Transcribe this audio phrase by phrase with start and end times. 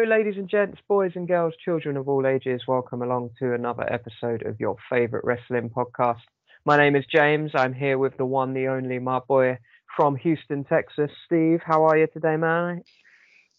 [0.00, 2.62] Hello, ladies and gents, boys and girls, children of all ages.
[2.66, 6.22] Welcome along to another episode of your favorite wrestling podcast.
[6.64, 7.50] My name is James.
[7.54, 9.58] I'm here with the one, the only, my boy
[9.94, 11.10] from Houston, Texas.
[11.26, 12.82] Steve, how are you today, man?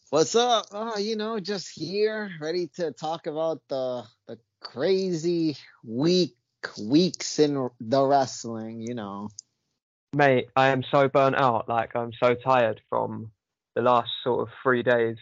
[0.10, 0.66] What's up?
[0.72, 6.36] Oh, you know, just here, ready to talk about the the crazy week
[6.82, 8.82] weeks in the wrestling.
[8.82, 9.30] You know,
[10.14, 11.70] Mate, I am so burnt out.
[11.70, 13.30] Like, I'm so tired from
[13.76, 15.18] the last sort of three days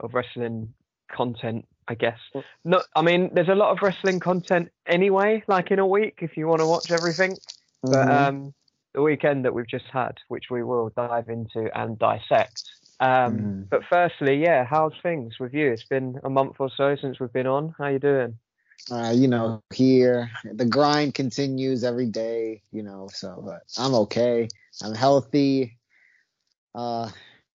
[0.00, 0.72] of wrestling
[1.10, 2.18] content, I guess.
[2.64, 6.36] No, I mean, there's a lot of wrestling content anyway, like in a week if
[6.36, 7.38] you want to watch everything.
[7.82, 8.28] But Mhm.
[8.28, 8.54] um,
[8.94, 12.62] the weekend that we've just had, which we will dive into and dissect.
[13.00, 13.68] Um, Mhm.
[13.70, 15.70] But firstly, yeah, how's things with you?
[15.70, 17.74] It's been a month or so since we've been on.
[17.78, 18.38] How you doing?
[18.90, 22.62] uh, you know, here the grind continues every day.
[22.72, 24.48] You know, so but I'm okay.
[24.82, 25.78] I'm healthy.
[26.74, 27.10] Uh,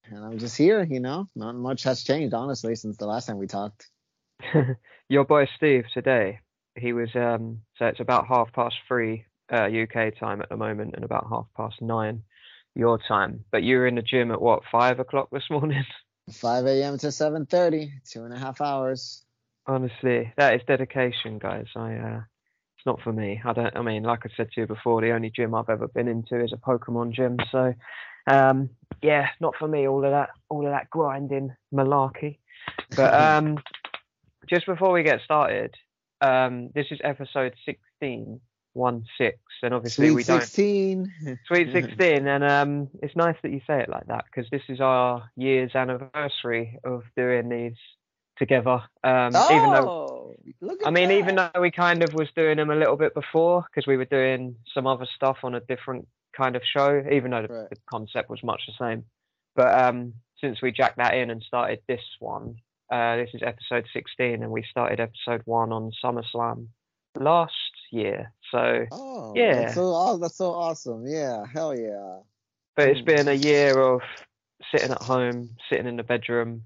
[0.06, 0.84] and I'm just here.
[0.84, 3.90] You know, not much has changed honestly since the last time we talked.
[5.10, 6.40] Your boy Steve today,
[6.76, 10.96] he was um so it's about half past three uh, UK time at the moment
[10.96, 12.24] and about half past nine
[12.76, 13.46] your time.
[13.52, 15.84] But you were in the gym at what, five o'clock this morning?
[16.32, 16.98] 5 a.m.
[17.00, 19.26] to 7:30, two and a half hours.
[19.68, 21.68] Honestly, that is dedication, guys.
[21.76, 22.22] I uh
[22.84, 23.42] it's not for me.
[23.46, 25.88] I don't I mean, like I said to you before, the only gym I've ever
[25.88, 27.74] been into is a Pokemon gym, so
[28.28, 28.70] um
[29.02, 32.40] yeah, not for me, all of that all of that grinding malarkey.
[32.96, 33.58] But um,
[34.50, 35.76] just before we get started,
[36.22, 38.40] um, this is episode 16,
[38.74, 40.42] 1 6, and obviously Sweet we don't.
[40.42, 41.14] 16.
[41.48, 44.82] Sweet 16, and um, it's nice that you say it like that because this is
[44.82, 47.78] our year's anniversary of doing these
[48.44, 48.82] together.
[49.04, 50.36] Um, oh, even though,
[50.82, 53.66] at I mean, even though we kind of was doing them a little bit before
[53.70, 57.44] because we were doing some other stuff on a different kind of show, even though
[57.48, 57.70] the, Right.
[57.70, 59.06] the concept was much the same.
[59.56, 62.56] But um, since we jacked that in and started this one,
[62.92, 66.68] uh, this is episode 16, and we started episode one on SummerSlam
[67.20, 67.54] last
[67.92, 68.32] year.
[68.52, 69.62] So, Oh, Yeah.
[69.62, 71.06] That's so, that's so awesome.
[71.08, 72.18] Yeah, hell yeah.
[72.76, 74.02] but it's been a year of
[74.72, 76.66] sitting at home, sitting in the bedroom.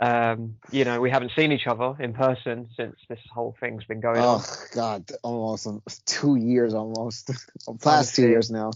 [0.00, 4.00] Um, you know, we haven't seen each other in person since this whole thing's been
[4.00, 4.40] going on.
[4.42, 7.28] Oh God, almost two years almost.
[7.66, 8.24] Past Honestly.
[8.24, 8.72] two years now.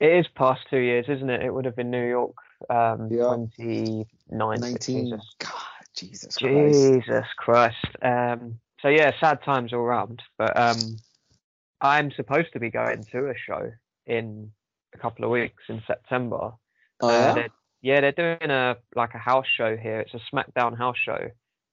[0.00, 1.42] It is past two years, isn't it?
[1.42, 2.34] It would have been New York,
[2.70, 3.36] um, Yeah.
[3.58, 4.06] 2019.
[4.30, 5.04] Nineteen.
[5.04, 5.52] Jesus, God,
[5.94, 6.78] Jesus Christ.
[6.78, 7.86] Jesus Christ.
[8.00, 10.22] Um, so yeah, sad times all round.
[10.38, 10.96] But um,
[11.82, 13.72] I'm supposed to be going to a show
[14.06, 14.52] in
[14.94, 16.52] a couple of weeks in September.
[17.00, 17.48] Oh yeah.
[17.82, 20.00] Yeah, they're doing a like a house show here.
[20.00, 21.30] It's a SmackDown house show,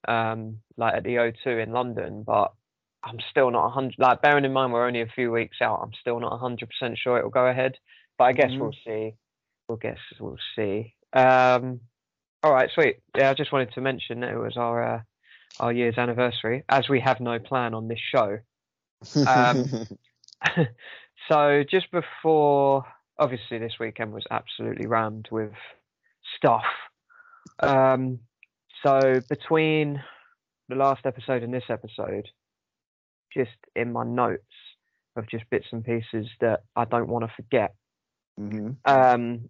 [0.08, 2.24] um, like at the O2 in London.
[2.26, 2.54] But
[3.04, 3.96] I'm still not a hundred.
[4.00, 6.70] Like bearing in mind we're only a few weeks out, I'm still not a hundred
[6.70, 7.76] percent sure it'll go ahead.
[8.18, 8.60] But I guess Mhm.
[8.60, 9.16] we'll see.
[9.68, 10.94] We'll guess we'll see.
[11.14, 11.82] Um,
[12.44, 12.98] all right, sweet.
[13.16, 15.02] Yeah, I just wanted to mention that it was our uh,
[15.60, 18.40] our year's anniversary, as we have no plan on this show.
[19.28, 19.88] um,
[21.30, 22.86] so just before,
[23.20, 25.52] obviously, this weekend was absolutely rammed with
[26.38, 26.64] stuff.
[27.60, 28.20] Um,
[28.86, 30.02] so between
[30.70, 32.28] the last episode and this episode,
[33.34, 34.44] just in my notes
[35.16, 37.74] of just bits and pieces that I don't want to forget.
[38.38, 39.50] hmm Um,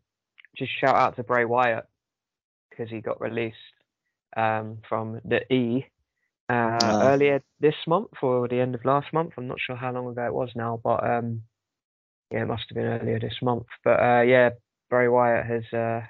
[0.56, 1.86] just shout out to Bray Wyatt
[2.70, 3.58] because he got released
[4.36, 5.86] um, from the E
[6.50, 7.02] uh, Ah.
[7.02, 9.34] earlier this month or the end of last month.
[9.38, 11.42] I'm not sure how long ago it was now, but um,
[12.32, 13.66] yeah, it must have been earlier this month.
[13.84, 14.52] But uh, yeah,
[14.90, 16.02] Bray Wyatt has uh,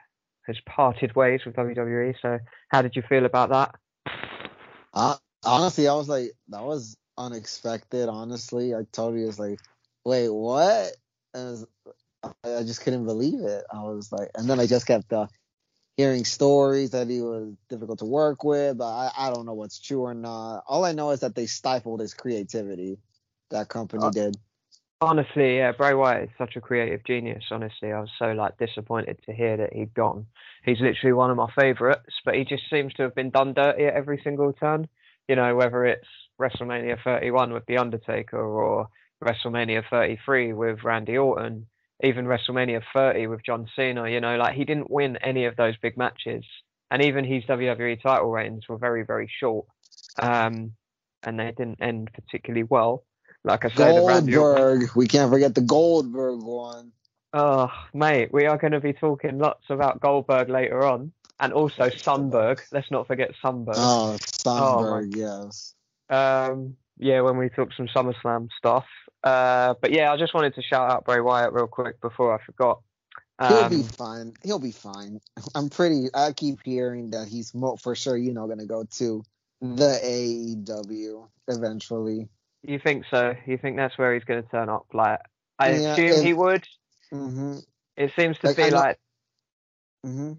[0.48, 2.16] has parted ways with WWE.
[2.22, 2.40] So
[2.70, 3.76] how did you feel about that?
[4.94, 5.16] Uh,
[5.46, 8.10] honestly, I was like, that was unexpected.
[8.10, 9.60] Honestly, I totally was like,
[10.06, 10.92] wait, what?
[11.34, 11.68] And was-
[12.44, 13.64] I just couldn't believe it.
[13.72, 15.28] I was like, and then I just kept uh,
[15.98, 19.80] hearing stories that he was difficult to work with, but I, I don't know what's
[19.80, 20.64] true or not.
[20.68, 22.98] All I know is that they stifled his creativity.
[23.52, 24.38] That company Uh, did.
[25.00, 27.44] Honestly, yeah, Bray Wyatt is such a creative genius.
[27.52, 30.26] Honestly, I was so like disappointed to hear that he'd gone.
[30.66, 33.86] He's literally one of my favourites, but he just seems to have been done dirty
[33.86, 34.88] at every single turn.
[35.28, 36.08] You know, whether it's
[36.42, 38.88] WrestleMania 31 with The Undertaker or
[39.24, 41.68] WrestleMania 33 with Randy Orton,
[42.04, 44.10] even WrestleMania 30 with John Cena.
[44.10, 46.44] You know, like he didn't win any of those big matches,
[46.90, 49.68] and even his WWE title reigns were very, very short,
[50.20, 50.72] um,
[51.22, 53.04] and they didn't end particularly well.
[53.48, 54.90] Like I said, the Randy Orton Goldberg.
[54.96, 56.92] We can't forget the Goldberg one.
[57.34, 61.90] Oh, mate, we are going to be talking lots about Goldberg later on, and also
[61.90, 62.60] Sunberg.
[62.72, 63.76] Let's not forget Sunberg.
[63.78, 65.74] Oh, Sundberg, yes.
[66.10, 68.86] Um, yeah, when we talk some SummerSlam stuff.
[69.24, 72.44] Uh, but yeah, I just wanted to shout out Bray Wyatt real quick before I
[72.44, 72.82] forgot.
[73.40, 74.34] He'll be Um, fine.
[74.44, 75.20] He'll be fine.
[75.54, 76.08] I'm pretty.
[76.14, 78.18] I keep hearing that he's mo- for sure.
[78.18, 79.24] You know, gonna go to
[79.62, 82.30] the AEW eventually.
[82.72, 83.34] You think so?
[83.46, 84.88] You think that's where he's going to turn up?
[84.94, 85.20] Like,
[85.60, 86.64] I Yeah, assume he would.
[87.12, 87.60] hmm
[87.96, 89.00] It seems to Like, be I know- like
[90.04, 90.34] hmm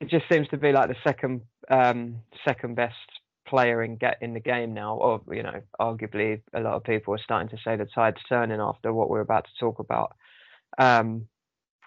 [0.00, 2.94] it just seems to be like the second um second best
[3.46, 4.96] player in get in the game now.
[4.96, 8.60] Or you know arguably a lot of people are starting to say the tide's turning
[8.60, 10.16] after what we're about to talk about.
[10.78, 11.26] Um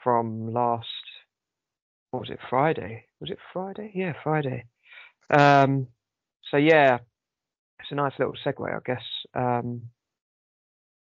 [0.04, 0.88] from last
[2.12, 3.06] what was it friday?
[3.20, 3.92] Was it friday?
[3.96, 4.66] Yeah friday.
[5.30, 5.88] Um
[6.52, 7.00] so yeah
[7.84, 9.04] it's a nice little segue i guess
[9.36, 9.82] um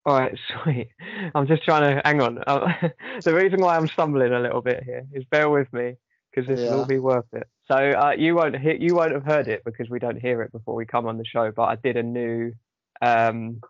[0.05, 0.89] all right sweet
[1.35, 2.67] i'm just trying to hang on Uh,
[3.23, 5.95] the reason why i'm stumbling a little bit here is bear with me
[6.35, 6.79] because this will Yeah.
[6.79, 7.47] all be worth it.
[7.71, 10.51] So uh, you won't hear, you won't have heard it because we don't hear it
[10.51, 11.51] before we come on the show.
[11.55, 12.53] But I did a new,
[13.01, 13.61] um,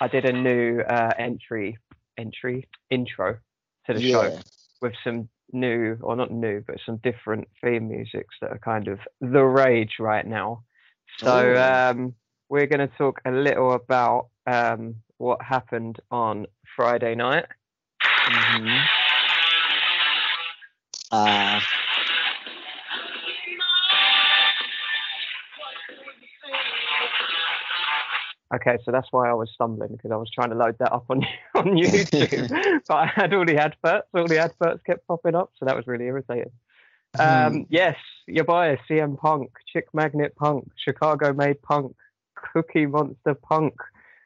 [0.00, 1.78] I did a new uh, entry
[2.18, 3.38] entry intro
[3.86, 4.42] to the show
[4.80, 9.00] with some new, or not new, but some different theme musics that are kind of
[9.20, 10.64] the rage right now.
[11.22, 11.58] So Ooh.
[11.58, 12.14] um,
[12.48, 16.46] we're going to talk a little about um, what happened on
[16.76, 17.46] Friday night.
[18.02, 18.68] hmm
[21.12, 21.60] Uh,
[28.54, 31.06] Okay, so that's why I was stumbling because I was trying to load that up
[31.10, 31.24] on
[31.56, 32.48] on YouTube,
[32.86, 34.06] but I had all the adverts.
[34.14, 36.52] All the adverts kept popping up, so that was really irritating.
[37.18, 37.96] Um, yes,
[38.26, 41.96] your boy CM Punk, Chick Magnet Punk, Chicago Made Punk,
[42.52, 43.74] Cookie Monster Punk,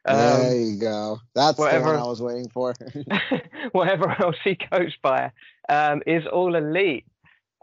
[0.04, 1.20] there um, you go.
[1.34, 2.74] That's the whatever- one I was waiting for.
[3.72, 5.32] whatever else he goes by,
[5.68, 7.06] um, is all elite.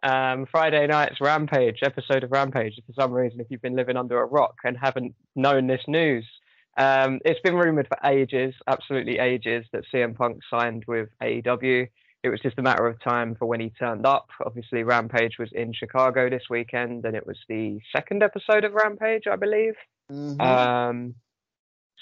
[0.03, 2.79] Um, Friday night's Rampage episode of Rampage.
[2.85, 6.23] For some reason, if you've been living under a rock and haven't known this news,
[6.77, 11.87] um, it's been rumored for ages, absolutely ages, that CM Punk signed with AEW.
[12.23, 14.29] It was just a matter of time for when he turned up.
[14.45, 19.23] Obviously, Rampage was in Chicago this weekend, and it was the second episode of Rampage,
[19.31, 19.73] I believe.
[20.11, 20.41] Mhm.
[20.41, 21.15] Um,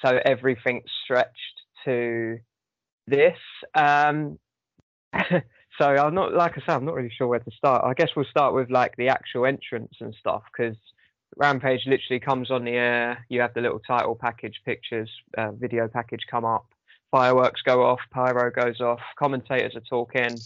[0.03, 2.39] so everything stretched to
[3.07, 3.37] this.
[3.73, 4.39] Um,
[5.13, 7.83] so I'm not, like I said, I'm not really sure where to start.
[7.85, 10.77] I guess we'll start with like the actual entrance and stuff because
[11.37, 13.25] Rampage literally comes on the air.
[13.29, 16.65] You have the little title package pictures, uh, video package come up.
[17.11, 20.41] Fireworks go off, pyro goes off, commentators are talking.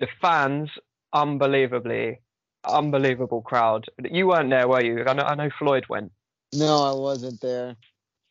[0.00, 0.70] The fans,
[1.12, 2.20] unbelievably,
[2.64, 3.86] unbelievable crowd.
[4.02, 5.04] You weren't there, were you?
[5.06, 6.12] I know, I know Floyd went.
[6.52, 7.76] No, I wasn't there.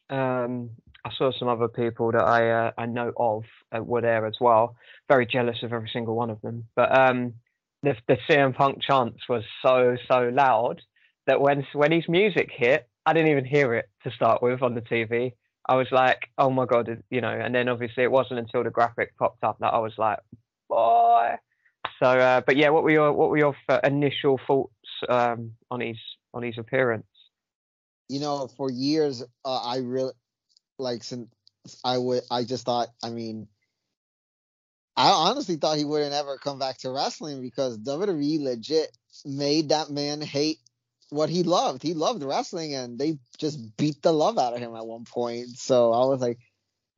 [0.10, 0.72] Um,
[1.04, 3.44] I saw some other people that I uh, I know of
[3.76, 4.76] uh, were there as well.
[5.08, 6.66] Very jealous of every single one of them.
[6.76, 7.34] But um,
[7.82, 10.82] the the CM Punk chants was so so loud
[11.28, 14.76] that when when his music hit, I didn't even hear it to start with on
[14.76, 15.34] the TV.
[15.68, 17.32] I was like, oh my god, you know.
[17.32, 20.20] And then obviously it wasn't until the graphic popped up that I was like,
[20.70, 21.36] boy.
[22.02, 24.74] So, uh, but yeah, what were your what were your initial thoughts
[25.10, 25.98] um, on his
[26.34, 27.06] on his appearance?
[28.12, 30.12] You know, for years, uh, I really
[30.78, 31.30] like since
[31.84, 33.48] I would, I just thought, I mean,
[34.98, 38.90] I honestly thought he wouldn't ever come back to wrestling because WWE legit
[39.24, 40.58] made that man hate
[41.10, 41.82] what he loved.
[41.82, 45.48] He loved wrestling, and they just beat the love out of him at one point.
[45.52, 46.40] So I was like,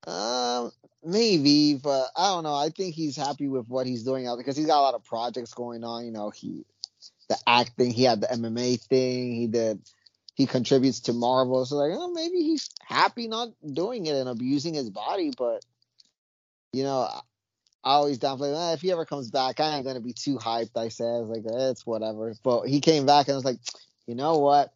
[0.07, 0.71] um,
[1.03, 2.55] maybe, but I don't know.
[2.55, 5.03] I think he's happy with what he's doing out because he's got a lot of
[5.03, 6.05] projects going on.
[6.05, 6.65] You know, he
[7.29, 9.79] the acting, he had the MMA thing, he did
[10.35, 11.65] he contributes to Marvel.
[11.65, 15.31] So like, oh, maybe he's happy not doing it and abusing his body.
[15.37, 15.63] But
[16.71, 17.21] you know, I,
[17.83, 18.71] always downplay.
[18.71, 20.77] Eh, if he ever comes back, I ain't gonna be too hyped.
[20.77, 22.33] I said, I was like, eh, it's whatever.
[22.43, 23.59] But he came back and I was like,
[24.07, 24.73] you know what?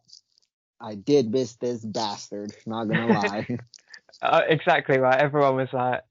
[0.80, 2.54] I did miss this bastard.
[2.66, 3.58] Not gonna lie.
[4.22, 5.18] Uh, exactly right.
[5.18, 6.02] Everyone was like,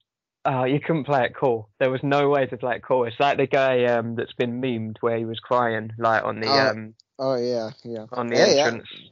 [0.46, 3.06] "Oh, you couldn't play it cool." There was no way to play it cool.
[3.06, 6.48] It's like the guy um, that's been memed where he was crying, like on the
[6.48, 8.46] Oh, um, oh yeah, yeah, on the yeah.
[8.46, 8.88] entrance.
[8.92, 9.10] yeah.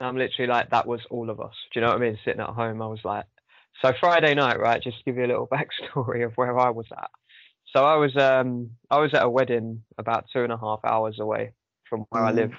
[0.00, 1.54] I'm literally like, that was all of us.
[1.72, 2.18] Do you know what I mean?
[2.24, 3.24] Sitting at home, I was like,
[3.82, 4.82] so Friday night, right?
[4.82, 7.10] Just to give you a little backstory of where I was at.
[7.74, 11.18] So I was um I was at a wedding about two and a half hours
[11.18, 11.52] away
[11.88, 12.36] from where I Mhm.
[12.36, 12.52] live,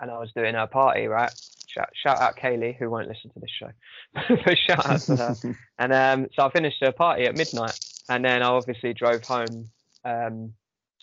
[0.00, 1.32] and I was doing a party, right?
[1.66, 3.70] Shout, shout out Kaylee, who won't listen to this show,
[4.44, 5.36] but shout out to her.
[5.78, 7.74] And um, so I finished the party at midnight,
[8.08, 9.70] and then I obviously drove home
[10.04, 10.54] um,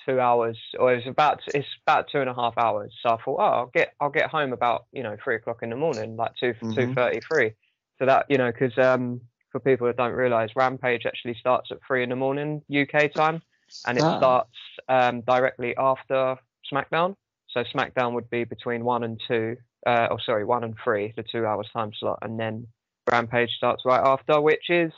[0.05, 2.93] two hours, or it was about it's about two and a half hours.
[3.01, 5.69] So I thought, oh, I'll get I'll get home about you know three o'clock in
[5.69, 6.75] the morning, like 2 Mhm.
[6.75, 7.53] two thirty three.
[7.99, 11.77] So that you know, because um, for people that don't realise, Rampage actually starts at
[11.85, 13.41] three in the morning UK time,
[13.85, 14.17] and it Ah.
[14.17, 14.57] starts
[14.89, 16.37] um, directly after
[16.71, 17.15] SmackDown.
[17.49, 21.23] So SmackDown would be between one and two, uh, or sorry, one and three, the
[21.23, 22.67] two hours time slot, and then
[23.11, 24.91] Rampage starts right after, which is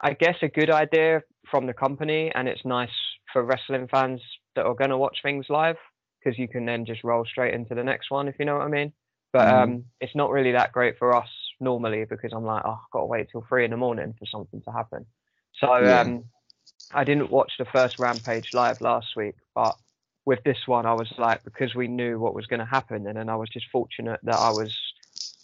[0.00, 2.88] I guess, a good idea from the company, and it's nice
[3.32, 4.20] for wrestling fans
[4.56, 5.76] that are going to watch things live
[6.22, 8.66] because you can then just roll straight into the next one, if you know what
[8.66, 8.92] I mean.
[9.32, 9.62] But Mhm.
[9.62, 11.28] um, it's not really that great for us
[11.60, 14.26] normally because I'm like, oh, I've got to wait till three in the morning for
[14.26, 15.06] something to happen.
[15.58, 16.00] So Yeah.
[16.00, 16.24] um,
[16.92, 19.76] I didn't watch the first Rampage live last week, but
[20.24, 23.16] with this one, I was like, because we knew what was going to happen, and
[23.16, 24.76] then I was just fortunate that I was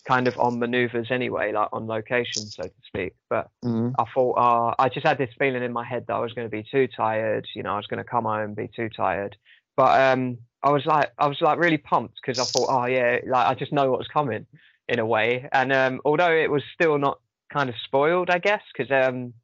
[0.06, 3.14] kind of on maneuvers anyway, like on location, so to speak.
[3.28, 3.94] But Mhm.
[3.98, 6.46] I thought, uh, I just had this feeling in my head that I was going
[6.46, 7.48] to be too tired.
[7.54, 9.36] You know, I was going to come home be too tired.
[9.76, 13.18] But um, I was like, I was like really pumped because I thought, oh yeah,
[13.26, 14.46] like I just know what's coming
[14.88, 15.48] in a way.
[15.52, 17.20] And um, although it was still not
[17.52, 19.34] kind of spoiled, I guess, because um,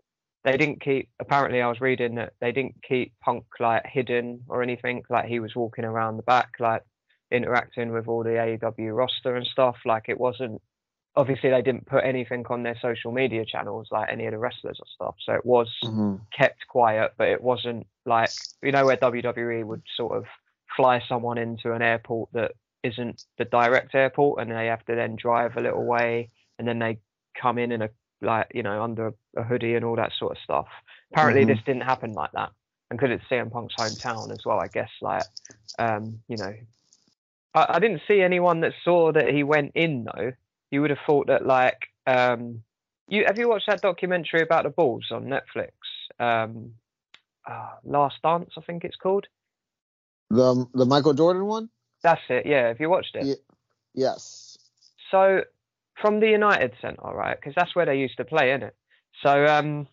[0.45, 1.11] they didn't keep.
[1.21, 5.03] Apparently, I was reading that they didn't keep Punk like hidden or anything.
[5.11, 6.83] Like he was walking around the back, like
[7.33, 9.77] interacting with all the AEW roster and stuff.
[9.85, 10.61] Like it wasn't
[11.17, 14.79] obviously they didn't put anything on their social media channels like any of the wrestlers
[14.81, 15.15] or stuff.
[15.25, 16.21] So it was Mhm.
[16.33, 18.31] kept quiet, but it wasn't like
[18.63, 20.25] you know where WWE would sort of
[20.77, 25.17] fly someone into an airport that isn't the direct airport and they have to then
[25.17, 26.99] drive a little way and then they
[27.41, 30.39] come in in a like you know under a hoodie and all that sort of
[30.43, 30.69] stuff.
[31.13, 31.49] Apparently Mhm.
[31.49, 32.51] this didn't happen like that.
[32.91, 35.27] And because it's CM Punk's hometown as well, I guess like
[35.79, 36.55] um, you know
[37.55, 40.33] I, I didn't see anyone that saw that he went in though.
[40.71, 42.63] You would have thought that like um
[43.09, 45.73] you have you watched that documentary about the Bulls on Netflix?
[46.19, 46.73] Um
[47.45, 49.27] uh, Last Dance, I think it's called.
[50.31, 51.69] The the Michael Jordan one?
[52.03, 52.69] That's it, yeah.
[52.69, 53.27] Have you watched it?
[53.27, 53.35] Yeah.
[53.95, 54.59] Yes.
[55.11, 55.43] So
[56.01, 57.37] from the United Centre, right?
[57.37, 58.77] Because that's where they used to play, isn't it?
[59.23, 59.87] So um,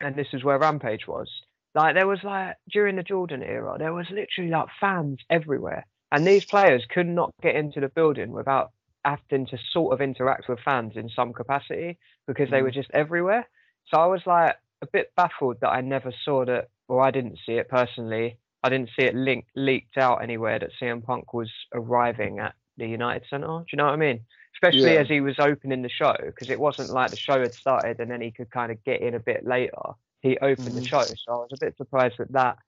[0.00, 1.28] and this is where Rampage was.
[1.74, 6.26] Like there was like during the Jordan era, there was literally like fans everywhere, and
[6.26, 8.72] these players could not get into the building without
[9.04, 12.62] having to sort of interact with fans in some capacity because they Mhm.
[12.62, 13.48] were just everywhere.
[13.86, 17.38] So I was like a bit baffled that I never saw that, or I didn't
[17.44, 18.38] see it personally.
[18.62, 22.86] I didn't see it linked leaked out anywhere that CM Punk was arriving at the
[22.86, 23.46] United Centre.
[23.46, 24.24] Do you know what I mean?
[24.54, 25.00] Especially Yeah.
[25.00, 28.10] as he was opening the show, because it wasn't like the show had started and
[28.10, 29.82] then he could kind of get in a bit later.
[30.20, 30.86] He opened the Mhm.
[30.86, 32.58] show, so I was a bit surprised that that,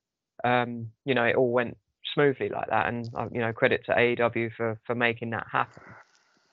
[0.42, 1.76] um, you know, it all went
[2.14, 2.86] smoothly like that.
[2.88, 5.82] And uh, you know, credit to AEW for for making that happen.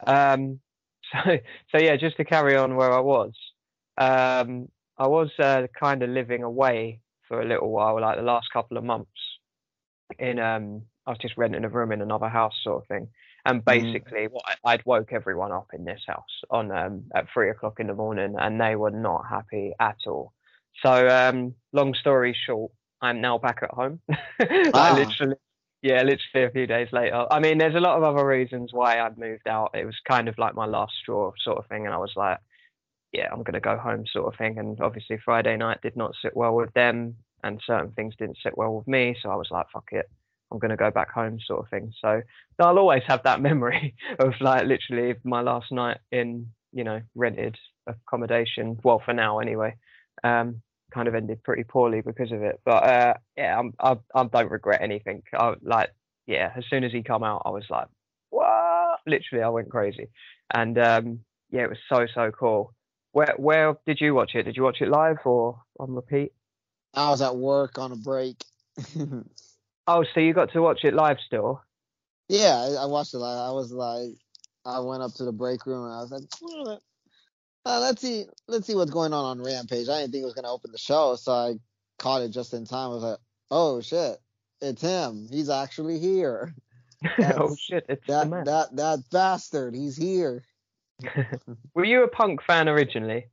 [0.05, 0.59] Um,
[1.11, 1.37] so
[1.71, 3.33] so yeah, just to carry on where I was,
[3.97, 8.47] um, I was uh, kind of living away for a little while, like the last
[8.51, 9.09] couple of months.
[10.19, 13.07] In um, I was just renting a room in another house, sort of thing.
[13.45, 17.49] And basically, what I- I'd woke everyone up in this house on um, at three
[17.49, 20.33] o'clock in the morning, and they were not happy at all.
[20.83, 23.99] So, um, long story short, I'm now back at home.
[24.73, 24.95] Ah.
[24.97, 25.35] literally,
[25.81, 27.25] yeah, literally a few days later.
[27.31, 29.71] I mean, there's a lot of other reasons why I'd moved out.
[29.73, 32.37] It was kind of like my last straw, sort of thing, and I was like,
[33.11, 34.57] yeah, I'm gonna go home, sort of thing.
[34.59, 38.57] And obviously, Friday night did not sit well with them, and certain things didn't sit
[38.57, 39.15] well with me.
[39.21, 40.09] So I was like, fuck it.
[40.51, 41.93] I'm going to go back home, sort of thing.
[42.01, 42.21] So
[42.59, 47.57] I'll always have that memory of like literally my last night in, you know, rented
[47.87, 48.77] accommodation.
[48.83, 49.75] Well, for now anyway.
[50.23, 50.61] Um,
[50.91, 52.59] kind of ended pretty poorly because of it.
[52.65, 55.23] But uh, yeah, I'm, I, I don't regret anything.
[55.33, 55.89] I like,
[56.27, 57.87] yeah, as soon as he come out, I was like,
[58.29, 58.99] what?
[59.07, 60.09] Literally, I went crazy.
[60.53, 61.19] And um,
[61.49, 62.73] yeah, it was so so cool.
[63.13, 64.43] Where where did you watch it?
[64.43, 66.33] Did you watch it live or on repeat?
[66.93, 68.43] I was at work on a break.
[69.87, 71.61] Oh, so you got to watch it live still?
[72.29, 73.17] yeah, I, I watched it.
[73.17, 73.37] live.
[73.37, 74.15] I was like,
[74.65, 76.73] I went up to the break room and I was like, "Hmm,
[77.65, 79.89] uh, let's see, let's see what's going on on Rampage.
[79.89, 81.55] I didn't think it was gonna open the show, so I
[81.99, 82.91] caught it just in time.
[82.91, 83.19] I was like,
[83.51, 84.17] oh shit,
[84.61, 85.27] it's him.
[85.31, 86.55] He's actually here.
[87.19, 89.75] oh shit, it's That that that bastard.
[89.75, 90.43] He's here.
[91.75, 93.27] Were you a punk fan originally?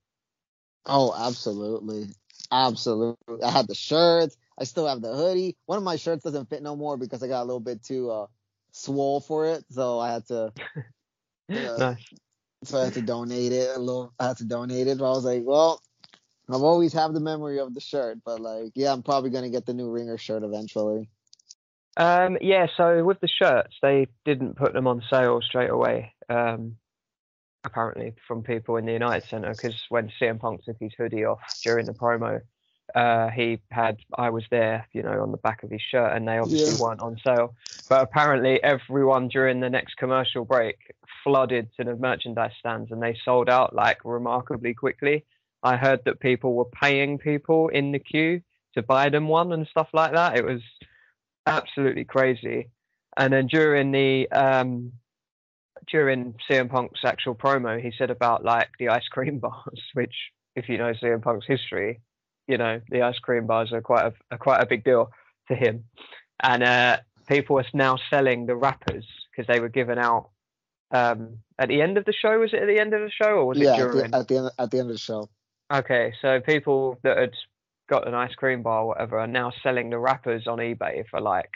[0.87, 2.07] Oh, absolutely.
[2.51, 3.43] Absolutely.
[3.45, 4.37] I had the shirts.
[4.59, 5.57] I still have the hoodie.
[5.67, 8.11] One of my shirts doesn't fit no more because I got a little bit too
[8.11, 8.27] uh
[8.73, 9.65] swole for it.
[9.71, 10.53] So I had to
[11.49, 11.77] Yeah.
[11.79, 12.05] nice.
[12.65, 14.99] So I had to donate it a little I had to donate it.
[14.99, 15.81] But I was like, well,
[16.49, 19.67] I've always have the memory of the shirt, but like yeah, I'm probably gonna get
[19.67, 21.09] the new ringer shirt eventually.
[21.97, 26.15] Um, yeah, so with the shirts, they didn't put them on sale straight away.
[26.29, 26.77] Um,
[27.65, 31.41] apparently from people in the United Centre, because when CM Punk took his hoodie off
[31.65, 32.41] during the promo,
[32.95, 36.27] uh, he had I was there, you know, on the back of his shirt, and
[36.27, 36.81] they obviously Yeah.
[36.81, 37.55] weren't on sale.
[37.89, 40.77] But apparently, everyone during the next commercial break
[41.29, 45.27] flooded to the merchandise stands, and they sold out like remarkably quickly.
[45.63, 48.41] I heard that people were paying people in the queue
[48.75, 50.39] to buy them one and stuff like that.
[50.39, 50.63] It was
[51.47, 52.71] absolutely crazy.
[53.19, 54.93] And then during the um,
[55.91, 60.15] during CM Punk's actual promo, he said about like the ice cream bars, which
[60.57, 62.01] if you know CM Punk's history,
[62.47, 65.11] you know the ice cream bars are quite a, are quite a big deal
[65.49, 65.85] to him,
[66.43, 70.31] and uh, people are now selling the wrappers because they were given out
[70.91, 72.39] um, at the end of the show.
[72.39, 74.05] Was it at the end of the show or was yeah, it during?
[74.07, 75.29] At the, at the end at the end of the show.
[75.73, 77.35] Okay, so people that had
[77.89, 81.21] got an ice cream bar or whatever are now selling the wrappers on eBay for
[81.21, 81.51] like,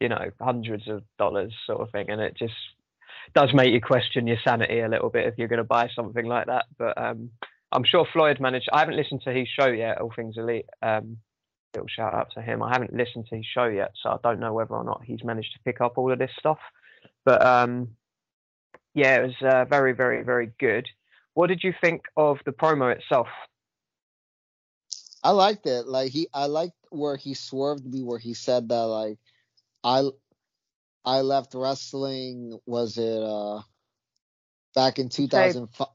[0.00, 2.54] you know, hundreds of dollars sort of thing, and it just
[3.34, 6.26] does make you question your sanity a little bit if you're going to buy something
[6.26, 6.66] like that.
[6.78, 7.30] But um,
[7.72, 8.68] I'm sure Floyd managed.
[8.72, 10.66] I haven't listened to his show yet, All Things Elite.
[10.82, 11.18] Um,
[11.74, 12.62] little shout out to him.
[12.62, 15.24] I haven't listened to his show yet, so I don't know whether or not he's
[15.24, 16.58] managed to pick up all of this stuff.
[17.24, 17.88] But um,
[18.96, 20.88] yeah, it was uh, very, very, very good.
[21.34, 23.28] What did you think of the promo itself?
[25.22, 25.86] I liked it.
[25.86, 29.18] Like he, I liked where he swerved me, where he said that like,
[29.84, 30.08] I,
[31.04, 32.58] I left wrestling.
[32.64, 33.60] Was it uh,
[34.74, 35.88] back in 2005?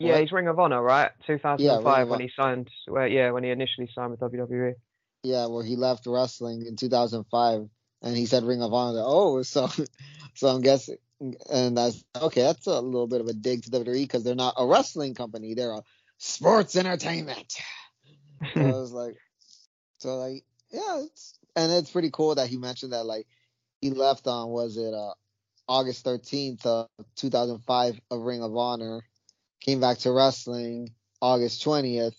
[0.00, 0.20] Yeah, What?
[0.20, 1.12] he's Ring of Honor, right?
[1.28, 2.68] 2005 of when he signed.
[2.88, 4.20] Well, yeah, when he initially signed with.
[4.20, 4.74] WWE.
[5.22, 7.68] Yeah, where he left wrestling in 2005,
[8.02, 9.02] and he said Ring of Honor.
[9.04, 9.68] Oh, so,
[10.34, 12.42] so I'm guessing, and that's okay.
[12.42, 15.54] That's a little bit of a dig to WWE because they're not a wrestling company;
[15.54, 15.82] they're a
[16.18, 17.54] sports entertainment.
[18.54, 19.16] So I was like,
[19.98, 23.26] so like, yeah, it's and it's pretty cool that he mentioned that like
[23.80, 25.14] he left on was it uh
[25.68, 29.02] August 13th of 2005 of Ring of Honor,
[29.60, 32.14] came back to wrestling August 20th,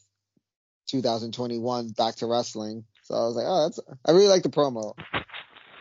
[0.87, 2.83] 2021 back to wrestling.
[3.03, 4.93] So I was like, oh, that's I really like the promo.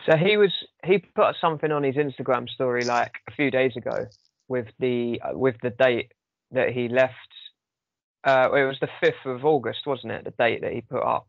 [0.09, 0.53] So he was
[0.85, 4.07] he put something on his Instagram story like a few days ago
[4.47, 6.13] with the uh, with the date
[6.51, 7.13] that he left.
[8.23, 10.23] Uh, it was the fifth of August, wasn't it?
[10.23, 11.27] The date that he put up,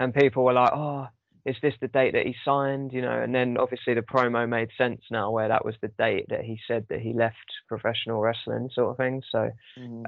[0.00, 1.06] and people were like, "Oh,
[1.44, 4.70] is this the date that he signed?" You know, and then obviously the promo made
[4.76, 7.36] sense now, where that was the date that he said that he left
[7.68, 9.22] professional wrestling, sort of thing.
[9.30, 9.50] So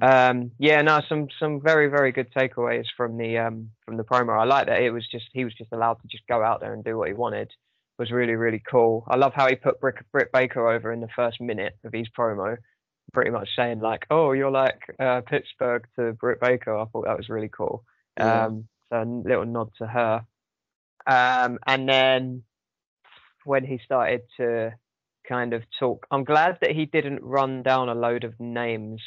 [0.02, 4.40] um, yeah, no, some some very very good takeaways from the um, from the promo.
[4.40, 6.74] I like that it was just he was just allowed to just go out there
[6.74, 7.52] and do what he wanted.
[7.98, 9.04] Was really really cool.
[9.08, 12.08] I love how he put Brick, Britt Baker over in the first minute of his
[12.16, 12.56] promo,
[13.12, 17.16] pretty much saying like, "Oh, you're like uh, Pittsburgh to Britt Baker." I thought that
[17.16, 17.84] was really cool.
[18.16, 18.46] Yeah.
[18.46, 20.24] Um, so a little nod to her.
[21.06, 22.42] Um, and then
[23.44, 24.74] when he started to
[25.28, 29.02] kind of talk, I'm glad that he didn't run down a load of names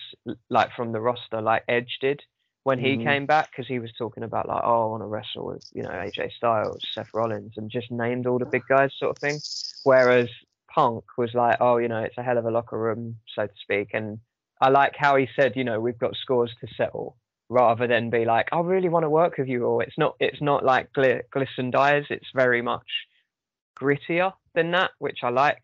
[0.49, 2.21] like from the roster like Edge did
[2.63, 3.03] when he Mhm.
[3.03, 5.83] came back because he was talking about like, oh, I want to wrestle with you
[5.83, 9.41] know AJ Styles, Seth Rollins, and just named all the big guys sort of thing.
[9.83, 10.29] Whereas
[10.73, 13.53] Punk was like, oh, you know, it's a hell of a locker room, so to
[13.61, 13.89] speak.
[13.93, 14.19] And
[14.61, 17.17] I like how he said, you know, we've got scores to settle,
[17.49, 19.65] rather than be like, I really want to work with you.
[19.65, 22.05] Or it's not, it's not like gl- glisten dyes.
[22.09, 22.87] It's very much
[23.79, 25.61] grittier than that, which I like.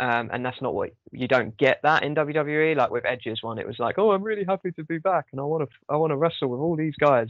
[0.00, 2.76] Um, and that's not what you don't get that in WWE.
[2.76, 5.40] Like with Edge's one, it was like, oh, I'm really happy to be back, and
[5.40, 7.28] I want to, I want to wrestle with all these guys.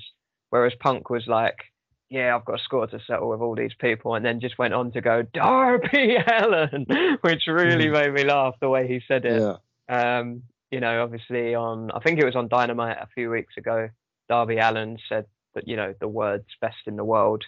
[0.51, 1.57] Whereas Punk was like,
[2.09, 4.75] yeah, I've got a score to settle with all these people, and then just went
[4.75, 6.87] on to go Darby Allin,
[7.20, 9.40] which really made me laugh the way he said it.
[9.40, 9.57] Yeah.
[9.88, 13.90] Um, you know, obviously on I think it was on Dynamite a few weeks ago,
[14.29, 17.44] Darby Allin said that, you know, the words best in the world.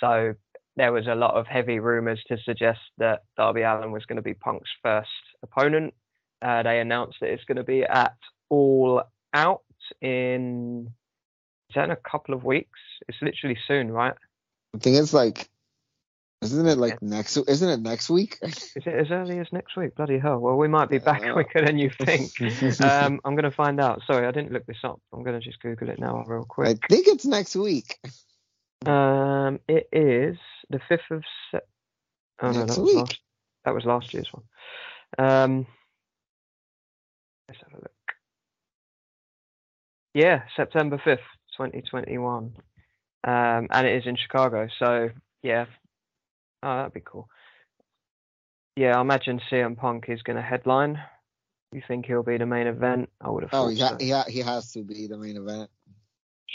[0.00, 0.34] So
[0.78, 4.22] there was a lot of heavy rumours to suggest that Darby Allin was going to
[4.22, 5.10] be Punk's first
[5.42, 5.92] opponent.
[6.40, 8.16] Uh, they announced that it's going to be at
[8.48, 9.02] All
[9.34, 9.62] Out
[10.00, 10.92] in
[11.68, 12.78] is that in a couple of weeks?
[13.08, 14.14] It's literally soon, right?
[14.74, 15.48] I think it's like,
[16.40, 17.36] isn't it like next?
[17.36, 18.38] Isn't it next week?
[18.42, 19.96] Is it as early as next week?
[19.96, 20.38] Bloody hell!
[20.38, 22.30] Well, we might be back Uh, quicker than you think.
[22.80, 24.02] um, I'm going to find out.
[24.06, 25.00] Sorry, I didn't look this up.
[25.12, 26.78] I'm going to just Google it now, real quick.
[26.84, 27.98] I think it's next week.
[28.86, 30.36] Um, it is
[30.70, 31.66] the fifth of Sep.
[32.40, 32.96] Oh no, Next that was, week.
[32.96, 33.18] last,
[33.64, 34.44] that was last year's one.
[35.18, 35.66] Um,
[37.48, 37.92] let's have a look.
[40.14, 41.20] Yeah, September fifth,
[41.56, 42.52] 2021.
[43.24, 44.68] Um, and it is in Chicago.
[44.78, 45.10] So
[45.42, 45.66] yeah,
[46.62, 47.28] oh, that'd be cool.
[48.76, 51.00] Yeah, I imagine CM Punk is going to headline.
[51.72, 53.10] You think he'll be the main event?
[53.20, 53.96] I would have Oh, thought he, so.
[53.98, 55.68] he, ha- he has to be the main event.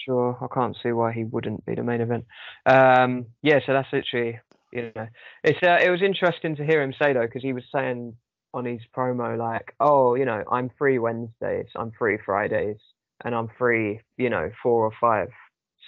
[0.06, 2.26] Sure, I can't see why he wouldn't be the main event.
[2.66, 4.40] Um, yeah, so that's literally,
[4.72, 5.08] you know,
[5.44, 8.16] it's uh, it was interesting to hear him say though, because he was saying
[8.54, 12.78] on his promo like, oh, you know, I'm free Wednesdays, I'm free Fridays,
[13.24, 15.30] and I'm free, you know, four or five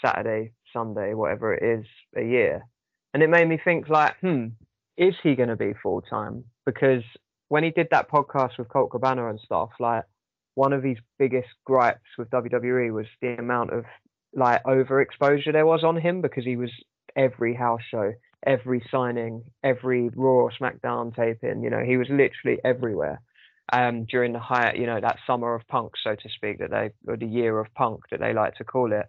[0.04, 2.64] Saturday, Sunday, whatever it is a year,
[3.14, 4.48] and it made me think like, hmm,
[4.98, 6.46] is he going to be full time?
[6.66, 7.04] Because
[7.50, 10.04] when he did that podcast with Colt Cabana and stuff, like
[10.56, 13.84] one of his biggest gripes with WWE was the amount of
[14.36, 16.72] like overexposure there was on him because he was
[17.16, 18.14] every house show,
[18.46, 21.64] every signing, every Raw SmackDown taping.
[21.64, 23.22] You know, he was literally everywhere.
[23.74, 26.92] um, during the high, you know, that summer of punk, so to speak, that they
[27.08, 29.08] or the year of punk that they like to call it.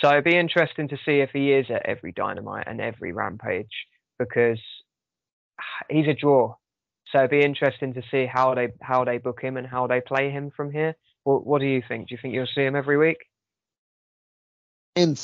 [0.00, 3.86] So it'd be interesting to see if he is at every Dynamite and every Rampage
[4.18, 4.60] because
[5.90, 6.54] he's a draw.
[7.12, 10.00] So it'd be interesting to see how they how they book him and how they
[10.00, 10.94] play him from here.
[11.24, 12.08] What, what do you think?
[12.08, 13.18] Do you think you'll see him every week?
[14.94, 15.16] In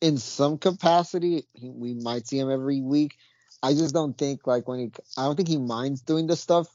[0.00, 3.16] in some capacity, we might see him every week.
[3.62, 6.66] I just don't think like when he, I don't think he minds doing this stuff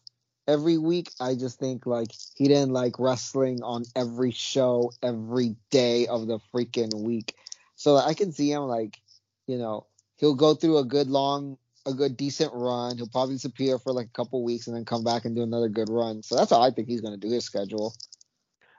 [0.47, 1.09] every week.
[1.19, 6.39] I just think like he didn't like wrestling on every show every day of the
[6.53, 7.35] freaking week.
[7.75, 8.99] So I can see him like,
[9.47, 12.97] you know, he'll go through a good long, a good decent run.
[12.97, 15.69] He'll probably disappear for like a couple weeks and then come back and do another
[15.69, 16.23] good run.
[16.23, 17.95] So that's how I think he's going to do his schedule.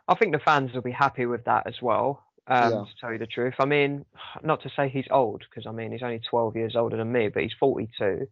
[0.09, 2.26] I think the fans will be happy with that as well.
[2.49, 2.79] Um, yeah.
[2.79, 4.05] To tell you the truth, I mean,
[4.43, 7.29] not to say he's old because I mean he's only 12 years older than me,
[7.29, 8.29] but he's 42.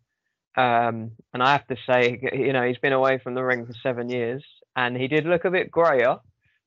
[0.56, 3.74] Um, and I have to say, you know, he's been away from the ring for
[3.82, 4.44] seven years,
[4.76, 6.18] and he did look a bit grayer.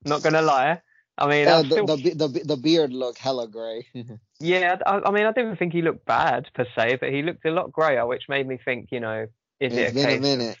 [0.04, 0.80] Not gonna lie.
[1.16, 1.86] I mean, uh, the, still...
[1.86, 3.86] the, the, the beard looked hella grey.
[4.40, 7.44] yeah, I, I, mean, I didn't think he looked bad per se, but he looked
[7.44, 9.26] a lot grayer, which made me think, you know,
[9.58, 10.58] is it's it been a minute.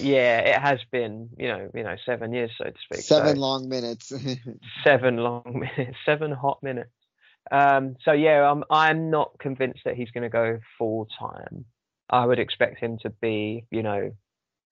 [0.00, 3.00] Yeah, it has been, you know, you know, seven years, so to speak.
[3.00, 4.12] Seven so, long minutes.
[4.84, 5.42] seven long
[5.76, 6.90] minutes, seven hot minutes.
[7.50, 11.64] Um, so yeah, I'm I'm not convinced that he's going to go full time.
[12.08, 14.12] I would expect him to be, you know,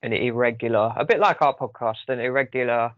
[0.02, 2.92] an irregular, a bit like our podcast, an irregular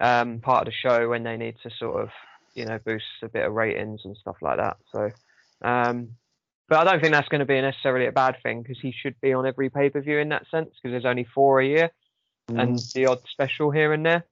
[0.00, 2.10] um, part of the show when they need to sort of,
[2.54, 4.76] you know, boost a bit of ratings and stuff like that.
[4.92, 5.10] So,
[5.62, 6.10] um,
[6.68, 9.20] but I don't think that's going to be necessarily a bad thing because he should
[9.20, 11.90] be on every pay per view in that sense because there's only four a year
[12.50, 12.60] mm.
[12.60, 14.24] and the odd special here and there.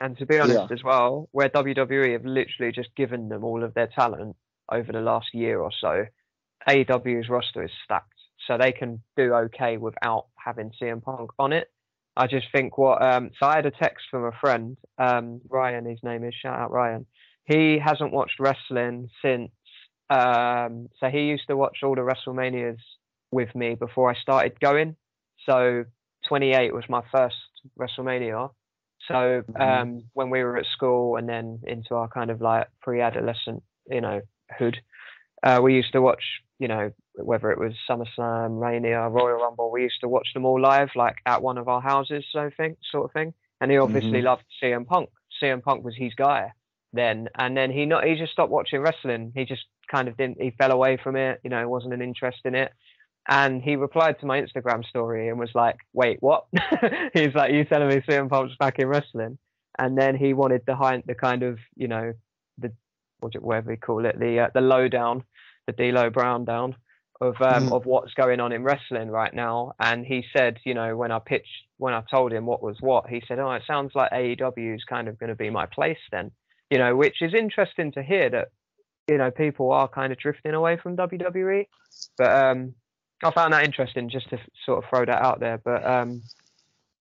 [0.00, 0.74] And to be honest, yeah.
[0.74, 4.36] as well, where WWE have literally just given them all of their talent
[4.70, 6.06] over the last year or so,
[6.68, 8.08] AEW's roster is stacked
[8.46, 11.70] so they can do okay without having CM Punk on it.
[12.16, 15.84] I just think what um, so I had a text from a friend, um, Ryan,
[15.84, 17.06] his name is shout out Ryan.
[17.44, 19.50] He hasn't watched wrestling since
[20.10, 22.78] um, so he used to watch all the WrestleManias
[23.30, 24.96] with me before I started going.
[25.46, 25.84] So
[26.28, 27.36] 28 was my first
[27.78, 28.50] WrestleMania.
[29.08, 29.60] So mm-hmm.
[29.60, 34.00] um, when we were at school and then into our kind of like pre-adolescent, you
[34.00, 34.20] know,
[34.58, 34.78] hood,
[35.42, 36.22] uh, we used to watch,
[36.58, 40.60] you know, whether it was SummerSlam, Mania, Royal Rumble, we used to watch them all
[40.60, 43.34] live, like at one of our houses, so thing, sort of thing.
[43.60, 44.26] And he obviously mm-hmm.
[44.26, 45.10] loved CM Punk.
[45.42, 46.52] CM Punk was his guy
[46.92, 49.32] then, and then he not he just stopped watching wrestling.
[49.34, 50.40] He just kind of didn't.
[50.40, 51.40] He fell away from it.
[51.44, 52.72] You know, wasn't an interest in it.
[53.28, 56.46] And he replied to my Instagram story and was like, "Wait, what?"
[57.14, 59.38] He's like, "You telling me CM Punk's back in wrestling?"
[59.78, 62.12] And then he wanted the the kind of, you know,
[62.58, 62.72] the
[63.20, 65.24] whatever we call it, the uh, the lowdown,
[65.66, 66.76] the D'Lo Brown down
[67.20, 67.72] of um, mm.
[67.72, 69.72] of what's going on in wrestling right now.
[69.78, 73.08] And he said, you know, when I pitched, when I told him what was what,
[73.08, 75.98] he said, "Oh, it sounds like AEW is kind of going to be my place
[76.10, 76.30] then."
[76.70, 78.48] You know, which is interesting to hear that,
[79.08, 81.66] you know, people are kind of drifting away from WWE.
[82.16, 82.74] But um,
[83.22, 85.58] I found that interesting just to sort of throw that out there.
[85.58, 86.22] But um,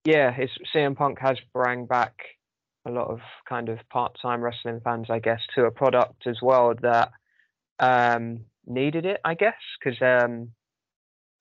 [0.06, 2.16] yeah, it's CM Punk has brought back
[2.86, 6.74] a lot of kind of part-time wrestling fans, I guess, to a product as well
[6.82, 7.12] that
[7.80, 10.50] um, needed it, I guess, because um,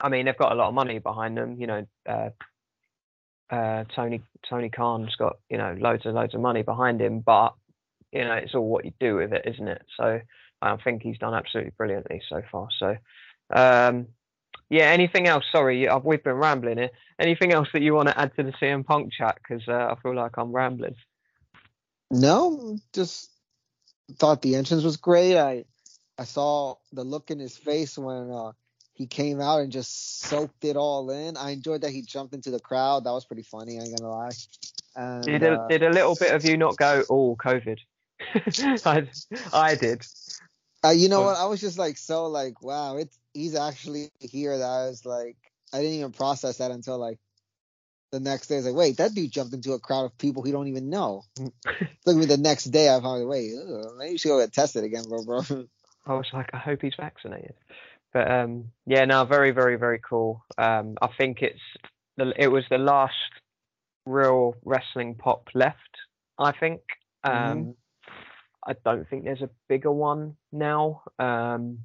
[0.01, 1.57] I mean they've got a lot of money behind them.
[1.59, 2.31] You know, uh,
[3.51, 7.55] uh, Tony Tony Khan's got you know loads and loads of money behind him, but
[8.12, 9.83] you know it's all what you do with it, isn't it?
[9.96, 10.20] So
[10.62, 12.68] I think he's done absolutely brilliantly so far.
[12.79, 12.96] So.
[13.55, 14.07] Um,
[14.72, 15.44] yeah, anything else?
[15.53, 16.90] Sorry, we've been rambling here.
[17.18, 19.37] Anything else that you want to add to the CM Punk chat?
[19.37, 20.94] Because uh, I feel like I'm rambling.
[22.11, 23.31] No, just
[24.16, 25.37] thought the entrance was great.
[25.37, 25.64] I
[26.18, 28.53] I saw the look in his face when uh,
[28.94, 31.37] he came out and just soaked it all in.
[31.37, 33.05] I enjoyed that he jumped into the crowd.
[33.05, 33.79] That was pretty funny.
[33.79, 34.31] I ain't gonna lie.
[34.96, 37.03] And, did a, uh, did a little bit of you not go?
[37.11, 37.79] Oh, COVID.
[38.87, 39.07] I
[39.53, 40.07] I did.
[40.85, 41.37] Uh, you know what?
[41.37, 42.97] I was just like so like wow.
[42.97, 44.59] It's he's actually here.
[44.59, 45.37] That I was like
[45.73, 47.18] I didn't even process that until like
[48.11, 48.57] the next day.
[48.57, 50.90] I was like, wait, that dude jumped into a crowd of people he don't even
[50.90, 51.25] know.
[52.07, 52.88] Look me the next day.
[52.88, 53.53] I found wait,
[53.97, 55.40] maybe you should go get tested again, bro, bro.
[56.07, 57.55] I was like, I hope he's vaccinated.
[58.12, 60.45] But um, yeah, no, very, very, very cool.
[60.59, 61.61] Um, I think it's
[62.16, 63.14] the, it was the last
[64.05, 65.79] real wrestling pop left.
[66.38, 66.81] I think.
[67.25, 67.71] Um, mm-hmm.
[68.66, 71.03] I don't think there's a bigger one now.
[71.18, 71.81] Um,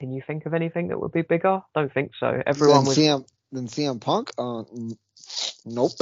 [0.00, 1.62] can you think of anything that would be bigger?
[1.74, 2.42] Don't think so.
[2.46, 2.96] Everyone was.
[2.96, 4.32] CM, then CM Punk?
[4.36, 4.64] Uh,
[5.64, 5.92] nope.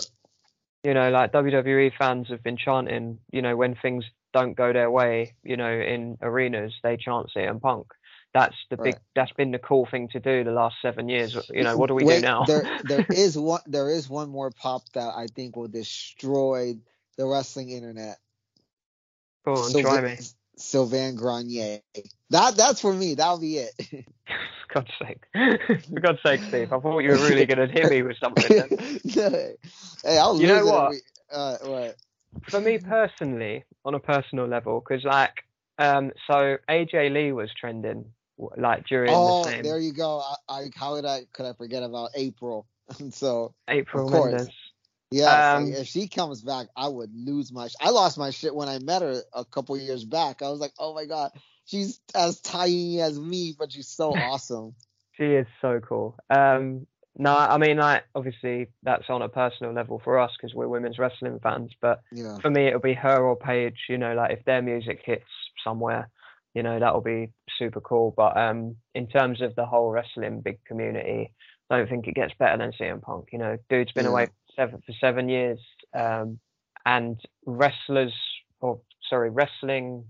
[0.83, 3.19] You know, like WWE fans have been chanting.
[3.31, 7.61] You know, when things don't go their way, you know, in arenas, they chant CM
[7.61, 7.87] Punk.
[8.35, 9.03] that's the big Right.
[9.15, 11.37] that's been the cool thing to do the last seven years.
[11.51, 12.45] You know, what do we Wait, do now?
[12.45, 16.75] there there is one there is one more pop that I think will destroy
[17.19, 18.17] the wrestling internet.
[19.45, 20.17] Go on, Sylva- try me.
[20.57, 21.81] Sylvain Grenier.
[22.31, 23.15] That that's for me.
[23.15, 23.73] That'll be it.
[23.79, 25.25] For God's sake.
[25.91, 26.73] For God's sake, Steve.
[26.73, 28.45] I thought you were really gonna hit me with something
[29.15, 29.57] hey,
[30.19, 30.85] I'll You know lose it what?
[30.85, 31.01] every-
[31.33, 31.97] uh, what?
[32.51, 35.45] For me personally, on a personal level, because like
[35.79, 38.05] um so AJ Lee was trending
[38.57, 40.21] like during Oh, the same there you go.
[40.21, 42.67] I, I how did I could I forget about April?
[43.11, 44.33] so April of course.
[44.33, 44.55] Mendez.
[45.13, 47.69] Yeah, Um, if she comes back, I would lose my.
[47.69, 50.43] Sh- I lost my shit when I met her a couple years back.
[50.43, 51.33] I was like, oh my god,
[51.67, 54.75] she's as tiny as me, but she's so awesome.
[55.13, 56.17] She is so cool.
[56.31, 60.69] Um, no, I mean, like, obviously, that's on a personal level for us because we're
[60.69, 61.73] women's wrestling fans.
[61.81, 62.39] But Yeah.
[62.41, 63.79] for me, it'll be her or Paige.
[63.91, 65.29] You know, like if their music hits
[65.63, 66.09] somewhere,
[66.55, 68.15] you know, that'll be super cool.
[68.17, 71.33] But um, in terms of the whole wrestling big community,
[71.69, 73.29] I don't think it gets better than CM Punk.
[73.33, 74.11] You know, dude's been Yeah.
[74.11, 75.59] away seven for seven years,
[75.95, 76.39] um,
[76.87, 78.15] and wrestlers,
[78.61, 80.05] or sorry, wrestling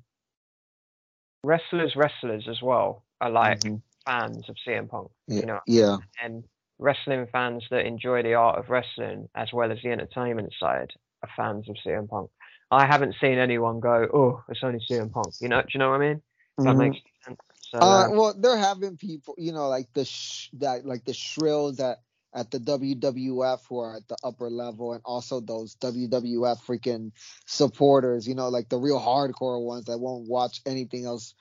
[1.44, 3.82] wrestlers, wrestlers as well are like Mhm.
[4.06, 5.10] fans of CM Punk.
[5.26, 5.40] Yeah.
[5.40, 5.98] You know, Yeah.
[6.22, 6.44] and
[6.78, 11.30] wrestling fans that enjoy the art of wrestling as well as the entertainment side are
[11.36, 12.30] fans of CM Punk.
[12.70, 15.90] I haven't seen anyone go, "Oh, it's only CM Punk." You know, do you know
[15.90, 16.22] what I mean?
[16.58, 16.78] That Mhm.
[16.78, 17.38] makes sense.
[17.70, 21.04] So, Uh, uh, well, there have been people, you know, like the sh- that, like
[21.04, 22.02] the shrills at
[22.34, 27.12] at the WWF who are at the upper level, and also those WWF freaking
[27.46, 31.34] supporters, you know, like the real hardcore ones that won't watch anything else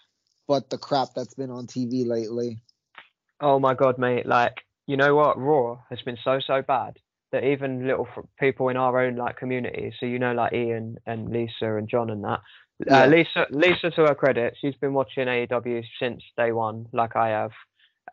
[0.48, 2.62] but the crap that's been on TV lately.
[3.40, 4.26] oh my god, mate!
[4.26, 5.40] Like, you know what?
[5.40, 6.98] Raw has been so so bad
[7.32, 10.98] that even little f- people in our own like community, so you know, like Ian
[11.06, 12.42] and Lisa and John and that.
[12.86, 13.04] Yeah.
[13.04, 17.30] Uh, Lisa, Lisa, to her credit, she's been watching AEW since day one, like I
[17.30, 17.52] have.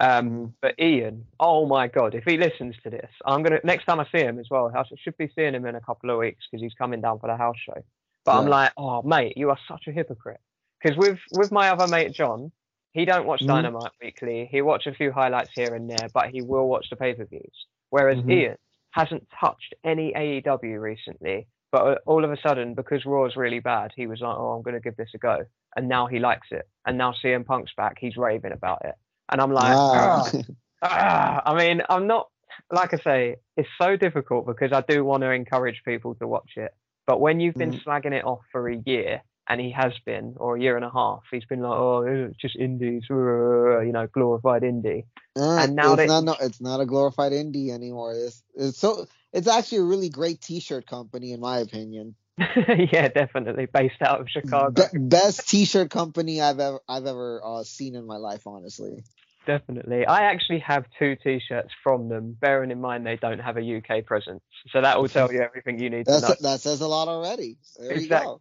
[0.00, 3.98] Um, but Ian, oh my god, if he listens to this, I'm gonna next time
[3.98, 4.70] I see him as well.
[4.74, 7.26] I should be seeing him in a couple of weeks because he's coming down for
[7.28, 7.82] the house show.
[8.24, 10.40] But I'm like, oh mate, you are such a hypocrite.
[10.80, 12.52] Because with with my other mate John,
[12.92, 13.48] he don't watch Mhm.
[13.48, 14.48] Dynamite weekly.
[14.50, 17.24] He watch a few highlights here and there, but he will watch the pay per
[17.24, 17.66] views.
[17.90, 18.30] Whereas Mhm.
[18.30, 18.56] Ian
[18.92, 21.48] hasn't touched any AEW recently.
[21.70, 24.62] But uh, all of a sudden, because Raw's really bad, he was like, "Oh, I'm
[24.62, 25.44] going to give this a go,"
[25.76, 26.66] and now he likes it.
[26.86, 28.94] And now CM Punk's back, he's raving about it,
[29.30, 30.30] and I'm like, Ah.
[30.32, 30.32] "Ah."
[30.80, 32.28] Ah, I mean, I'm not
[32.70, 36.52] like I say, it's so difficult because I do want to encourage people to watch
[36.56, 36.72] it.
[37.04, 37.82] But when you've been Mhm.
[37.84, 40.90] slagging it off for a year, and he has been, or a year and a
[40.90, 45.04] half, he's been like, oh, it's just indies, you know, glorified indie.
[45.36, 48.12] Uh, And now it's not no, it's not a glorified indie anymore.
[48.14, 52.14] It's, it's so it's actually a really great T-shirt company in my opinion.
[52.38, 54.88] yeah, definitely based out of Chicago.
[54.92, 59.02] Be- best T-shirt company I've ever I've ever uh, seen in my life, honestly.
[59.48, 60.04] Definitely.
[60.04, 64.04] I actually have two T-shirts from them, bearing in mind they don't have a UK
[64.04, 64.42] presence.
[64.70, 66.34] So that will tell you everything you need to know.
[66.42, 67.56] That says a lot already.
[67.78, 68.40] There Exactly.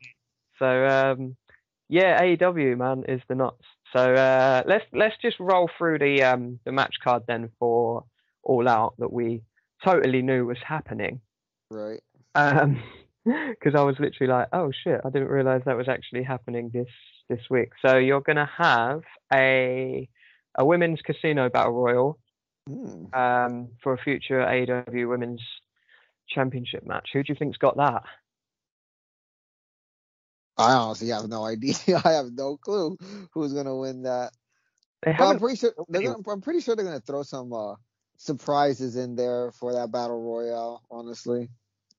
[0.59, 1.37] So um,
[1.87, 3.63] yeah, AEW man is the nuts.
[3.93, 8.03] So uh, let's let's just roll through the um, the match card then for
[8.43, 9.43] All Out that we
[9.85, 11.21] totally knew was happening.
[11.71, 12.01] Right.
[12.35, 12.83] Um
[13.25, 16.91] 'cause I was literally like, oh shit, I didn't realize that was actually happening this
[17.29, 17.69] this week.
[17.81, 20.09] So you're gonna have a
[20.57, 22.19] a women's casino battle royal
[22.67, 23.05] Hmm.
[23.13, 25.41] um, for a future AEW Women's
[26.27, 27.11] Championship match.
[27.13, 28.03] Who do you think's got that?
[30.57, 31.75] I honestly have no idea.
[32.03, 32.97] I have no clue
[33.31, 34.31] who's gonna win that.
[35.05, 37.75] I'm pretty sure they're gonna, I'm pretty sure they're gonna throw some uh,
[38.17, 40.83] surprises in there for that battle royale.
[40.91, 41.49] Honestly.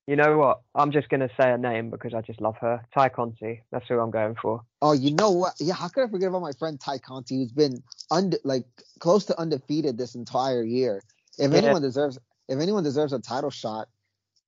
[0.08, 0.62] You know what?
[0.74, 2.82] I'm just gonna say a name because I just love her.
[2.96, 3.62] Tay Conti.
[3.70, 4.62] That's who I'm going for.
[4.80, 5.52] Oh, you know what?
[5.60, 8.64] Yeah, how could I forget about my friend Tay Conti, who's been under like
[9.00, 11.02] close to undefeated this entire year.
[11.38, 11.58] If Yeah.
[11.58, 12.18] anyone deserves,
[12.48, 13.88] if anyone deserves a title shot,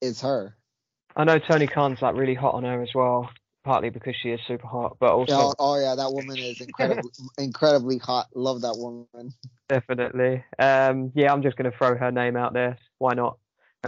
[0.01, 0.57] it's her.
[1.15, 3.29] I know Tony Khan's like really hot on her as well,
[3.63, 7.11] partly because she is super hot, but also Oh, oh yeah, that woman is incredibly,
[7.39, 8.29] incredibly hot.
[8.35, 9.35] Love that woman.
[9.69, 10.43] definitely.
[10.59, 12.79] Um, yeah, I'm just gonna throw her name out there.
[12.97, 13.37] Why not?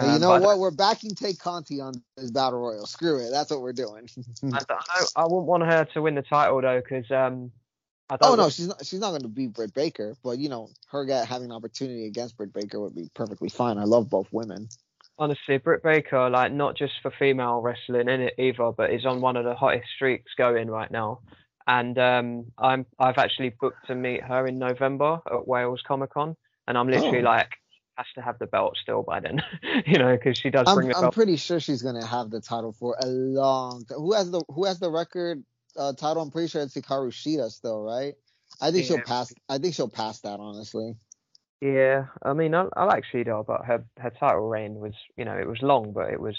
[0.00, 0.58] You know what?
[0.58, 2.86] We're backing Tay Conti on his battle royal.
[2.86, 3.30] Screw it.
[3.30, 4.08] That's what we're doing.
[4.52, 7.50] I, I, I wouldn't want her to win the title though, because um,
[8.08, 8.32] I don't.
[8.32, 8.84] oh no, she's not.
[8.86, 12.38] She's not going to beat Britt Baker, but you know, her having an opportunity against
[12.38, 13.76] Britt Baker would be perfectly fine.
[13.78, 14.68] I love both women.
[15.18, 19.20] honestly, Britt Baker, like not just for female wrestling in it either, but is on
[19.20, 21.20] one of the hottest streaks going right now.
[21.66, 26.34] And um, I'm I've actually booked to meet her in November at Wales Comic Con,
[26.66, 27.24] and I'm literally Oh.
[27.24, 27.50] like
[27.96, 29.42] has to have the belt still by then,
[29.86, 32.30] you know, because she does bring I'm, the I'm pretty sure she's going to have
[32.30, 33.98] the title for a long time.
[33.98, 35.42] Who has the Who has the record
[35.76, 36.22] uh, title?
[36.22, 38.14] I'm pretty sure it's Hikaru Shida still, right?
[38.60, 39.32] I think she'll pass.
[39.48, 40.96] I think she'll pass that honestly.
[41.60, 45.36] Yeah, I mean, I, I like Shida, but her her title reign was, you know,
[45.36, 46.36] it was long, but it was.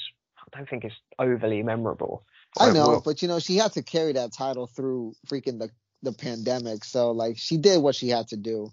[0.53, 2.25] I don't think it's overly memorable.
[2.59, 5.69] I know, but you know, she had to carry that title through freaking the
[6.01, 6.83] the pandemic.
[6.83, 8.71] So like, she did what she had to do.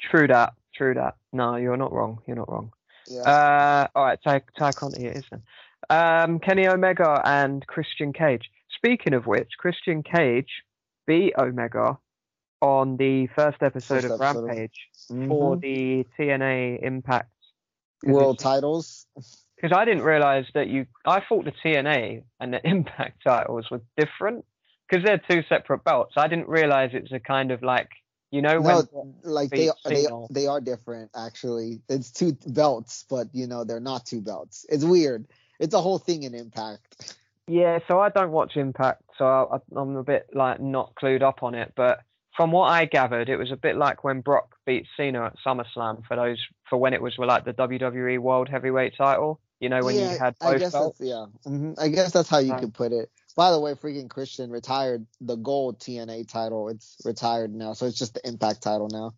[0.00, 0.54] True that.
[0.76, 1.14] True that.
[1.32, 2.18] No, you're not wrong.
[2.26, 2.72] You're not wrong.
[3.08, 3.20] Yeah.
[3.22, 5.42] Uh, all right, Tay, Tay Conti it is then.
[5.88, 8.50] Um, Kenny Omega and Christian Cage.
[8.76, 10.50] Speaking of which, Christian Cage
[11.06, 11.98] beat Omega
[12.60, 14.88] on the first episode First of episode of- Rampage
[15.28, 15.60] for Mhm.
[15.60, 17.30] the TNA Impact
[18.04, 19.06] World titles.
[19.56, 20.84] Because I didn't realize that you.
[21.06, 24.44] I thought the TNA and the Impact titles were different
[24.86, 26.12] because they're two separate belts.
[26.18, 27.88] I didn't realize it's a kind of like
[28.30, 31.80] you know when No, like they they they are different actually.
[31.88, 34.66] It's two belts, but you know they're not two belts.
[34.68, 35.26] It's weird.
[35.58, 37.14] It's a whole thing in Impact.
[37.46, 41.42] Yeah, so I don't watch Impact, so I, I'm a bit like not clued up
[41.42, 41.72] on it.
[41.76, 42.00] But
[42.36, 46.04] from what I gathered, it was a bit like when Brock beat Cena at SummerSlam
[46.06, 49.40] for those for when it was like the WWE World Heavyweight Title.
[49.60, 50.98] You know when yeah, you had I both guess belts.
[50.98, 51.26] that's yeah.
[51.44, 53.10] hmm I guess that's how you Um, could put it.
[53.36, 56.68] By the way, freaking Christian retired the gold TNA title.
[56.70, 59.12] It's retired now, so it's just the Impact title now.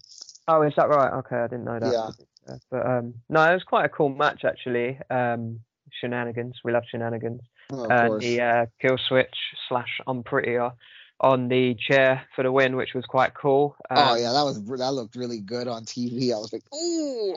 [0.48, 1.12] Oh, is that right?
[1.18, 1.92] Okay, I didn't know that.
[1.92, 2.56] Yeah.
[2.70, 4.98] But um, no, it was quite a cool match actually.
[5.10, 5.60] Um,
[6.00, 6.60] shenanigans.
[6.64, 7.42] We love shenanigans.
[7.70, 8.24] Oh, and course.
[8.24, 9.34] the uh, kill switch
[9.68, 10.72] slash unprettier
[11.20, 13.76] on the chair for the win, which was quite cool.
[13.90, 16.32] oh Um, yeah, that was that looked really good on TV.
[16.32, 17.36] I was like, ooh.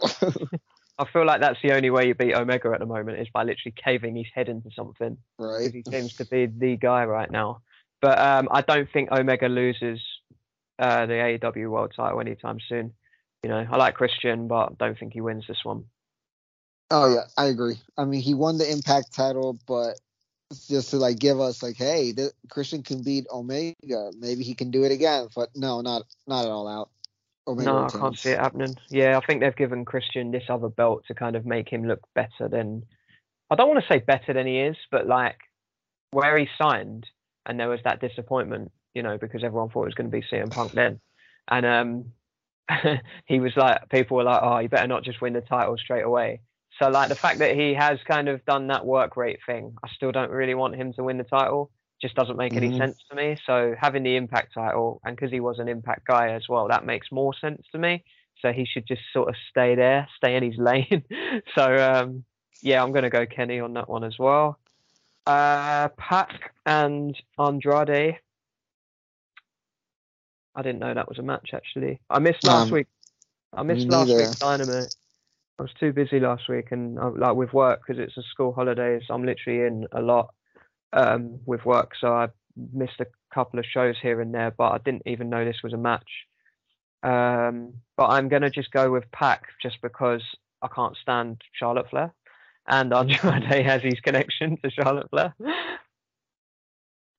[0.97, 3.43] I feel like that's the only way you beat Omega at the moment is by
[3.43, 5.17] literally caving his head into something.
[5.39, 5.71] right.
[5.73, 7.61] He seems to be the guy right now.
[8.01, 9.99] But um, I don't think Omega loses
[10.79, 12.93] uh, the AEW World Title anytime soon.
[13.43, 15.85] You know, I like Christian, but don't think he wins this one.
[16.91, 17.79] Oh yeah, I agree.
[17.97, 19.99] I mean, he won the Impact title, but
[20.51, 24.11] it's just to like give us like, hey, the, Christian can beat Omega.
[24.19, 25.29] Maybe he can do it again.
[25.33, 26.89] But no, not not at all out.
[27.47, 28.75] No, I can't see it happening.
[28.89, 32.01] Yeah, I think they've given Christian this other belt to kind of make him look
[32.13, 32.83] better than.
[33.49, 35.37] I don't want to say better than he is, but like
[36.11, 37.07] where he signed,
[37.45, 40.25] and there was that disappointment, you know, because everyone thought it was going to be
[40.31, 40.99] CM Punk then,
[41.49, 42.05] and um,
[43.25, 46.03] he was like, people were like, oh, you better not just win the title straight
[46.03, 46.41] away.
[46.81, 49.89] So like the fact that he has kind of done that work rate thing, I
[49.95, 51.71] still don't really want him to win the title.
[52.01, 52.77] Just doesn't make any Mhm.
[52.77, 53.37] sense to me.
[53.45, 56.85] So having the Impact title, and because he was an Impact guy as well, that
[56.85, 58.03] makes more sense to me.
[58.41, 61.03] So he should just sort of stay there, stay in his lane.
[61.55, 62.25] so um,
[62.61, 64.59] yeah, I'm gonna go Kenny on that one as well.
[65.27, 68.19] Uh, Pac and Andrade.
[70.55, 71.99] I didn't know that was a match actually.
[72.09, 72.87] I missed last Um, week.
[73.53, 74.27] I missed last neither.
[74.27, 74.89] week's Dynamite.
[75.59, 78.53] I was too busy last week, and uh, like with work because it's a school
[78.53, 79.03] holidays.
[79.09, 80.33] I'm literally in a lot
[80.93, 82.29] um, with work, so I
[82.73, 84.51] missed a couple of shows here and there.
[84.51, 86.09] But I didn't even know this was a match.
[87.03, 90.21] Um, but I'm gonna just go with Pac just because
[90.61, 92.13] I can't stand Charlotte Flair,
[92.67, 95.33] and Andrade has his connection to Charlotte Flair.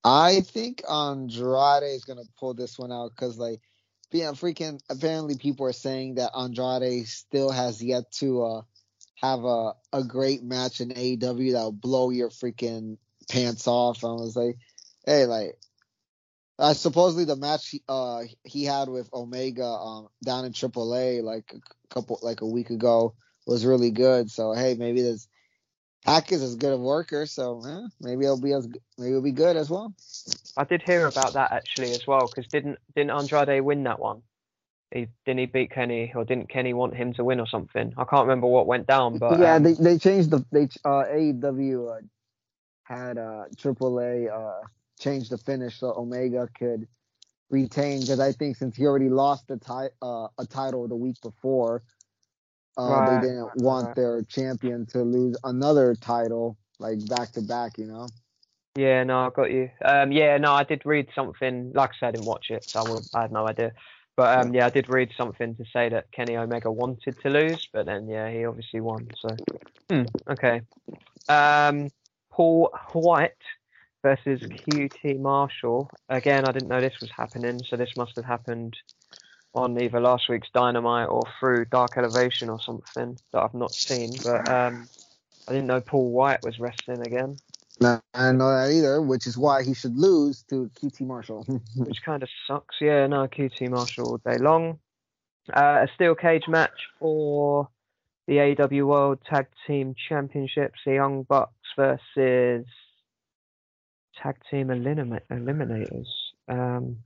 [0.03, 3.61] I think Andrade is gonna pull this one out because like
[4.11, 8.61] being freaking apparently people are saying that Andrade still has yet to uh
[9.21, 12.97] have a a great match in AEW that'll blow your freaking
[13.29, 14.03] pants off.
[14.03, 14.57] I was like,
[15.05, 15.57] hey, like
[16.59, 21.53] uh, supposedly the match he, uh he had with Omega um down in AAA like
[21.53, 23.15] a couple like a week ago
[23.45, 24.29] was really good.
[24.29, 25.27] So hey, maybe this
[26.05, 28.67] Hack is as good a worker, so eh, maybe it'll be as
[28.97, 29.93] maybe it'll be good as well.
[30.57, 34.21] I did hear about that actually as well because didn't didn't Andrade win that one?
[34.91, 37.93] He didn't he beat Kenny or didn't Kenny want him to win or something?
[37.97, 41.05] I can't remember what went down, but yeah, um, they they changed the they uh
[41.05, 42.01] AEW uh,
[42.95, 44.65] had uh AAA uh
[44.99, 46.87] changed the finish so Omega could
[47.49, 51.21] retain because I think since he already lost the ti- uh, a title the week
[51.21, 51.83] before,
[52.77, 53.95] uh, Right, they didn't want right.
[53.95, 58.07] their champion to lose another title like back to back, you know.
[58.75, 59.69] Yeah, no, I got you.
[59.85, 61.71] Um, yeah, no, I did read something.
[61.73, 63.71] Like I said, I didn't watch it, so I, wouldn't- I had no idea.
[64.15, 67.67] But um, yeah, I did read something to say that Kenny Omega wanted to lose,
[67.71, 69.07] but then yeah, he obviously won.
[69.19, 69.35] So,
[69.89, 70.61] hmm, okay.
[71.29, 71.91] Um,
[72.33, 73.31] Paul White
[74.01, 75.89] versus QT Marshall.
[76.09, 78.75] Again, I didn't know this was happening, so this must have happened
[79.53, 84.11] on either last week's Dynamite or through Dark Elevation or something that I've not seen.
[84.23, 84.89] But um,
[85.47, 87.37] I didn't know Paul White was wrestling again.
[87.79, 91.43] No, I didn't know that either, which is why he should lose to QT Marshall.
[91.75, 92.77] which kind of sucks.
[92.81, 94.79] Yeah, no, QT Marshall all day long.
[95.53, 97.67] Uh, a steel cage match for
[98.27, 100.79] the AEW World Tag Team Championships.
[100.85, 102.65] The Young Bucks versus
[104.21, 106.07] Tag Team Elimina- Eliminators.
[106.47, 106.97] Um,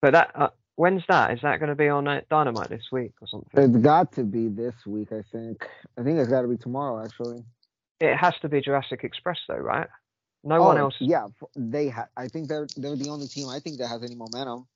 [0.00, 1.32] but that uh, When's that?
[1.32, 3.50] Is that going to be on uh, Dynamite this week or something?
[3.62, 5.66] It's got to be this week, I think.
[5.98, 7.44] I think it's got to be tomorrow, actually.
[8.00, 9.86] It has to be Jurassic Express, though, right?
[10.42, 10.94] No oh, one else.
[10.98, 11.88] Yeah, they.
[11.88, 14.66] Ha- I think they're they're the only team I think that has any momentum.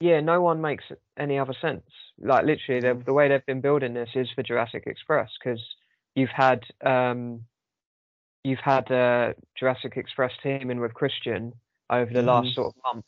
[0.00, 0.84] Yeah, no one makes
[1.18, 1.84] any other sense.
[2.18, 5.62] Like literally, the, the way they've been building this is for Jurassic Express because
[6.14, 7.46] you've had um,
[8.44, 11.52] you've had uh, Jurassic Express teaming with Christian
[11.90, 12.26] over the Mhm.
[12.26, 13.06] last sort of month,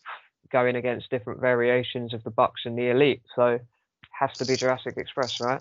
[0.51, 3.23] going against different variations of the Bucks and the Elite.
[3.37, 3.59] So
[4.13, 5.61] has to be Jurassic Express, right?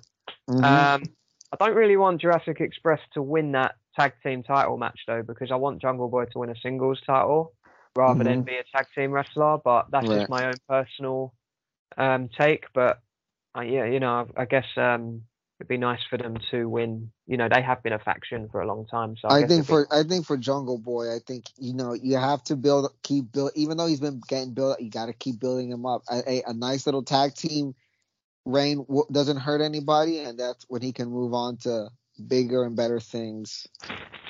[0.50, 0.64] Mhm.
[0.64, 1.16] Um,
[1.52, 5.52] I don't really want Jurassic Express to win that tag team title match though, because
[5.52, 7.54] I want Jungle Boy to win a singles title
[7.96, 9.58] rather than be a tag team wrestler.
[9.64, 11.34] But that's just my own personal
[11.98, 12.66] um, take.
[12.74, 13.02] But
[13.58, 15.24] uh, yeah, you know, I, I guess um,
[15.60, 17.12] it'd be nice for them to win.
[17.26, 19.66] You know, they have been a faction for a long time, so I, I think
[19.66, 23.32] for I think for Jungle Boy, I think you know you have to build keep
[23.32, 26.04] build even though he's been getting built, you got to keep building him up.
[26.10, 27.74] A, a, a nice little tag team
[28.46, 31.90] reign w- doesn't hurt anybody, and that's when he can move on to
[32.26, 33.68] bigger and better things.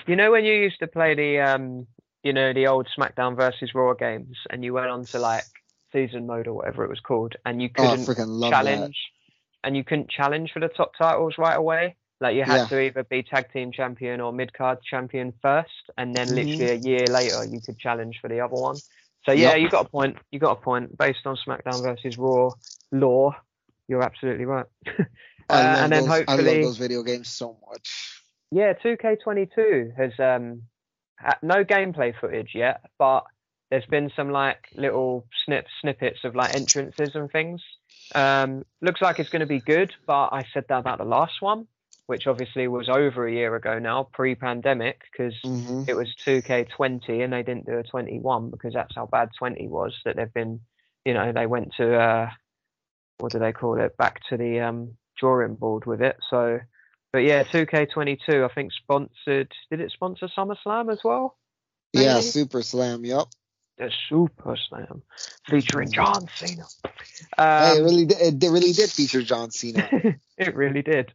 [0.08, 1.88] you know, when you used to play the um,
[2.28, 5.46] you know, the old SmackDown versus Raw games, and you went on to like
[5.94, 8.98] season mode or whatever it was called, and you Oh, couldn't love challenge
[9.64, 11.96] and you couldn't challenge for the top titles right away.
[12.20, 12.68] Like you had Yeah.
[12.68, 16.76] to either be tag team champion or mid card champion first, and then literally a
[16.76, 18.82] year later you could challenge for the other one.
[19.26, 19.60] So yeah, Yep.
[19.62, 20.18] you got a point.
[20.32, 20.98] You got a point.
[20.98, 22.52] Based on SmackDown versus Raw
[22.92, 23.36] law,
[23.88, 24.66] you're absolutely right.
[25.50, 28.22] Uh, and then those, I love those video games so much.
[28.52, 30.64] yeah, 2K22 has um
[31.42, 33.24] no gameplay footage yet, but
[33.70, 37.62] there's been some like little snip snippets of like entrances and things.
[38.16, 41.42] Um, looks like it's going to be good, but I said that about the last
[41.42, 41.68] one,
[42.06, 47.34] which obviously was over a year ago now, pre-pandemic, because hmm it was 2K20 and
[47.34, 49.94] they didn't do a 21 because that's how bad 20 was.
[50.06, 50.62] That they've been,
[51.06, 52.30] you know, they went to uh,
[53.18, 53.98] what do they call it?
[53.98, 56.18] Back to the um, drawing board with it.
[56.30, 56.60] So,
[57.14, 59.52] but yeah, 2K22 I think sponsored.
[59.72, 61.38] Did it sponsor SummerSlam as well?
[61.94, 63.06] Yeah, Super Slam.
[63.06, 63.28] Yep.
[63.78, 65.04] The Super Slam
[65.48, 66.64] featuring John Cena.
[67.38, 68.44] hey, it Um, really did.
[68.44, 69.88] It really did feature John Cena.
[70.38, 71.14] it really did.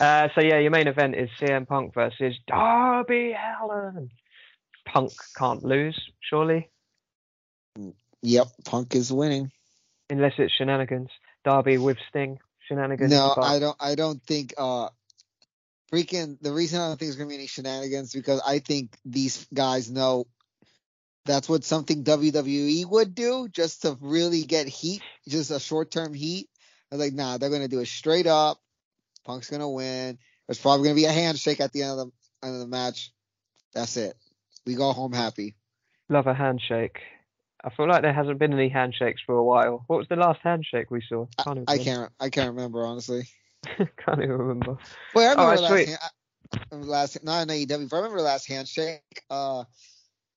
[0.00, 4.10] Uh, so yeah, your main event is CM Punk versus Darby Allin.
[4.86, 6.70] Punk can't lose, surely,
[8.22, 9.50] yep, Punk is winning.
[10.08, 11.10] unless it's shenanigans.
[11.44, 13.10] Darby with Sting shenanigans.
[13.10, 13.76] No, I don't.
[13.80, 14.54] I don't think.
[14.56, 14.88] Uh,
[15.92, 16.40] freaking.
[16.40, 19.90] The reason I don't think there's gonna be any shenanigans because I think these guys
[19.90, 20.26] know
[21.24, 26.14] that's what something WWE would do just to really get heat, just a short term
[26.14, 26.48] heat.
[26.90, 28.58] I was like, nah, they're gonna do it straight up.
[29.24, 30.18] Punk's gonna win.
[30.46, 33.12] There's probably gonna be a handshake at the end of the end of the match.
[33.74, 34.16] That's it.
[34.66, 35.54] We go home happy.
[36.08, 37.00] love a handshake.
[37.62, 39.84] I feel like there hasn't been any handshakes for a while.
[39.88, 41.26] What was the last handshake we saw?
[41.44, 42.12] Can't even I can't.
[42.20, 43.28] I can't remember honestly.
[43.76, 44.76] Can't even remember.
[45.14, 48.18] Wait, I remember the last, hand, I- remember last not in AEW, but I remember
[48.18, 49.00] the last handshake.
[49.30, 49.64] Uh,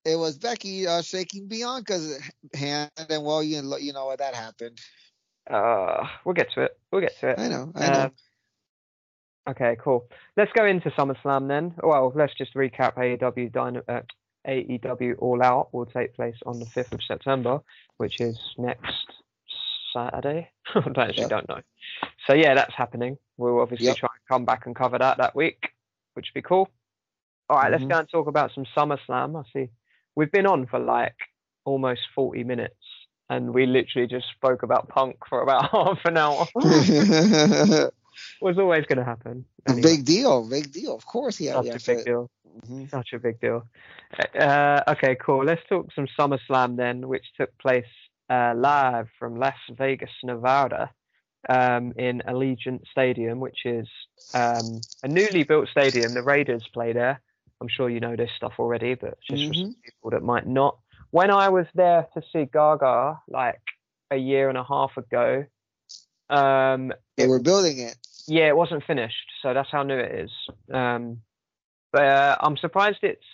[0.03, 2.19] it was Becky uh, shaking Bianca's
[2.53, 4.80] hand, and well, you know, you know what that happened.
[5.49, 6.78] Uh, we'll get to it.
[6.91, 7.39] We'll get to it.
[7.39, 8.01] I know, I know.
[8.03, 8.11] Um,
[9.49, 10.07] okay, cool.
[10.38, 11.76] Let's go into SummerSlam then.
[11.84, 14.01] Well, let's just recap AEW Dyna- uh,
[14.47, 17.61] AEW All Out will take place on the 5th of September,
[17.97, 19.05] which is next
[19.93, 20.49] Saturday.
[20.76, 21.61] I actually don't know.
[22.28, 23.17] So yeah, that's happening.
[23.38, 23.97] We'll obviously Yep.
[23.97, 25.72] try and come back and cover that that week,
[26.13, 26.69] which would be cool.
[27.49, 27.72] All right, Mhm.
[27.72, 29.39] let's go and talk about some SummerSlam.
[29.43, 29.69] I see
[30.15, 31.15] we've been on for like
[31.65, 32.76] almost 40 minutes.
[33.30, 36.45] And we literally just spoke about Punk for about half an hour.
[38.41, 39.45] was always going to happen.
[39.67, 40.95] Anyway, big deal, big deal.
[40.95, 41.74] Of course, yeah, such yeah.
[41.76, 42.30] a big deal.
[42.67, 42.89] Mhm.
[42.89, 43.63] Such a big deal.
[44.38, 45.45] Uh, okay, cool.
[45.45, 47.86] Let's talk some SummerSlam then, which took place
[48.30, 50.89] uh, live from Las Vegas, Nevada,
[51.49, 53.87] um, in Allegiant Stadium, which is
[54.33, 56.13] um, a newly built stadium.
[56.13, 57.21] The Raiders play there.
[57.59, 60.77] I'm sure you know this stuff already, but just for some people that might not.
[61.11, 63.59] When I was there to see Gaga, like
[64.09, 65.45] a year and a half ago,
[66.29, 67.97] um, They it were building it.
[68.27, 70.31] yeah, it wasn't finished, so that's how new it is.
[70.73, 71.21] Um,
[71.91, 73.25] but uh, I'm surprised it's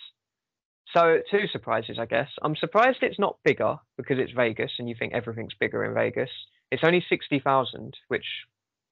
[0.92, 2.28] so two surprises, I guess.
[2.42, 6.30] I'm surprised it's not bigger because it's Vegas, and you think everything's bigger in Vegas.
[6.70, 8.26] It's only sixty thousand, which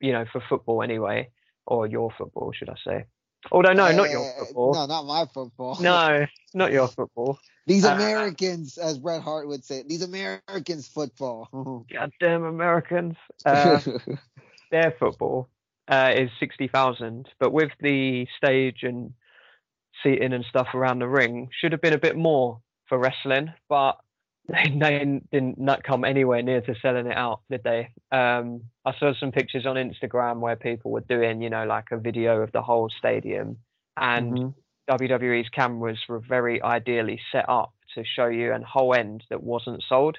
[0.01, 1.31] you know for football anyway,
[1.67, 3.05] or your football, should I say?
[3.53, 4.75] Although no, not your Uh, football.
[4.75, 5.77] No, not my football.
[5.81, 7.39] No, not your football.
[7.67, 11.49] These Uh, Americans, as Bret Hart would say, these Americans football.
[11.93, 13.17] Goddamn Americans.
[13.45, 13.81] Uh,
[14.71, 15.49] their football
[15.89, 19.13] uh, is 60,000, but with the stage and
[20.03, 23.53] seating and stuff around the ring, should have been a bit more for wrestling.
[23.69, 23.99] But
[24.49, 27.91] they, they didn't not come anywhere near to selling it out, did they?
[28.13, 31.99] Um, I saw some pictures on Instagram where people were doing, you know, like a
[31.99, 33.59] video of the whole stadium,
[33.97, 34.55] and Mhm.
[34.89, 39.83] WWE's cameras were very ideally set up to show you an whole end that wasn't
[39.83, 40.19] sold,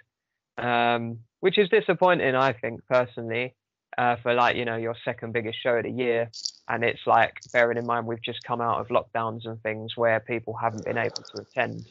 [0.57, 3.55] um, which is disappointing, I think personally,
[3.97, 6.31] uh, for like you know your second biggest show of the year,
[6.69, 10.19] and it's like bearing in mind we've just come out of lockdowns and things where
[10.19, 11.87] people haven't been able to attend,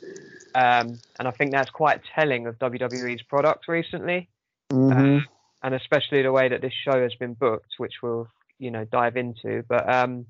[0.54, 4.28] um, and I think that's quite telling of WWE's product recently
[4.72, 5.22] Mhm.
[5.62, 9.16] and especially the way that this show has been booked, which we'll you know dive
[9.16, 9.62] into.
[9.68, 10.26] But um,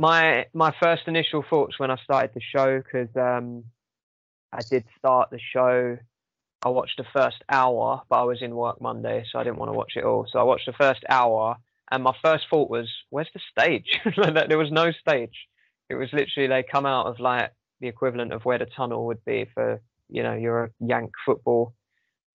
[0.00, 3.64] my my first initial thoughts when I started the show, because um,
[4.52, 5.98] I did start the show.
[6.64, 9.70] I watched the first hour, but I was in work Monday, so I didn't want
[9.70, 10.26] to watch it all.
[10.30, 11.56] So I watched the first hour,
[11.90, 14.00] and my first thought was, "Where's the stage?"
[14.48, 15.46] There was no stage.
[15.88, 19.24] It was literally they come out of like the equivalent of where the tunnel would
[19.24, 21.74] be for you know your Yank football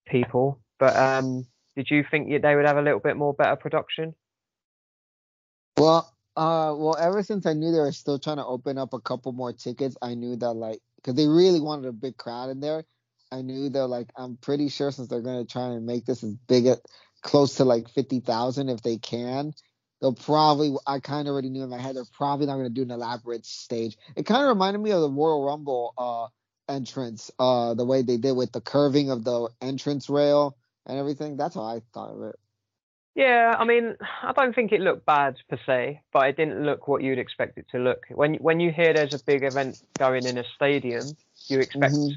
[0.07, 0.59] people.
[0.79, 1.45] But um,
[1.75, 4.15] did you think they would have a little bit more better production?
[5.77, 8.99] Well, uh, well, ever since I knew they were still trying to open up a
[8.99, 12.59] couple more tickets, I knew that like, because they really wanted a big crowd in
[12.59, 12.83] there.
[13.31, 16.33] I knew that like, I'm pretty sure since they're gonna try and make this as
[16.47, 16.81] big as
[17.21, 19.53] close to like fifty thousand if they can,
[20.01, 20.75] they'll probably.
[20.85, 23.45] I kind of already knew in my head they're probably not gonna do an elaborate
[23.45, 23.97] stage.
[24.15, 26.27] It kind of reminded me of the Royal Rumble uh
[26.69, 31.37] entrance, uh, the way they did with the curving of the entrance rail and everything.
[31.37, 32.35] That's how I thought of it.
[33.13, 36.87] Yeah, I mean, I don't think it looked bad per se, but it didn't look
[36.87, 38.05] what you'd expect it to look.
[38.09, 41.05] When when you hear there's a big event going in a stadium,
[41.47, 41.93] you expect.
[41.93, 42.15] Mhm.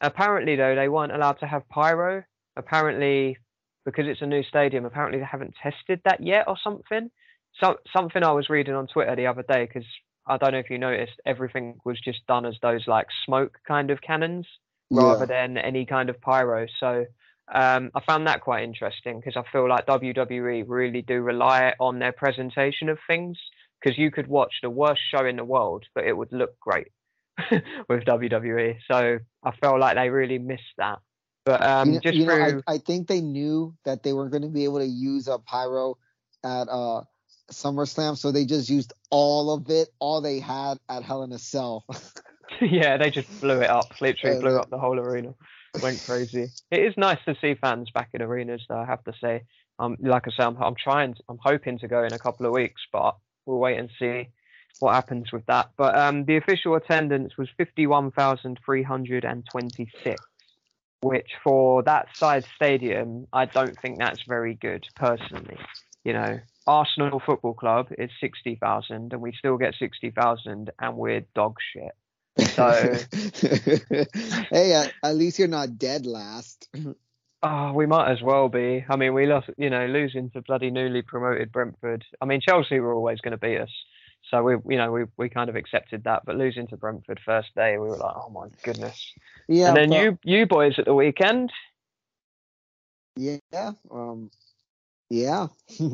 [0.00, 2.22] Apparently, though, they weren't allowed to have pyro.
[2.56, 3.38] Apparently,
[3.86, 7.10] because it's a new stadium, apparently they haven't tested that yet or something.
[7.62, 9.88] So something I was reading on Twitter the other day because
[10.26, 13.90] I don't know if you noticed, everything was just done as those like smoke kind
[13.90, 14.46] of cannons
[14.90, 16.66] rather than any kind of pyro.
[16.80, 17.06] So
[17.52, 22.00] um, I found that quite interesting because I feel like WWE really do rely on
[22.00, 23.38] their presentation of things
[23.80, 26.88] because you could watch the worst show in the world, but it would look great
[27.88, 28.78] with WWE.
[28.90, 30.98] So I felt like they really missed that.
[31.46, 34.32] But um, you know, just you know, I, I think they knew that they weren't
[34.32, 35.96] going to be able to use a pyro
[36.44, 37.04] at uh
[37.50, 41.38] SummerSlam, so they just used all of it, all they had at Hell in a
[41.38, 41.86] Cell.
[42.60, 44.00] yeah, they just blew it up.
[44.00, 45.34] Literally blew they- up the whole arena.
[45.82, 46.48] Went crazy.
[46.70, 48.78] It is nice to see fans back in arenas, though.
[48.78, 49.44] I have to say.
[49.78, 51.14] Um, like I say, I'm, I'm trying.
[51.28, 54.30] I'm hoping to go in a couple of weeks, but we'll wait and see
[54.80, 55.70] what happens with that.
[55.76, 60.24] But um, the official attendance was 51,326,
[61.08, 65.58] which for that size stadium, I don't think that's very good personally.
[66.04, 71.56] You know, Arsenal Football Club is 60,000, and we still get 60,000, and we're dog
[71.72, 71.92] shit.
[72.50, 72.98] So-
[74.50, 76.68] hey, at, at least you're not dead last.
[77.42, 78.84] Oh, we might as well be.
[78.88, 82.02] I mean, we lost, you know, losing to bloody newly promoted Brentford.
[82.20, 83.70] I mean, Chelsea were always going to beat us,
[84.30, 86.24] so we, you know, we we kind of accepted that.
[86.24, 89.12] But losing to Brentford first day, we were like, oh my goodness.
[89.48, 91.52] Yeah, and then but- you you boys at the weekend,
[93.16, 93.38] Yeah,
[93.90, 94.30] um,
[95.10, 95.46] yeah.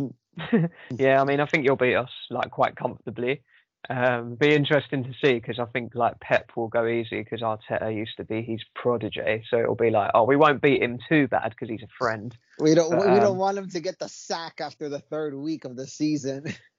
[0.97, 1.21] yeah.
[1.21, 3.43] I mean, I think you'll beat us like quite comfortably.
[3.91, 7.95] Um, be interesting to see because I think like Pep will go easy because Arteta
[7.95, 11.27] used to be his protege, so it'll be like, oh, we won't beat him too
[11.27, 12.35] bad because he's a friend.
[12.61, 15.35] we don't But, we don't um, want him to get the sack after the third
[15.35, 16.45] week of the season.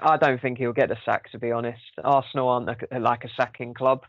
[0.00, 1.80] I don't think he'll get the sack, to be honest.
[2.02, 4.02] Arsenal aren't a, like a sacking club.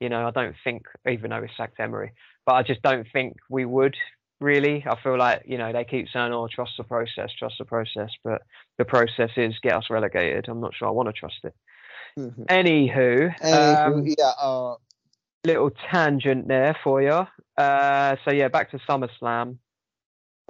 [0.00, 2.12] You know, I don't think, even though we sacked Emery,
[2.46, 3.96] but I just don't think we would
[4.40, 4.84] really.
[4.86, 8.10] I feel like, you know, they keep saying, oh, trust the process, trust the process,
[8.24, 8.42] but
[8.78, 10.46] the process is get us relegated.
[10.48, 11.54] I'm not sure I want to trust it.
[12.18, 14.74] Anywho, Anywho, um, yeah, uh,
[15.44, 17.26] little tangent there for you.
[17.56, 19.58] Uh, so yeah, back to SummerSlam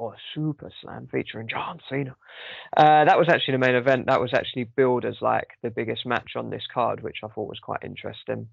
[0.01, 2.17] or Super Slam featuring John Cena.
[2.75, 4.07] Uh, that was actually the main event.
[4.07, 7.51] That was actually billed as like the biggest match on this card, which I thought
[7.51, 8.49] was quite interesting.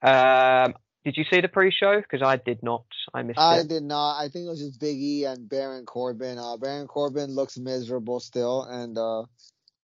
[0.00, 0.74] Um,
[1.04, 2.00] did you see the pre-show?
[2.00, 2.86] Because I did not.
[3.12, 3.60] I missed I it.
[3.60, 4.18] I did not.
[4.18, 6.38] I think it was just Big E and Baron Corbin.
[6.38, 9.24] Uh, Baron Corbin looks miserable still, and uh,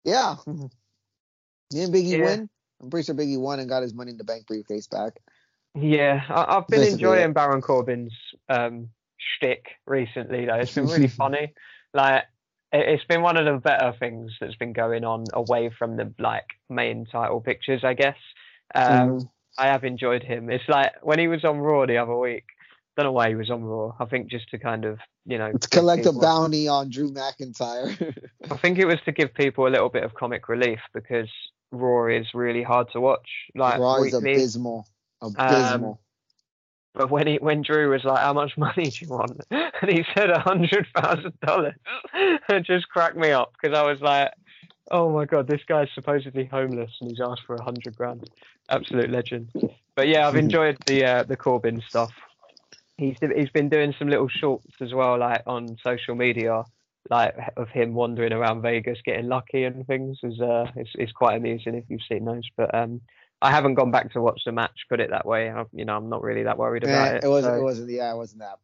[0.04, 0.36] yeah,
[1.70, 2.24] didn't Big E Yeah.
[2.24, 2.48] win?
[2.82, 5.20] I'm pretty sure Big E won and got his Money in the Bank briefcase back.
[5.74, 7.32] Yeah, I, I've been Basically, enjoying.
[7.34, 8.14] Baron Corbin's
[8.48, 8.88] um,
[9.36, 10.46] shtick recently.
[10.46, 11.52] Though it's been really funny.
[11.94, 12.24] Like
[12.72, 16.12] it, it's been one of the better things that's been going on away from the
[16.18, 18.16] like main title pictures, I guess.
[18.74, 18.82] Um,
[19.20, 19.28] Mhm.
[19.58, 20.48] I have enjoyed him.
[20.50, 22.44] It's like when he was on Raw the other week.
[22.96, 23.94] Don't know why he was on Raw.
[23.98, 28.14] I think just to kind of you know To collect a bounty on Drew McIntyre.
[28.50, 31.28] I think it was to give people a little bit of comic relief because
[31.70, 33.26] Raw is really hard to watch.
[33.54, 34.32] Like Raw is weekly.
[34.34, 34.86] abysmal.
[35.22, 36.01] Abysmal.
[36.94, 40.04] But when he when Drew was like, "How much money do you want?" and he
[40.14, 41.74] said a hundred thousand dollars,
[42.14, 44.32] it just cracked me up because I was like,
[44.90, 48.28] "Oh my god, this guy's supposedly homeless and he's asked for a hundred grand."
[48.68, 49.50] Absolute legend.
[49.94, 52.12] But yeah, I've enjoyed the uh, the Corbin stuff.
[52.98, 56.64] He's he's been doing some little shorts as well, like on social media,
[57.10, 60.18] like of him wandering around Vegas getting lucky and things.
[60.22, 62.48] Is uh, it's, it's quite amusing if you've seen those.
[62.56, 63.00] But um,
[63.42, 64.86] I haven't gone back to watch the match.
[64.88, 65.50] Put it that way.
[65.50, 67.24] I, you know, I'm not really that worried about Eh, it.
[67.24, 67.54] it wasn't.
[67.54, 67.90] so- It wasn't.
[67.90, 68.58] Yeah, it wasn't that.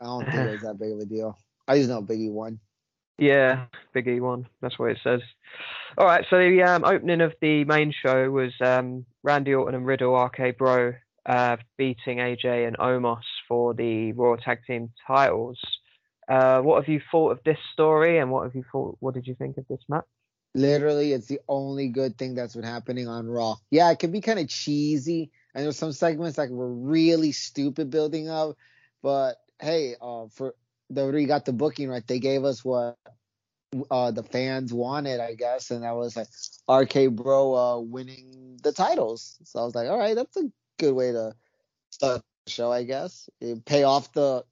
[0.00, 1.36] I don't think it was that big of a deal.
[1.68, 2.58] I just know Biggie won.
[3.18, 4.46] Yeah, Big E one.
[4.62, 5.20] That's what it says.
[5.98, 9.84] All right, so the um, opening of the main show was um, Randy Orton and
[9.86, 10.94] Riddle, RK Bro,
[11.26, 15.60] uh, beating AJ and Omos for the Raw Tag Team titles.
[16.28, 18.96] Uh, what have you thought of this story, and what have you thought?
[19.00, 20.04] What did you think of this match?
[20.54, 23.56] Literally, it's the only good thing that's been happening on Raw.
[23.70, 27.90] Yeah, it can be kind of cheesy, and there's some segments that were really stupid
[27.90, 28.56] building up.
[29.02, 30.54] But hey, uh, for
[30.92, 32.06] WWE got the booking right.
[32.06, 32.98] They gave us what
[33.90, 36.28] uh the fans wanted, I guess, and that was like
[36.68, 39.38] RK Bro uh winning the titles.
[39.44, 41.34] So I was like, all right, that's a good way to
[41.90, 43.28] start the show, I guess.
[43.66, 44.44] Pay off the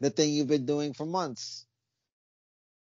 [0.00, 1.64] the thing you've been doing for months.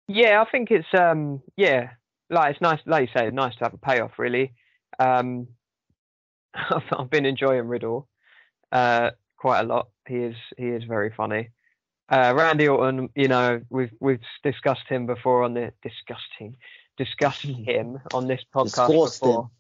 [0.09, 1.91] Yeah, I think it's um yeah,
[2.31, 4.55] like it's nice like you say, nice to have a payoff really.
[4.99, 5.49] Um
[6.55, 8.09] I've, I've been enjoying Riddle
[8.73, 9.89] uh quite a lot.
[10.07, 11.51] He is he is very funny.
[12.11, 15.73] Uh Randy Orton, you know, we've we've discussed him before on the
[16.39, 16.57] him
[16.97, 19.29] discussed him on this podcast Disgusting.
[19.31, 19.51] before.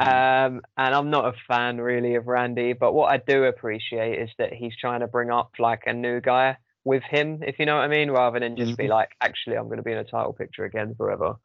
[0.00, 4.28] Um, and I'm not a fan really of Randy, but what I do appreciate is
[4.38, 7.76] that he's trying to bring up like a new guy with him, if you know
[7.76, 8.90] what I mean, rather than just be Mhm.
[8.90, 11.36] like, actually, I'm going to be in a title picture again forever.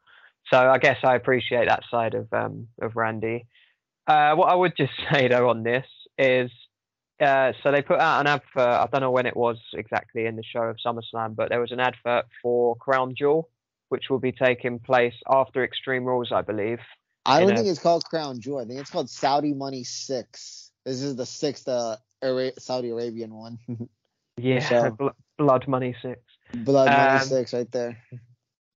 [0.51, 3.47] So I guess I appreciate that side of um, of Randy.
[4.07, 5.85] Uh, what I would just say though on this
[6.17, 6.51] is,
[7.19, 8.57] uh, so they put out an advert.
[8.57, 11.71] I don't know when it was exactly in the show of SummerSlam, but there was
[11.71, 13.49] an advert for Crown Jewel,
[13.89, 16.79] which will be taking place after Extreme Rules, I believe.
[17.25, 18.59] I don't a- think it's called Crown Jewel.
[18.59, 20.71] I think it's called Saudi Money Six.
[20.85, 23.57] This is the sixth uh, Ara- Saudi Arabian one.
[24.37, 26.19] Yeah, So- Bl- Blood Money Six.
[26.53, 27.97] Blood Money Um, Six right there.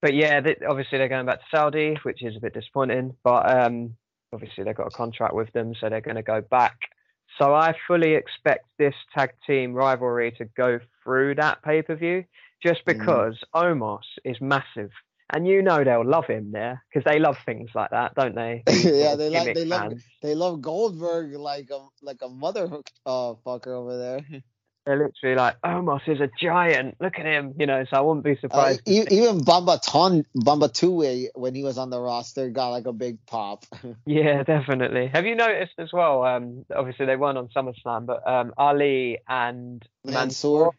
[0.02, 3.14] But yeah, they, obviously they're going back to Saudi, which is a bit disappointing.
[3.22, 3.96] But um,
[4.32, 6.76] obviously they've got a contract with them, so they're going to go back.
[7.38, 12.24] So I fully expect this tag team rivalry to go through that pay per view,
[12.62, 12.98] just Mm.
[12.98, 14.90] because Omos is massive,
[15.32, 18.62] and you know they'll love him there because they love things like that, don't they?
[18.68, 19.92] Yeah, they like they love
[20.22, 22.68] they love Goldberg like a like a mother
[23.06, 24.20] uh fucker over there.
[24.86, 26.96] They're literally like Omos is a giant.
[27.00, 27.84] Look at him, you know.
[27.90, 28.82] So I wouldn't be Uh, surprised.
[28.88, 32.92] e- even Bamba Ton Bamba Two when he was on the roster got like a
[32.92, 33.64] big pop.
[34.06, 35.08] Yeah, definitely.
[35.08, 36.24] Have you noticed as well?
[36.24, 40.72] Um, obviously they weren't on SummerSlam, but um, Ali and Mansoor.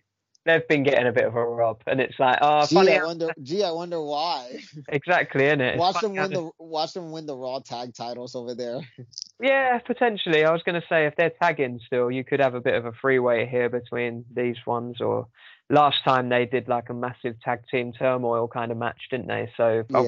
[0.45, 2.97] they've been getting a bit of a rub, and it's like, oh, Gee, funny.
[2.97, 3.29] I wonder.
[3.41, 4.59] Gee, I wonder why.
[4.89, 5.75] Exactly, isn't it?
[5.75, 8.81] It's watch them win the watch them win the Raw tag titles over there.
[9.41, 10.45] Yeah, potentially.
[10.45, 12.85] I was going to say if they're tagging still, you could have a bit of
[12.85, 15.01] a freeway here between these ones.
[15.01, 15.27] Or
[15.69, 19.51] last time they did like a massive tag team turmoil kind of match, didn't they?
[19.57, 19.99] So I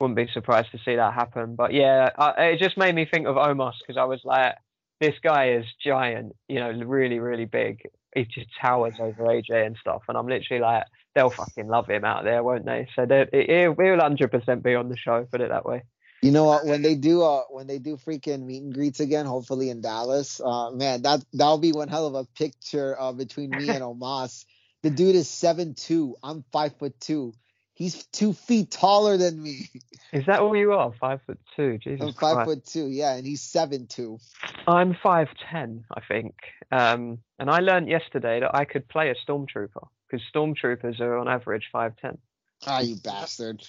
[0.00, 1.54] wouldn't be surprised to see that happen.
[1.54, 4.56] But yeah, I, it just made me think of Omos because I was like,
[5.00, 7.82] this guy is giant, you know, really, really big.
[8.14, 10.02] He just towers over AJ and stuff.
[10.08, 10.84] And I'm literally like,
[11.14, 12.88] they'll fucking love him out there, won't they?
[12.96, 15.84] So he'll 100% be on the show, put it that way.
[16.22, 16.66] You know what?
[16.66, 20.40] When they do uh when they do freaking meet and greets again, hopefully in Dallas,
[20.44, 24.44] uh man, that that'll be one hell of a picture uh between me and Omos.
[24.82, 26.16] The dude is seven two.
[26.22, 27.32] I'm five foot two.
[27.74, 29.70] He's two feet taller than me.
[30.12, 30.92] Is that all you are?
[31.00, 31.78] Five foot two?
[31.78, 32.44] Jesus I'm five Christ.
[32.44, 34.18] foot two, yeah, and he's seven two.
[34.66, 36.34] I'm five ten, I think.
[36.70, 41.28] Um, and I learned yesterday that I could play a stormtrooper because stormtroopers are on
[41.28, 42.18] average five ten.
[42.66, 43.66] Ah, you bastard.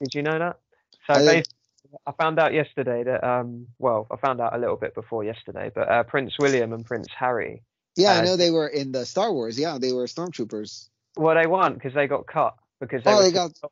[0.00, 0.60] Did you know that?
[1.08, 1.57] So basically,
[2.06, 5.70] I found out yesterday that um, well, I found out a little bit before yesterday,
[5.74, 7.62] but uh, Prince William and Prince Harry,
[7.96, 9.58] Yeah, I Uh, know they were in the Star Wars.
[9.58, 10.88] Yeah, they were stormtroopers.
[11.16, 13.52] well, they weren't because they got cut because they Oh, they got.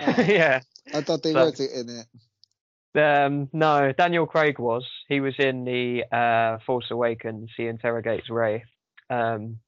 [0.00, 0.60] Oh, yeah.
[0.94, 2.06] I thought they were in it.
[2.94, 4.84] Um, no, Daniel Craig was.
[5.08, 7.50] He was in the uh, Force Awakens.
[7.56, 8.64] He interrogates Rey
[9.10, 9.58] um,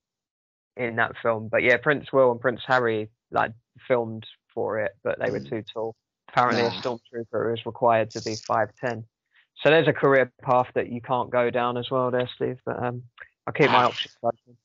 [0.76, 1.48] in that film.
[1.48, 3.52] But yeah, Prince Will and Prince Harry like
[3.88, 5.48] filmed for it, but they were Mm.
[5.50, 5.94] too tall.
[6.32, 9.04] Apparently, a stormtrooper is required to be five ten.
[9.62, 12.58] So there's a career path that you can't go down as well, there, Steve.
[12.64, 13.02] But um,
[13.46, 13.88] I'll keep my Ah.
[13.88, 14.56] options open.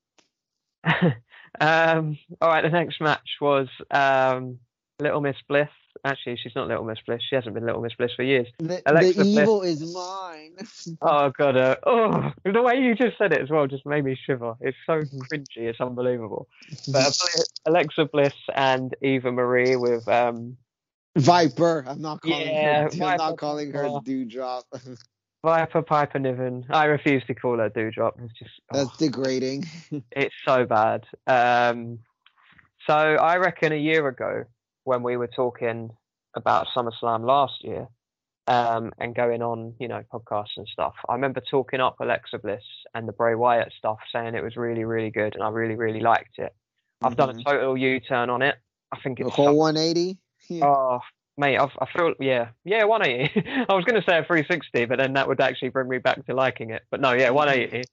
[1.60, 4.60] um, all right, the next match was um,
[5.00, 5.70] Little Miss Bliss
[6.06, 7.22] Actually, she's not Little Miss Bliss.
[7.28, 8.48] She hasn't been Little Miss Bliss for years.
[8.60, 9.42] The, Alexa the Bliss.
[9.42, 10.56] evil is mine.
[11.02, 14.18] Oh god, uh, oh, the way you just said it as well just made me
[14.26, 14.56] shiver.
[14.62, 15.02] It's so
[15.32, 16.48] cringy, it's unbelievable.
[16.88, 17.14] But
[17.66, 20.58] Alexa Bliss and Eva Marie with um,
[21.18, 21.84] Viper.
[21.88, 22.90] I'm not calling yeah, her.
[23.04, 24.64] I'm not calling her Doudrop.
[25.44, 26.66] Viper Piper Niven.
[26.70, 28.14] I refuse to call her Doudrop.
[28.24, 29.66] It's just oh, that's degrading.
[30.12, 31.06] it's so bad.
[31.26, 32.00] Um,
[32.86, 34.46] so I reckon a year ago
[34.84, 35.92] when we were talking
[36.36, 37.88] about SummerSlam last year.
[38.50, 40.94] Um, and going on, you know, podcasts and stuff.
[41.10, 42.64] I remember talking up Alexa Bliss
[42.96, 46.00] and the Bray Wyatt stuff, saying it was really, really good, and I really, really
[46.00, 46.56] liked it.
[47.04, 47.42] I've done a mm-hmm.
[47.42, 48.56] total U turn on it.
[48.94, 50.18] I think it's a whole 180.
[50.50, 50.66] Yeah.
[50.66, 51.00] Oh,
[51.38, 53.50] mate, I, I feel yeah, yeah, 180.
[53.70, 56.26] I was going to say a 360, but then that would actually bring me back
[56.26, 56.84] to liking it.
[56.90, 57.36] But no, yeah, mm.
[57.36, 57.84] 180.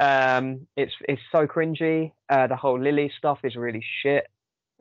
[0.00, 2.12] Um, it's it's so cringy.
[2.28, 4.26] Uh, the whole Lily stuff is really shit.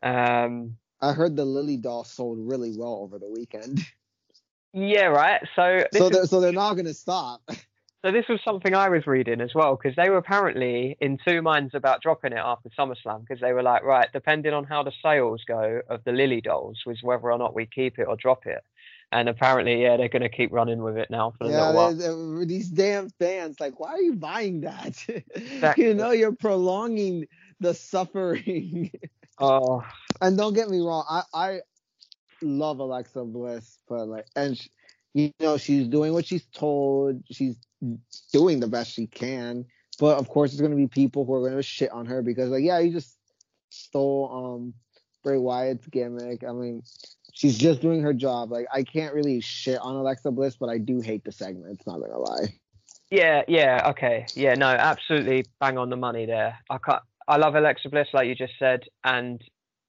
[0.02, 3.82] Um, I heard the Lily doll sold really well over the weekend.
[4.74, 5.42] Yeah, right.
[5.54, 7.42] So so they're, so they're not going to stop.
[8.06, 11.41] so this was something I was reading as well because they were apparently in two
[11.41, 14.93] minds about dropping it after SummerSlam because they were like, right, depending on how the
[15.04, 18.47] sales go of the Lily dolls, was whether or not we keep it or drop
[18.47, 18.64] it.
[19.12, 21.74] And apparently, yeah, they're going to keep running with it now for a Yeah, little
[21.74, 21.93] while.
[21.93, 23.60] they- they- these damn fans.
[23.60, 25.06] Like, why are you buying that?
[25.54, 25.84] Exactly.
[25.84, 27.28] you know, you're prolonging
[27.60, 28.91] the suffering.
[29.39, 29.84] Oh,
[30.22, 31.62] and don't get me wrong, I I
[32.41, 34.68] love Alexa Bliss, but like, and sh
[35.14, 37.24] you know, she's doing what she's told.
[37.30, 37.55] She's
[38.32, 39.66] doing the best she can.
[39.99, 42.64] But of course, there's gonna be people who are gonna shit on her because, like,
[42.64, 43.18] yeah, you just
[43.70, 44.74] stole um
[45.24, 46.43] Bray Wyatt's gimmick.
[46.43, 46.84] I mean,
[47.34, 48.51] she's just doing her job.
[48.51, 51.86] Like, I can't really shit on Alexa Bliss, but I do hate the segments.
[51.86, 52.53] Not gonna lie.
[53.12, 54.26] Yeah, yeah, okay.
[54.36, 56.57] Yeah, no, absolutely bang on the money there.
[56.70, 59.41] I can't, I love Alexa Bliss, like you just said, and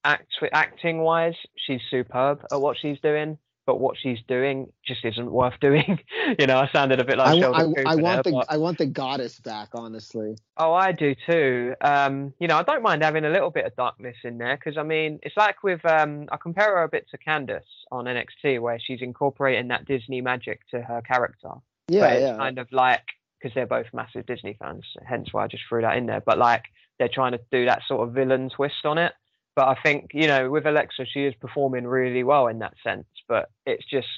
[0.05, 3.39] act acting wise, she's superb at what she's doing.
[3.65, 6.01] But what she's doing just isn't worth doing.
[6.39, 8.31] you know, I sounded a bit like I, Sheldon I, Cooper I want there, the
[8.33, 10.37] but- I want the goddess back, honestly.
[10.57, 11.75] Oh, I do too.
[11.81, 14.77] Um, you know, I don't mind having a little bit of darkness in there because
[14.77, 17.61] I mean, it's like with um, I compare her a bit to Candice
[17.93, 21.51] on NXT, where she's incorporating that Disney magic to her character.
[21.89, 22.37] Yeah, but yeah.
[22.37, 23.05] kind of like
[23.41, 26.23] because they're both massive Disney fans, hence why I just threw that in there.
[26.25, 26.65] But like
[26.99, 29.13] they're trying to do that sort of villain twist on it.
[29.55, 33.07] But I think you know with Alexa, she is performing really well in that sense.
[33.29, 34.09] But it's just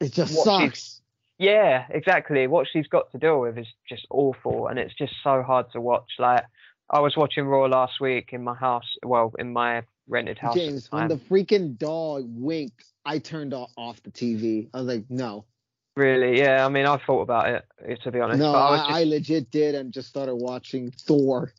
[0.00, 1.00] It just sucks.
[1.38, 2.46] yeah, exactly.
[2.46, 5.80] What she's got to deal with is just awful, and it's just so hard to
[5.80, 6.10] watch.
[6.18, 6.44] Like
[6.90, 10.56] I was watching Raw last week in my house, well, in my rented house.
[10.56, 14.68] at the when the freaking dog winked, I turned off the TV.
[14.74, 15.44] I was like, no,
[15.96, 16.64] Really, yeah.
[16.64, 18.38] I mean, I thought about it to be honest.
[18.38, 21.52] no, I I, just, I legit did, and just started watching Thor.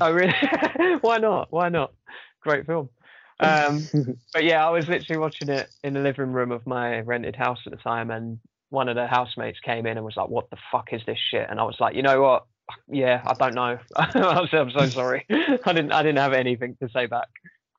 [0.00, 0.34] oh really?
[1.00, 1.48] Why not?
[1.52, 1.92] Why not?
[2.40, 2.88] Great film.
[3.40, 3.86] Um,
[4.34, 7.60] but yeah, I was literally watching it in the living room of my rented house
[7.66, 10.56] at the time, and one of the housemates came in and was like, "What the
[10.72, 12.46] fuck is this shit?" And I was like, "You know what?
[12.88, 13.78] Yeah, I don't know.
[13.96, 15.24] I said, I'm so sorry.
[15.30, 15.92] I didn't.
[15.92, 17.28] I didn't have anything to say back.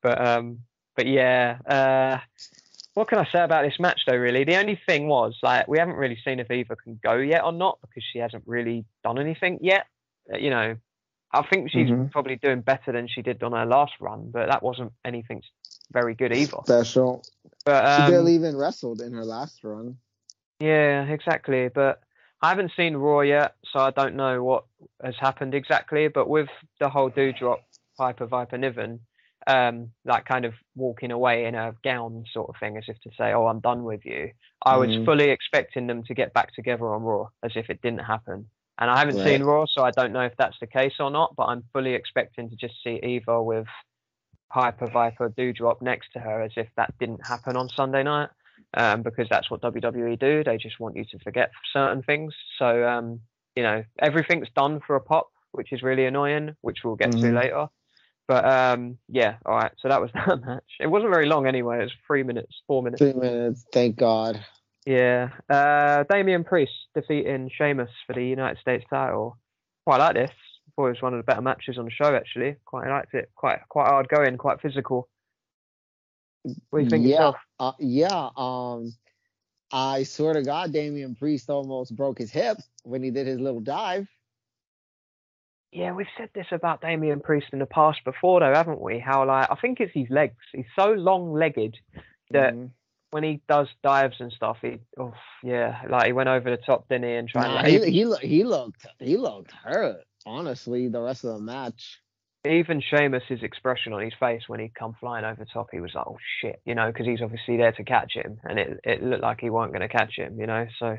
[0.02, 0.60] But um,
[0.96, 1.58] but yeah.
[1.66, 2.18] Uh,
[2.94, 4.16] what can I say about this match though?
[4.16, 7.44] Really, the only thing was like we haven't really seen if Eva can go yet
[7.44, 9.86] or not because she hasn't really done anything yet.
[10.32, 10.76] Uh, You know,
[11.32, 12.10] I think she's Mhm.
[12.10, 15.42] probably doing better than she did on her last run, but that wasn't anything
[15.92, 16.58] very good either.
[16.64, 17.24] Special.
[17.64, 19.98] But she um, barely even wrestled in her last run.
[20.58, 21.68] yeah, exactly.
[21.68, 22.02] But
[22.42, 24.64] I haven't seen Raw yet, so I don't know what
[25.02, 26.08] has happened exactly.
[26.08, 26.48] But with
[26.80, 27.60] the whole Doudrop
[27.96, 29.00] Piper Viper Niven,
[29.46, 33.10] um, like kind of walking away in a gown sort of thing, as if to
[33.16, 35.04] say, "Oh, I'm done with you." I was Mhm.
[35.04, 38.50] fully expecting them to get back together on Raw, as if it didn't happen.
[38.80, 39.24] And I haven't Right.
[39.38, 41.36] seen Raw, so I don't know if that's the case or not.
[41.36, 43.66] But I'm fully expecting to just see Eva with
[44.50, 48.30] Piper Viper Doudrop next to her, as if that didn't happen on Sunday night
[48.74, 50.42] um, because that's what WWE do.
[50.42, 52.34] They just want you to forget certain things.
[52.58, 53.20] So, um,
[53.54, 57.18] you know, everything's done for a pop, which is really annoying, which we'll get to
[57.18, 57.34] Mhm.
[57.34, 57.68] later.
[58.26, 59.72] But um, yeah, all right.
[59.78, 60.76] So that was that match.
[60.78, 61.80] It wasn't very long anyway.
[61.80, 63.02] It was three minutes, four minutes.
[63.02, 64.44] Three minutes, thank God.
[64.86, 65.30] Yeah.
[65.48, 69.38] Uh, Damian Priest defeating Sheamus for the United States title.
[69.86, 70.30] Quite like this.
[70.76, 72.14] Thought it was one of the better matches on the show.
[72.14, 73.30] Actually, quite liked it.
[73.34, 74.36] Quite quite hard going.
[74.38, 75.08] Quite physical.
[76.70, 77.36] What do you think yeah, yourself?
[77.58, 78.28] uh, yeah.
[78.36, 78.94] Um,
[79.72, 83.60] I swear to God, Damian Priest almost broke his hip when he did his little
[83.60, 84.08] dive.
[85.72, 88.98] Yeah, we've said this about Damian Priest in the past before, though, haven't we?
[88.98, 90.34] How like I think it's his legs.
[90.52, 91.76] He's so long-legged
[92.30, 92.70] that Mhm.
[93.10, 96.88] When he does dives and stuff, he, oh yeah, like he went over the top,
[96.88, 97.14] didn't he?
[97.14, 97.48] And tried.
[97.48, 100.04] Nah, he, he, he looked he looked hurt.
[100.26, 102.00] Honestly, the rest of the match.
[102.46, 106.06] even Sheamus's expression on his face when he'd come flying over top, he was like,
[106.06, 109.22] "Oh shit," you know, because he's obviously there to catch him, and it it looked
[109.22, 110.66] like he weren't going to catch him, you know.
[110.78, 110.98] So,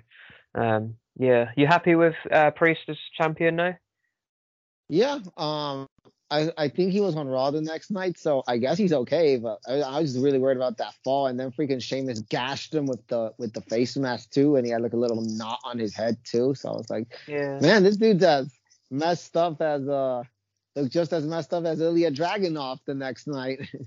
[0.56, 3.78] um, yeah, you happy with uh, Priest as champion now?
[4.90, 5.88] Yeah, um,
[6.32, 9.38] I I think he was on Raw the next night, so I guess he's okay.
[9.38, 12.88] But I, I was really worried about that fall, and then freaking Sheamus gashed him
[12.88, 15.78] with the with the face mask too, and he had like a little knot on
[15.78, 16.56] his head too.
[16.56, 17.60] So I was like, Yeah.
[17.60, 18.58] man, this dude's as
[18.90, 20.24] messed up as uh
[20.76, 23.68] looked just as messed up as Ilya Dragunov the next night.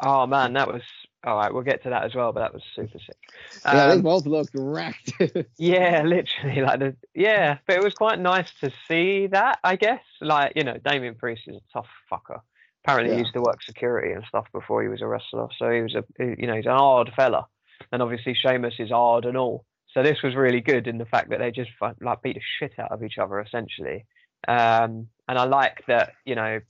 [0.00, 0.82] Oh man, that was
[1.24, 1.52] all right.
[1.52, 3.16] We'll get to that as well, but that was super sick.
[3.64, 5.12] yeah, they Um, both looked wrecked.
[5.58, 9.58] Yeah, literally, like the yeah, but it was quite nice to see that.
[9.64, 12.40] I guess, like you know, Damian Priest is a tough fucker.
[12.84, 13.16] Apparently, Yeah.
[13.16, 15.96] he used to work security and stuff before he was a wrestler, so he was
[15.96, 17.46] a you know he's an hard fella,
[17.90, 19.64] and obviously Sheamus is hard and all.
[19.94, 21.70] So this was really good in the fact that they just
[22.00, 24.04] like beat the shit out of each other essentially.
[24.46, 26.60] Um, and I like that you know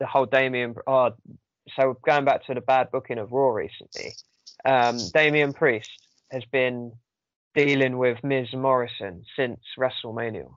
[0.00, 0.74] the whole Damian.
[0.86, 1.10] Oh,
[1.78, 4.12] so going back to the bad booking of Raw recently,
[4.64, 5.90] um, Damian Priest
[6.30, 6.92] has been
[7.54, 8.48] dealing with Miz.
[8.52, 10.50] Morrison since WrestleMania.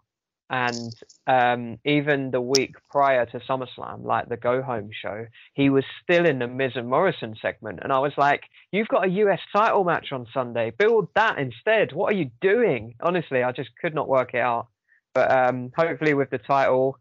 [0.49, 0.93] And
[1.25, 5.25] um, even the week prior to SummerSlam, like the Go Home show,
[5.55, 7.79] he was still in the Miz and Morrison segment.
[7.81, 10.71] And I was like, You've got a US title match on Sunday.
[10.77, 11.93] Build that instead.
[11.93, 12.93] What are you doing?
[13.01, 14.67] Honestly, I just could not work it out.
[15.15, 16.99] But um, hopefully, with the title,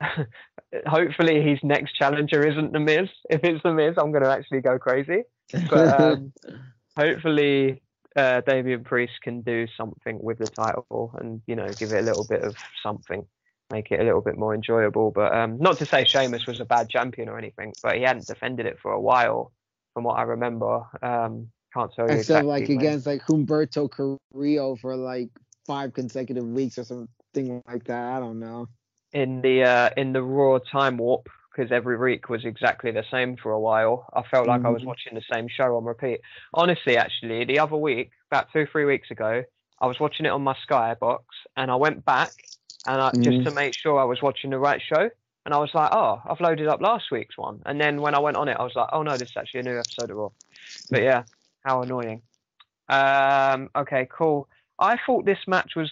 [0.86, 3.08] hopefully his next challenger isn't The Miz.
[3.30, 5.22] If it's The Miz, I'm going to actually go crazy.
[5.68, 6.32] But um,
[6.96, 7.82] hopefully
[8.16, 12.02] uh, Damian Priest can do something with the title and you know give it a
[12.02, 13.26] little bit of something,
[13.70, 15.10] make it a little bit more enjoyable.
[15.10, 18.26] But um, not to say Sheamus was a bad champion or anything, but he hadn't
[18.26, 19.52] defended it for a while,
[19.94, 20.82] from what I remember.
[21.02, 22.78] Um, can't tell you Except exactly like when.
[22.78, 25.30] against like Humberto Carrillo for like
[25.66, 28.12] five consecutive weeks or something like that.
[28.12, 28.66] I don't know.
[29.12, 33.36] In the uh, in the Raw time warp because every week was exactly the same
[33.36, 34.08] for a while.
[34.14, 34.86] I felt like I was Mhm.
[34.86, 36.20] watching the same show on repeat.
[36.54, 39.42] Honestly, actually, the other week, about two three weeks ago,
[39.80, 41.24] I was watching it on my Sky box,
[41.56, 42.34] and I went back
[42.86, 43.44] and I, just Mhm.
[43.44, 45.10] to make sure I was watching the right show.
[45.44, 47.62] And I was like, oh, I've loaded up last week's one.
[47.66, 49.60] And then when I went on it, I was like, oh no, this is actually
[49.60, 50.30] a new episode of Raw.
[50.90, 51.24] But yeah,
[51.64, 52.22] how annoying.
[52.88, 54.48] Um, okay, cool.
[54.78, 55.90] I thought this match was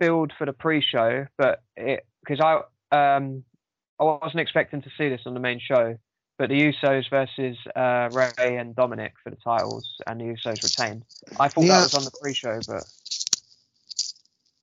[0.00, 2.54] billed for the pre-show, but it because I
[2.90, 3.44] um
[4.00, 5.96] I wasn't expecting to see this on the main show.
[6.38, 11.04] But the Usos versus uh, Rey and Dominik for the titles, and the Usos retained.
[11.38, 11.76] I thought Yeah.
[11.80, 12.86] that was on the pre-show, but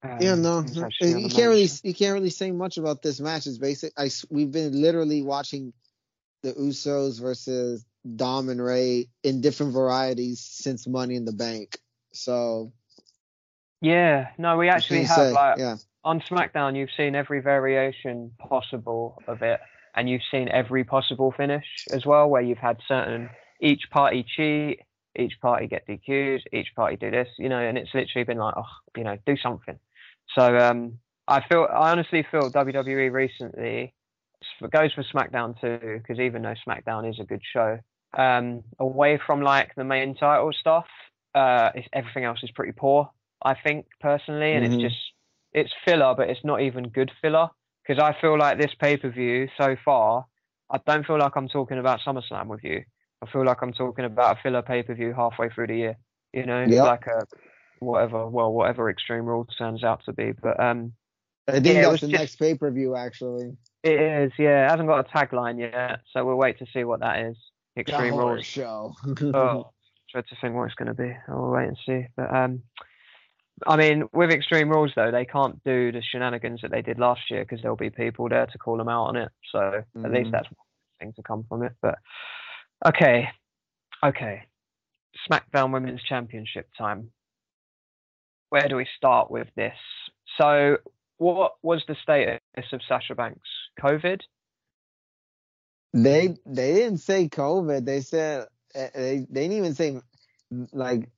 [0.04, 3.46] um, Yeah, no, it's you can't really you can't really say much about this match.
[3.46, 3.94] It's basic.
[3.96, 5.72] I we've been literally watching
[6.42, 7.86] the Usos versus
[8.16, 11.78] Dom and Rey in different varieties since Money in the Bank.
[12.14, 12.72] So
[13.82, 15.32] Yeah, no, we actually have say?
[15.32, 19.60] like yeah, on SmackDown, you've seen every variation possible of it,
[19.96, 23.30] and you've seen every possible finish as well, where you've had certain
[23.62, 24.80] each party cheat,
[25.18, 28.54] each party get DQs, each party do this, you know, and it's literally been like,
[28.58, 28.64] oh,
[28.96, 29.78] you know, do something.
[30.36, 33.94] So um, I feel, I honestly feel WWE recently
[34.72, 37.80] goes for SmackDown too, because even though SmackDown is a good show,
[38.18, 40.86] um, away from like the main title stuff,
[41.36, 43.10] uh, it's, everything else is pretty poor.
[43.44, 44.74] I think personally, and Mhm.
[44.74, 45.14] it's just
[45.54, 47.50] it's filler, but it's not even good filler.
[47.86, 50.26] Because I feel like this pay per view so far,
[50.70, 52.84] I don't feel like I'm talking about SummerSlam with you.
[53.22, 55.98] I feel like I'm talking about a filler pay per view halfway through the year.
[56.34, 56.86] You know, Yep.
[56.86, 57.26] like a
[57.80, 60.34] whatever, well, whatever Extreme Rules turns out to be.
[60.34, 60.94] But um,
[61.48, 63.56] I think Yeah, it that's was the just- next pay per view actually.
[63.84, 67.00] it is, yeah, it hasn't got a tagline yet, so we'll wait to see what
[67.00, 67.38] that is.
[67.78, 68.46] Extreme Rules.
[68.46, 68.94] show.
[69.34, 69.72] Oh,
[70.10, 71.16] try to think what it's going to be.
[71.30, 72.08] I'll wait and see.
[72.18, 72.64] But um,
[73.66, 77.32] I mean, with Extreme Rules though, they can't do the shenanigans that they did last
[77.32, 79.32] year because there'll be people there to call them out on it.
[79.52, 80.32] So at least Mhm.
[80.32, 80.66] that's one
[81.00, 81.74] thing to come from it.
[81.82, 81.98] But
[82.86, 83.30] okay,
[84.04, 84.44] okay,
[85.30, 87.12] SmackDown Women's Championship time.
[88.50, 89.78] Where do we start with this?
[90.38, 90.78] So,
[91.18, 92.40] what was the status
[92.72, 93.50] of Sasha Banks?
[93.80, 94.22] COVID?
[95.94, 97.86] They they didn't say COVID.
[97.86, 100.00] They said uh, they they didn't even say
[100.54, 101.10] mm, like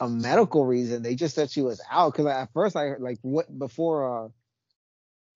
[0.00, 1.02] a medical reason.
[1.02, 2.12] They just said she was out.
[2.12, 4.28] Because at first I like what before uh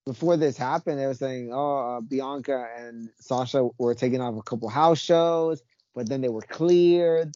[0.04, 4.42] before this happened, they were saying oh uh, Bianca and Sasha were taking off a
[4.42, 5.62] couple house shows,
[5.94, 7.34] but then they were cleared.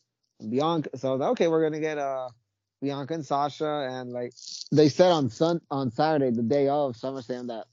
[0.49, 2.29] Bianca, so okay, we're gonna get uh
[2.81, 4.33] Bianca and Sasha, and like
[4.73, 7.67] they said on Sun on Saturday, the day of SummerSlam, that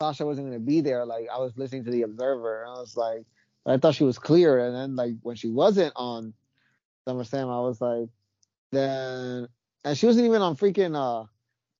[0.00, 1.06] Sasha wasn't gonna be there.
[1.06, 3.24] Like I was listening to the Observer, and I was like,
[3.64, 6.34] I thought she was clear, and then like when she wasn't on
[7.08, 8.08] SummerSlam, I was like,
[8.76, 9.48] then
[9.84, 11.26] and she wasn't even on freaking uh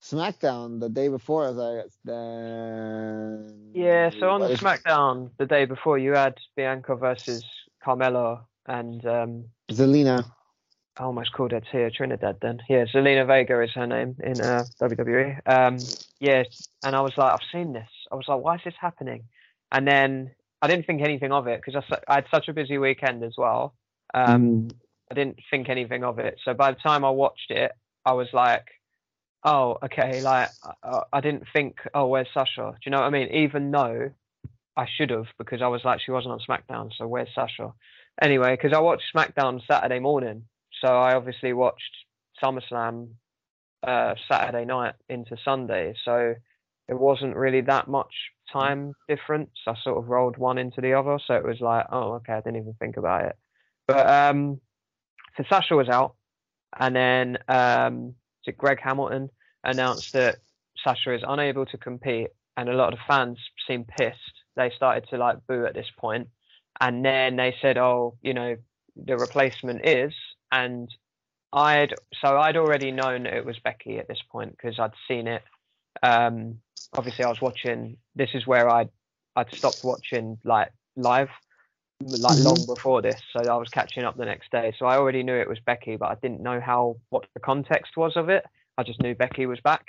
[0.02, 1.46] SmackDown the day before.
[1.46, 6.94] I was like, then Yeah, so on the SmackDown the day before, you had Bianca
[6.94, 7.42] versus
[7.84, 10.24] Carmella and um, Zelina.
[10.98, 12.60] I almost called her Thea Trinidad then.
[12.68, 15.40] Yeah, Zelina Vega is her name in uh, WWE.
[15.48, 15.78] Um,
[16.20, 16.44] yeah,
[16.84, 17.88] and I was like, I've seen this.
[18.12, 19.24] I was like, why is this happening?
[19.72, 20.30] And then
[20.62, 23.34] I didn't think anything of it because I, I had such a busy weekend as
[23.36, 23.74] well.
[24.12, 24.74] Um, Mm.
[25.14, 26.40] I didn't think anything of it.
[26.44, 27.70] So by the time I watched it,
[28.04, 28.66] I was like,
[29.44, 30.20] oh, okay.
[30.20, 30.48] Like
[30.82, 32.72] I, I didn't think, oh, where's Sasha?
[32.72, 33.28] Do you know what I mean?
[33.28, 34.10] Even though
[34.76, 36.90] I should have because I was like, she wasn't on SmackDown.
[36.98, 37.72] So where's Sasha?
[38.20, 40.46] Anyway, because I watched SmackDown Saturday morning,
[40.84, 41.82] so I obviously watched
[42.42, 43.10] SummerSlam
[43.86, 45.94] uh, Saturday night into Sunday.
[46.04, 46.34] So
[46.88, 48.12] it wasn't really that much
[48.52, 49.50] time difference.
[49.66, 52.40] I sort of rolled one into the other, so it was like, oh, okay, I
[52.40, 53.36] didn't even think about it.
[53.86, 54.60] But um,
[55.48, 56.14] Sasha was out,
[56.78, 58.14] and then um,
[58.56, 59.30] Greg Hamilton
[59.64, 60.36] announced that
[60.82, 64.18] Sasha is unable to compete, and a lot of fans seemed pissed.
[64.56, 66.28] They started to like boo at this point,
[66.80, 68.56] and then they said, "Oh, you know,
[68.96, 70.12] the replacement is,"
[70.52, 70.88] and
[71.52, 75.42] I'd so I'd already known it was Becky at this point because I'd seen it.
[76.02, 76.60] Um,
[76.92, 77.96] obviously, I was watching.
[78.14, 78.90] This is where I'd
[79.36, 81.30] I'd stopped watching like live,
[82.10, 82.44] like Mhm.
[82.44, 84.74] long before this, so I was catching up the next day.
[84.78, 87.96] So I already knew it was Becky, but I didn't know how what the context
[87.96, 88.44] was of it.
[88.78, 89.84] I just knew Becky was back.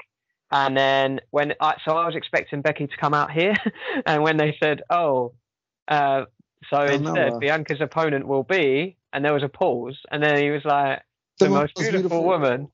[0.51, 3.55] And then when I so I was expecting Becky to come out here,
[4.05, 5.34] and when they said, "Oh,"
[5.88, 6.26] uh,
[6.70, 6.91] so Carmella.
[7.07, 11.01] instead Bianca's opponent will be, and there was a pause, and then he was like,
[11.39, 12.70] "The, most beautiful, woman,"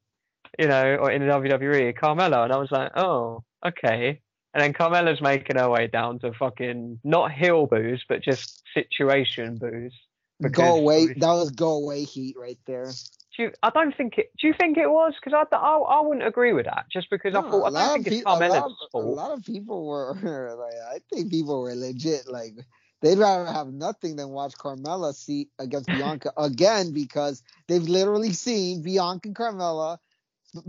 [0.59, 4.21] you know, or in the WWE, Carmella, and I was like, "Oh, okay."
[4.53, 9.57] And then Carmella's making her way down to fucking not heel booze, but just situation
[9.57, 9.93] booze.
[10.41, 11.07] because Go away.
[11.07, 12.91] That was go away heat right there.
[13.37, 14.29] Do you, I don't think it.
[14.39, 15.13] Do you think it was?
[15.23, 16.87] Because I, I, I wouldn't agree with that.
[16.91, 18.75] Just because I thought I a lot don't of think it's peop- a lot Carmella's
[18.93, 20.13] of- A lot of people were
[20.59, 22.27] like, I think people were legit.
[22.29, 22.55] Like,
[23.01, 28.81] they'd rather have nothing than watch Carmella see against Bianca again because they've literally seen
[28.81, 29.97] Bianca and Carmella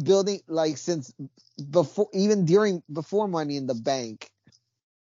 [0.03, 1.13] building like since
[1.71, 4.29] before, even during before Money in the Bank.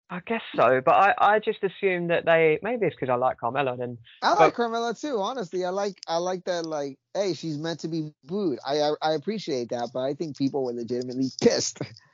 [0.09, 3.39] I guess so, but I, I just assume that they maybe it's because I like
[3.39, 3.81] Carmella.
[3.81, 5.19] and I like Carmella too.
[5.19, 6.65] Honestly, I like I like that.
[6.65, 8.59] Like, hey, she's meant to be booed.
[8.65, 11.81] I I, I appreciate that, but I think people were legitimately pissed.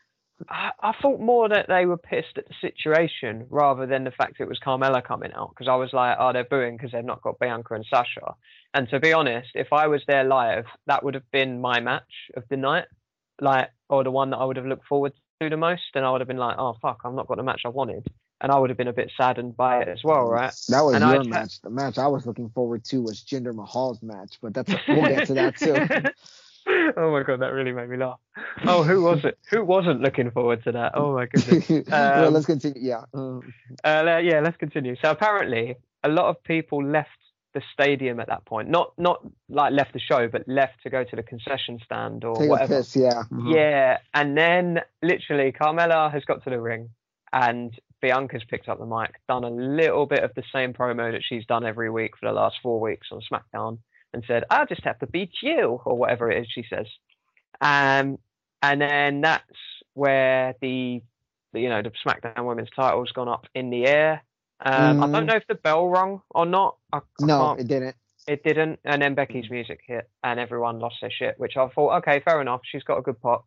[0.49, 4.39] I, I thought more that they were pissed at the situation rather than the fact
[4.39, 5.49] it was Carmella coming out.
[5.51, 8.34] Because I was like, oh, they're booing because they've not got Bianca and Sasha.
[8.73, 12.11] And to be honest, if I was there live, that would have been my match
[12.36, 12.86] of the night,
[13.39, 15.84] like or the one that I would have looked forward to the most.
[15.95, 18.05] And I would have been like, oh fuck, I've not got the match I wanted,
[18.41, 20.53] and I would have been a bit saddened by it as well, right?
[20.69, 21.61] That was And your I'd- match.
[21.61, 25.27] The match I was looking forward to was Jinder Mahal's match, but that's we'll get
[25.27, 26.09] to that too.
[26.97, 28.20] oh my god, that really made me laugh.
[28.66, 29.38] Oh, who was it?
[29.51, 30.93] Who wasn't looking forward to that?
[30.95, 31.70] Oh my goodness.
[31.89, 32.82] well, Um, let's continue.
[32.82, 33.03] Yeah.
[33.14, 33.53] Um,
[33.84, 34.95] Uh, yeah, let's continue.
[35.01, 37.09] So apparently, a lot of people left
[37.53, 38.68] the stadium at that point.
[38.70, 42.36] Not not like left the show, but left to go to the concession stand or
[42.36, 42.78] take whatever.
[42.78, 42.95] piss.
[42.95, 43.24] Yeah.
[43.32, 43.53] Mhm.
[43.53, 46.89] Yeah, and then literally Carmella has got to the ring,
[47.32, 51.22] and Bianca's picked up the mic, done a little bit of the same promo that
[51.24, 53.78] she's done every week for the last four weeks on SmackDown,
[54.14, 56.88] and said, I'll just have to beat you," or whatever it is she says.
[57.61, 58.18] Um,
[58.61, 59.43] and then that's
[59.93, 61.01] where the,
[61.53, 64.24] the you know the SmackDown Women's title's gone up in the air.
[64.66, 65.28] Um, I don't Mhm.
[65.28, 66.78] know if the bell rung or not.
[66.91, 67.95] I, No, it didn't.
[68.28, 71.38] it didn't, and then Becky's music hit, and everyone lost their shit.
[71.39, 72.61] Which I thought, okay, fair enough.
[72.64, 73.45] She's got a good pop,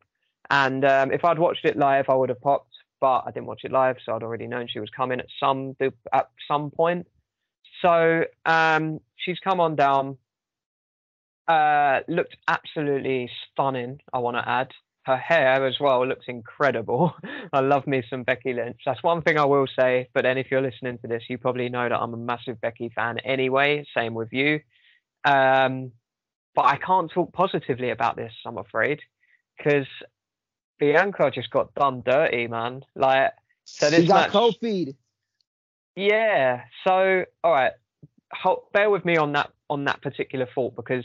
[0.50, 2.72] and um, if I'd watched it live, I would have popped.
[3.00, 5.76] But I didn't watch it live, so I'd already known she was coming at some
[6.12, 7.06] at some point.
[7.82, 10.16] So um, she's come on down.
[11.48, 14.00] Uh, looked absolutely stunning.
[14.12, 14.72] I want to add
[15.06, 17.14] her hair as well looks incredible.
[17.52, 18.80] I love me some Becky Lynch.
[18.84, 20.08] That's one thing I will say.
[20.12, 22.90] But then if you're listening to this, you probably know that I'm a massive Becky
[22.92, 23.86] fan anyway.
[23.96, 24.60] Same with you.
[25.24, 25.92] Um,
[26.56, 28.32] but I can't talk positively about this.
[28.44, 29.00] I'm afraid
[29.56, 29.86] because
[30.80, 32.82] Bianca just got done dirty, man.
[32.96, 33.32] Like
[33.64, 34.96] so she got match- cold feed.
[35.94, 36.62] yeah.
[36.86, 37.72] So, all right,
[38.72, 41.04] bear with me on that on that particular thought because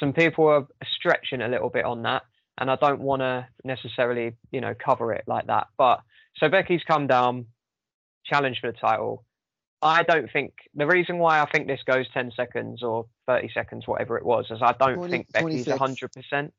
[0.00, 2.22] some people are stretching a little bit on that,
[2.58, 5.68] and I don't want to necessarily, you know, cover it like that.
[5.76, 6.00] But
[6.36, 7.46] so Becky's come down,
[8.24, 9.24] challenged for the title.
[9.80, 13.86] I don't think the reason why I think this goes 10 seconds or 30 seconds,
[13.86, 16.12] whatever it was, is I don't 20 think Becky's 26.
[16.32, 16.50] 100%.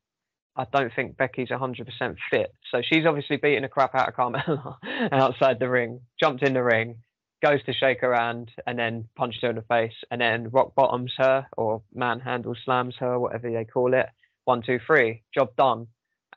[0.56, 2.54] I don't think Becky's 100% fit.
[2.72, 4.76] So she's obviously beating the crap out of Carmella
[5.12, 6.98] outside the ring, jumped in the ring,
[7.42, 10.76] goes to shake her hand, and then punches her in the face, and then rock
[10.76, 14.08] bottoms her or manhandle slams her, whatever they call it.
[14.46, 15.88] One, two, three, job done.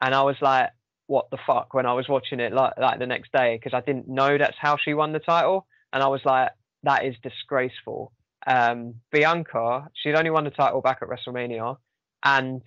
[0.01, 0.71] And I was like,
[1.07, 3.85] what the fuck when I was watching it like like the next day because I
[3.85, 6.51] didn't know that's how she won the title, and I was like,
[6.85, 8.13] that is disgraceful.
[8.47, 11.77] Um, Bianca, she'd only won the title back at WrestleMania,
[12.25, 12.63] and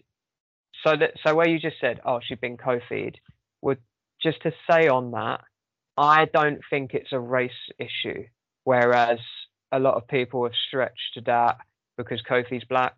[0.86, 3.18] so that so where you just said, oh, she'd been Kofi'd,
[3.62, 3.80] would
[4.22, 5.42] just to say on that,
[5.98, 8.26] I don't think it's a race issue.
[8.64, 9.20] Whereas
[9.72, 11.58] a lot of people have stretched to that
[11.98, 12.96] because Kofi's black,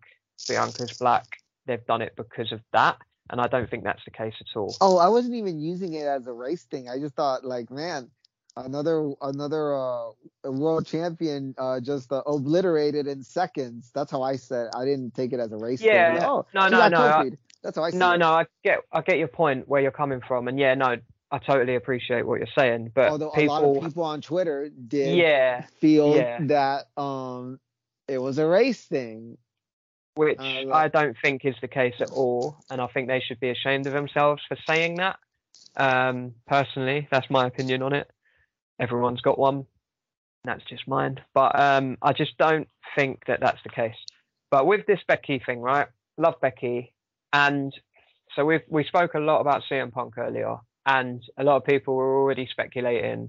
[0.48, 1.24] Bianca's black,
[1.66, 2.96] they've done it because of that.
[3.30, 4.74] And I don't think that's the case at all.
[4.80, 6.88] Oh, I wasn't even using it as a race thing.
[6.88, 8.10] I just thought, like, man,
[8.56, 10.10] another another uh,
[10.44, 13.90] world champion uh, just uh, obliterated in seconds.
[13.94, 14.68] That's how I said.
[14.68, 14.74] It.
[14.74, 15.82] I didn't take it as a race.
[15.82, 16.24] Yeah, thing.
[16.24, 17.00] oh, no, no, no.
[17.02, 17.30] I,
[17.62, 17.90] that's how I.
[17.90, 20.74] Said No, no, I get I get your point where you're coming from, and yeah,
[20.74, 20.96] no,
[21.30, 22.92] I totally appreciate what you're saying.
[22.94, 26.38] But although people, a lot of people on Twitter did, yeah, feel yeah.
[26.42, 27.60] that um
[28.06, 29.36] it was a race thing.
[30.14, 33.38] Which uh, I don't think is the case at all, and I think they should
[33.38, 35.18] be ashamed of themselves for saying that.
[35.76, 38.10] Um, personally, that's my opinion on it.
[38.80, 39.66] Everyone's got one.
[40.44, 41.20] That's just mine.
[41.34, 43.94] But um, I just don't think that that's the case.
[44.50, 45.86] But with this Becky thing, right?
[46.16, 46.92] Love Becky,
[47.32, 47.72] and
[48.34, 50.56] so we we spoke a lot about CM Punk earlier,
[50.88, 53.28] and a lot of people were already speculating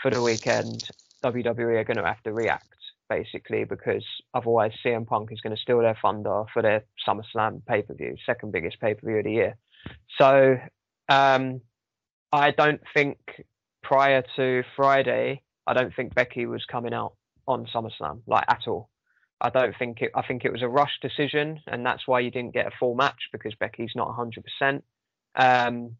[0.00, 0.88] for the weekend
[1.24, 2.66] WWE are going to have to react
[3.08, 7.82] basically because otherwise CM Punk is going to steal their thunder for their SummerSlam pay
[7.82, 9.56] per view, second biggest pay per view of the year.
[10.18, 10.56] So
[11.08, 11.60] um,
[12.32, 13.18] I don't think
[13.82, 17.14] prior to Friday, I don't think Becky was coming out
[17.48, 18.88] on SummerSlam like at all.
[19.40, 20.12] I don't think it.
[20.14, 22.94] I think it was a rush decision, and that's why you didn't get a full
[22.94, 24.82] match because Becky's not 100%.
[25.34, 25.96] Um,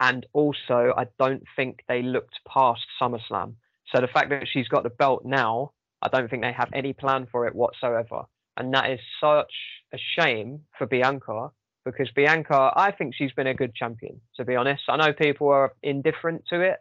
[0.00, 3.54] and also, I don't think they looked past SummerSlam.
[3.94, 6.92] So the fact that she's got the belt now I don't think they have any
[6.92, 8.22] plan for it whatsoever.
[8.56, 9.52] And that is such
[9.92, 11.50] a shame for Bianca
[11.84, 14.82] because Bianca, I think she's been a good champion, to be honest.
[14.88, 16.76] I know people are indifferent to it,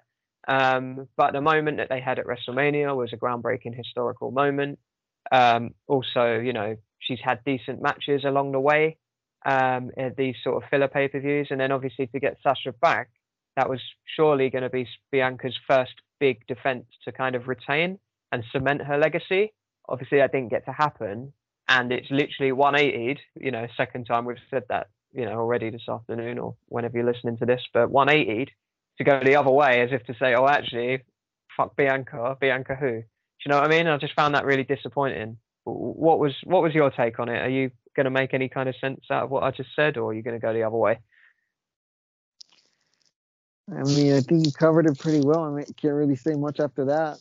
[0.47, 4.79] um, but the moment that they had at WrestleMania was a groundbreaking historical moment.
[5.31, 8.97] Um, also, you know, she's had decent matches along the way
[9.45, 11.47] um, in these sort of filler pay per views.
[11.49, 13.09] And then obviously to get Sasha back,
[13.55, 13.81] that was
[14.15, 17.99] surely going to be Bianca's first big defense to kind of retain
[18.31, 19.53] and cement her legacy.
[19.89, 21.33] Obviously, that didn't get to happen,
[21.69, 23.19] and it's literally 180'd.
[23.39, 27.11] You know, second time we've said that, you know, already this afternoon or whenever you're
[27.11, 28.51] listening to this, but 180'd
[28.97, 31.03] to go the other way, as if to say, oh, actually,
[31.55, 32.91] fuck Bianca, Bianca who?
[32.91, 33.87] Do you know what I mean?
[33.87, 35.37] I just found that really disappointing.
[35.63, 37.41] What was what was your take on it?
[37.41, 39.97] Are you going to make any kind of sense out of what I just said,
[39.97, 40.99] or are you going to go the other way?
[43.69, 45.43] I mean, I think you covered it pretty well.
[45.43, 47.19] I mean, can't really say much after that.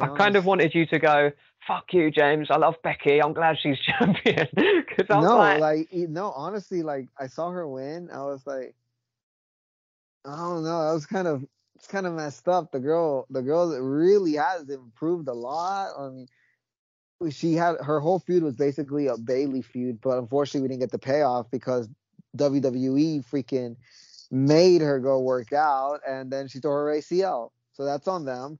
[0.00, 1.32] I kind of wanted you to go,
[1.66, 2.48] fuck you, James.
[2.50, 3.20] I love Becky.
[3.20, 4.46] I'm glad she's champion.
[4.54, 8.08] Cause I'm no, like, like, no, honestly, like I saw her win.
[8.12, 8.74] I was like,
[10.24, 10.80] I don't know.
[10.80, 11.44] I was kind of,
[11.74, 12.70] it's kind of messed up.
[12.70, 15.92] The girl, the girl really has improved a lot.
[15.98, 16.28] I mean,
[17.30, 20.92] she had her whole feud was basically a Bayley feud, but unfortunately we didn't get
[20.92, 21.88] the payoff because
[22.36, 23.76] WWE freaking
[24.30, 27.50] made her go work out and then she tore her ACL.
[27.72, 28.58] So that's on them.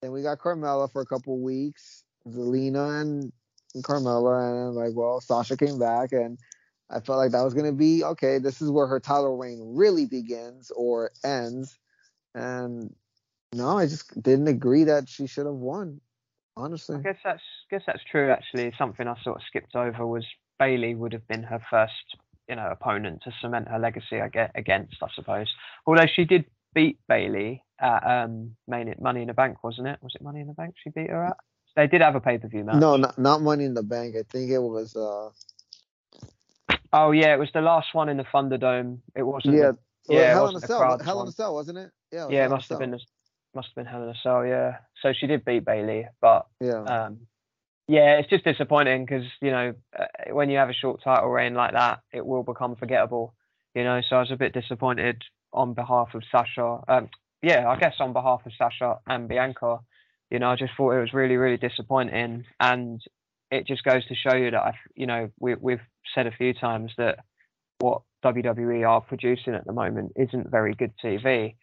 [0.00, 3.32] Then we got Carmella for a couple weeks, Zelina and,
[3.74, 6.38] and Carmella, and like, well, Sasha came back, and
[6.90, 8.38] I felt like that was gonna be okay.
[8.38, 11.78] This is where her title reign really begins or ends,
[12.34, 12.94] and
[13.54, 16.00] no, I just didn't agree that she should have won.
[16.56, 18.30] Honestly, I guess that's guess that's true.
[18.30, 20.24] Actually, something I sort of skipped over was
[20.58, 22.16] Bayley would have been her first,
[22.48, 24.20] you know, opponent to cement her legacy.
[24.20, 25.52] I get against, I suppose.
[25.86, 29.98] Although she did beat Bayley at um, Money in the Bank, wasn't it?
[30.00, 31.36] Was it Money in the Bank she beat her at?
[31.76, 32.76] They did have a pay per view match.
[32.76, 34.14] No, not, not Money in the Bank.
[34.16, 34.94] I think it was.
[34.94, 35.30] Uh...
[36.92, 38.98] Oh yeah, it was the last one in the Thunderdome.
[39.16, 39.56] It wasn't.
[39.56, 39.72] Yeah,
[40.06, 40.98] the, yeah, Hell in a Cell.
[41.02, 41.90] Hell in a Cell, wasn't it?
[42.12, 42.96] Yeah, it yeah, it must have been.
[43.54, 44.44] Must have been Hell in a Cell.
[44.44, 44.78] Yeah.
[45.02, 46.82] So she did beat Bayley, but yeah.
[46.82, 47.20] Um,
[47.86, 51.54] yeah, it's just disappointing because you know uh, when you have a short title reign
[51.54, 53.34] like that, it will become forgettable.
[53.74, 55.22] You know, so I was a bit disappointed
[55.52, 56.80] on behalf of Sasha.
[56.88, 57.10] Um,
[57.42, 59.80] yeah, I guess on behalf of Sasha and Bianca,
[60.30, 63.00] you know, I just thought it was really, really disappointing, and
[63.50, 65.80] it just goes to show you that I, you know, we, we've
[66.14, 67.18] said a few times that
[67.80, 71.56] what WWE are producing at the moment isn't very good TV,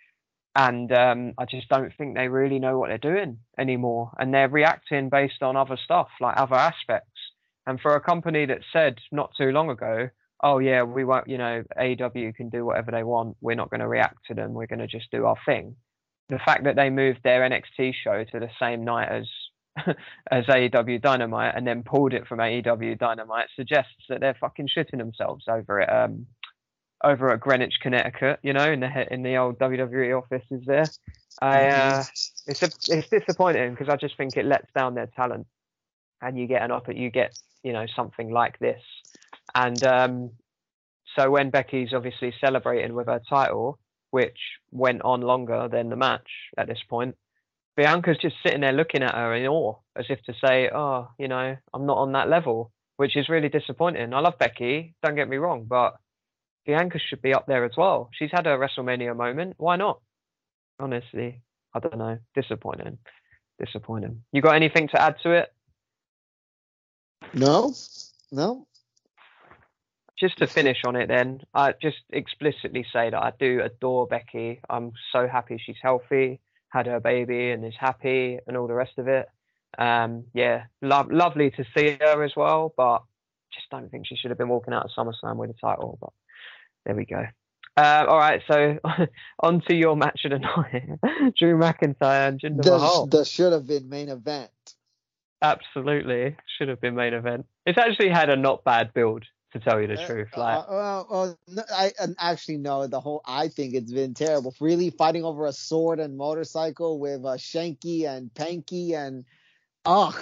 [0.56, 4.50] and um, I just don't think they really know what they're doing anymore, and they're
[4.50, 7.08] reacting based on other stuff, like other aspects.
[7.66, 10.10] And for a company that said not too long ago
[10.44, 13.38] oh yeah, we won't, you know, AEW can do whatever they want.
[13.42, 14.54] We're not going to react to them.
[14.54, 15.76] We're going to just do our thing.
[16.30, 19.28] The fact that they moved their NXT show to the same night as
[20.32, 24.98] as AEW Dynamite and then pulled it from AEW Dynamite suggests that they're fucking shitting
[24.98, 25.90] themselves over it.
[25.90, 26.28] Um,
[27.04, 28.40] over at Greenwich, Connecticut.
[28.44, 30.90] You know, in the he- in the old WWE offices there.
[31.42, 32.04] I uh,
[32.48, 35.48] it's a, it's disappointing because I just think it lets down their talent,
[36.22, 37.34] and you get an up you get
[37.64, 38.82] you know something like this,
[39.56, 40.32] and um,
[41.18, 43.80] so when Becky's obviously celebrating with her title,
[44.12, 44.38] which
[44.72, 47.16] went on longer than the match at this point,
[47.76, 51.28] Bianca's just sitting there looking at her in awe, as if to say, "Oh, you
[51.28, 54.14] know, I'm not on that level," which is really disappointing.
[54.14, 55.96] I love Becky, don't get me wrong, but
[56.66, 58.10] Bianca should be up there as well.
[58.14, 59.56] She's had her WrestleMania moment.
[59.58, 60.00] Why not?
[60.80, 61.42] Honestly,
[61.74, 62.18] I don't know.
[62.36, 62.98] Disappointing.
[63.64, 64.24] Disappointing.
[64.32, 65.54] You got anything to add to it?
[67.34, 67.74] No,
[68.32, 68.68] no.
[70.20, 74.60] Just to finish on it, then, I just explicitly say that I do adore Becky.
[74.70, 76.40] I'm so happy she's healthy,
[76.70, 79.28] had her baby, and is happy, and all the rest of it.
[79.80, 83.02] Um, yeah, lo- lovely to see her as well, but
[83.52, 85.98] just don't think she should have been walking out of SummerSlam with a title.
[86.00, 86.12] But
[86.86, 87.26] there we go.
[87.78, 88.78] Uh, all right, so
[89.40, 93.06] on to your match of the night, Drew McIntyre and Jinder The, Mahal.
[93.08, 94.52] the should have been main event.
[95.42, 97.46] Absolutely, should have been main event.
[97.66, 100.28] It's actually had a not bad build, to tell you the Uh, truth.
[100.36, 102.88] uh, Like, well, well, no, I actually no.
[102.88, 104.54] The whole I think it's been terrible.
[104.60, 109.26] Really fighting over a sword and motorcycle with uh, Shanky and Panky and
[109.86, 110.16] ugh,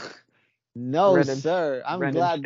[0.76, 1.84] no Ren and- sir.
[1.86, 2.44] I'm Ren glad.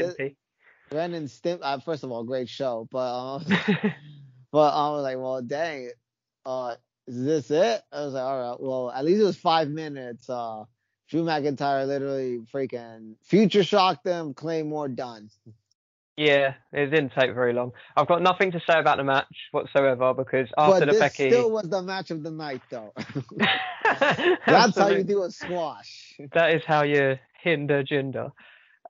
[0.94, 1.62] Ren and Stimp.
[1.64, 3.46] Uh, first of all, great show, but um,
[4.52, 5.92] but I was like, well, dang,
[6.46, 6.76] uh,
[7.08, 7.82] is this it?
[7.92, 10.30] I was like, all right, well, at least it was five minutes.
[10.30, 10.66] Uh,
[11.10, 14.34] Drew McIntyre literally freaking future shocked them.
[14.34, 15.30] Claymore done.
[16.16, 17.72] Yeah, it didn't take very long.
[17.98, 21.30] I've got nothing to say about the match whatsoever because after but the this Becky,
[21.32, 22.94] still was the match of the night, though.
[24.46, 26.20] That's how you do a squash.
[26.34, 28.32] that is how you hinder Jinder.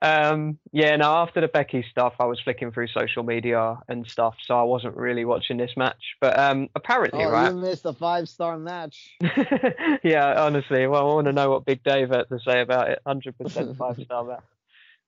[0.04, 4.34] Um, yeah, no, after the Becky stuff, I was flicking through social media and stuff,
[4.44, 6.16] so I wasn't really watching this match.
[6.20, 7.50] But um, apparently, Oh, right?
[7.50, 9.16] you missed a five star match.
[10.04, 12.98] yeah, honestly, well, I want to know what Big Dave had to say about it.
[13.06, 14.42] Hundred percent five star match.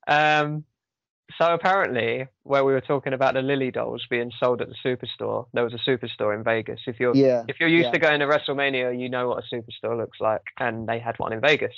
[0.07, 0.63] Um,
[1.37, 5.45] so apparently, where we were talking about the Lilly dolls being sold at the superstore,
[5.53, 6.79] there was a superstore in Vegas.
[6.87, 7.43] If you're Yeah.
[7.47, 7.91] if you're used yeah.
[7.91, 11.33] to going to WrestleMania, you know what a superstore looks like, and they had one
[11.33, 11.75] in Vegas.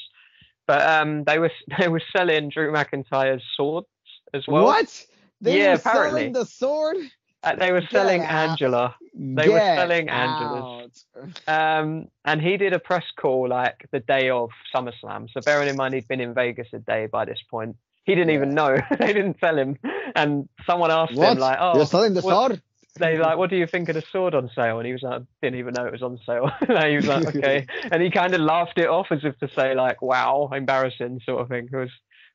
[0.69, 3.87] But um, they were they were selling Drew McIntyre's swords
[4.35, 4.65] as well.
[4.65, 5.05] what?
[5.41, 6.19] They Yeah, were apparently.
[6.19, 6.97] selling the sword.
[7.41, 8.49] Uh, they were selling out.
[8.51, 11.05] Angela, They were Get selling Angela's.
[11.47, 11.81] out.
[11.81, 15.27] um, and he did a press call like the day of SummerSlam.
[15.33, 18.35] So bearing in mind he'd been in Vegas a day by this point, he didn't
[18.35, 18.77] even know.
[18.99, 19.77] they didn't tell him,
[20.15, 21.31] and someone asked What?
[21.31, 22.61] him like, "Oh, You're selling the what- sword?
[22.99, 24.77] They like, what do you think of the sword on sale?
[24.77, 26.51] And he was like, didn't even know it was on sale.
[26.69, 27.65] Like, he was like, okay.
[27.91, 31.41] And he kind of laughed it off as if to say like, wow, embarrassing sort
[31.41, 31.69] of thing.
[31.71, 31.89] It was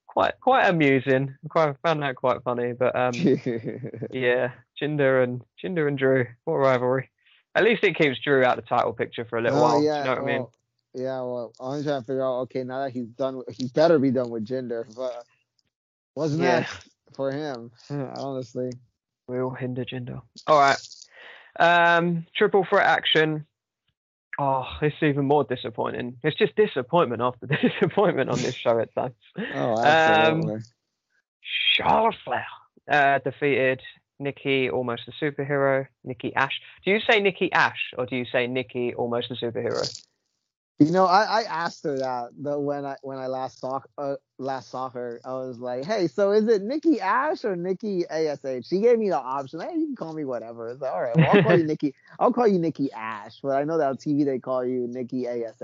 [0.06, 1.34] quite, quite amusing.
[1.48, 2.72] Quite found that quite funny.
[2.72, 3.14] But um,
[4.10, 7.10] yeah, Jinder and Jinder and Drew, what a rivalry.
[7.54, 9.82] At least it keeps Drew out of the title picture for a little Oh, while.
[9.82, 10.46] yeah, you know what I mean?
[10.94, 12.40] Yeah, well, I'm trying to figure out.
[12.42, 14.84] Okay, now that he's done, he better be done with Jinder.
[14.96, 15.24] But
[16.14, 16.60] what's Yeah.
[16.60, 16.84] that
[17.14, 17.70] for him?
[17.90, 18.70] Honestly,
[19.26, 20.20] We'll hinder Jinder.
[20.46, 20.78] All right.
[21.58, 23.46] Um, triple threat action.
[24.38, 26.16] Oh, it's even more disappointing.
[26.24, 29.14] It's just disappointment after disappointment on this show at times.
[29.38, 30.62] oh, Um, absolutely.
[31.76, 32.46] Charlotte Flair
[32.90, 33.80] uh, defeated
[34.18, 35.86] Nikki, almost a superhero.
[36.02, 36.60] Nikki Ash.
[36.84, 39.88] Do you say Nikki Ash or do you say Nikki, almost a superhero?
[40.80, 44.16] You know, I, I asked her that the when I when I last saw uh,
[44.38, 48.38] last saw her, I was like, "Hey, so is it Nikki Ash or Nikki Ash?"
[48.66, 49.60] She gave me the option.
[49.60, 50.68] Hey, you can call me whatever.
[50.70, 51.94] It's like, all right, well, I'll call you Nikki.
[52.18, 55.28] I'll call you Nikki Ash, but I know that on TV they call you Nikki
[55.28, 55.54] Ash.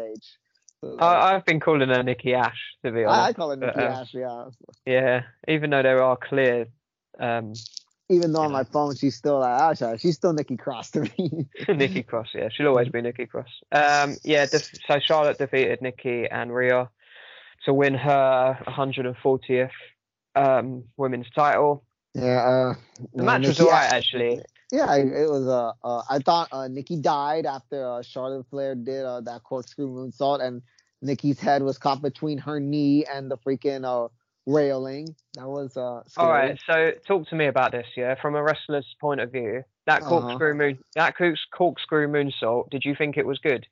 [0.81, 3.37] So, I, I've been calling her Nikki Ash to be I, I honest.
[3.37, 4.15] call her but, Nikki uh, Ash.
[4.15, 4.45] Yeah,
[4.87, 6.69] Yeah, even though there are clear.
[7.19, 7.53] Um,
[8.11, 11.01] even though on my phone she's still like, oh, sorry, she's still Nikki Cross to
[11.03, 11.47] me.
[11.69, 13.49] Nikki Cross, yeah, she'll always be Nikki Cross.
[13.73, 16.91] Um, yeah, def- so Charlotte defeated Nikki and Rhea
[17.65, 19.71] to win her 140th
[20.35, 21.85] um, women's title.
[22.15, 22.75] yeah, uh,
[23.15, 24.41] The yeah, match was alright actually.
[24.73, 25.49] Yeah, it was.
[25.49, 29.89] Uh, uh, I thought uh, Nikki died after uh, Charlotte Flair did uh, that corkscrew
[29.89, 30.63] moonsault, and
[31.03, 34.09] Nikki's head was caught between her knee and the freaking uh,
[34.47, 35.15] railing.
[35.35, 36.03] That was uh.
[36.07, 36.27] Scary.
[36.27, 39.63] All right, so talk to me about this, yeah, from a wrestler's point of view.
[39.87, 40.21] That Uh-huh.
[40.21, 42.71] corkscrew moon, that corks- corkscrew moonsault.
[42.71, 43.67] Did you think it was good?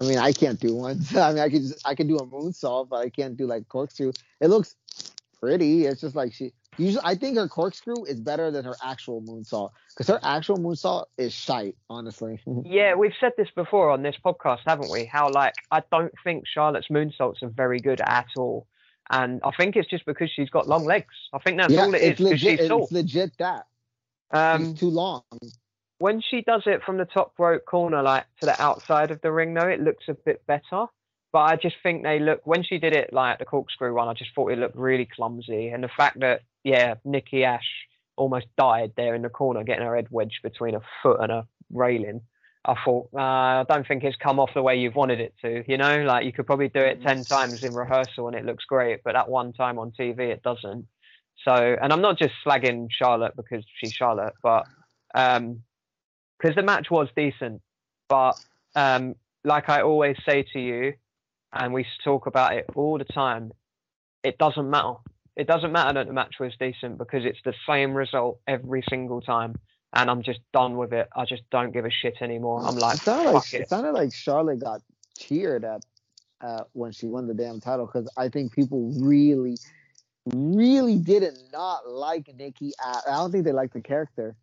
[0.00, 1.00] I mean, I can't do one.
[1.16, 3.68] I mean, I could just, I could do a moonsault, but I can't do like
[3.68, 4.12] corkscrew.
[4.40, 4.74] It looks
[5.40, 5.86] pretty.
[5.86, 6.52] It's just like she.
[6.76, 11.04] Usually, I think her corkscrew is better than her actual moonsault because her actual moonsault
[11.16, 11.76] is shite.
[11.88, 12.40] Honestly.
[12.64, 15.04] Yeah, we've said this before on this podcast, haven't we?
[15.04, 18.66] How like I don't think Charlotte's moonsaults are very good at all,
[19.10, 21.14] and I think it's just because she's got long legs.
[21.32, 22.60] I think that's all it is it's legit.
[22.60, 22.84] she's tall.
[22.84, 23.66] It's legit that.
[24.30, 25.22] Um, He's too long.
[25.98, 29.30] when she does it from the top rope corner, like to the outside of the
[29.30, 30.86] ring, though, it looks a bit better.
[31.32, 34.08] But I just think they look when she did it like the corkscrew one.
[34.08, 37.66] I just thought it looked really clumsy, and the fact that yeah, Nikki Ash
[38.16, 41.46] almost died there in the corner, getting her head wedged between a foot and a
[41.72, 42.20] railing.
[42.66, 45.64] I thought uh, I don't think it's come off the way you've wanted it to.
[45.66, 48.64] You know, like you could probably do it ten times in rehearsal and it looks
[48.64, 50.86] great, but that one time on TV it doesn't.
[51.46, 54.66] So, and I'm not just slagging Charlotte because she's Charlotte, but
[55.14, 55.62] um,
[56.38, 57.60] because the match was decent.
[58.08, 58.38] But
[58.74, 59.14] um,
[59.44, 60.94] like I always say to you,
[61.52, 63.52] and we talk about it all the time,
[64.22, 64.94] it doesn't matter.
[65.36, 69.20] It doesn't matter that the match was decent because it's the same result every single
[69.20, 69.56] time.
[69.94, 71.08] And I'm just done with it.
[71.14, 72.60] I just don't give a shit anymore.
[72.66, 73.60] I'm like, it sounded like it.
[73.62, 74.82] it sounded like Charlotte got
[75.18, 75.82] cheered at
[76.40, 79.56] uh, when she won the damn title because I think people really,
[80.34, 82.72] really didn't not like Nikki.
[82.80, 84.36] I I don't think they liked the character.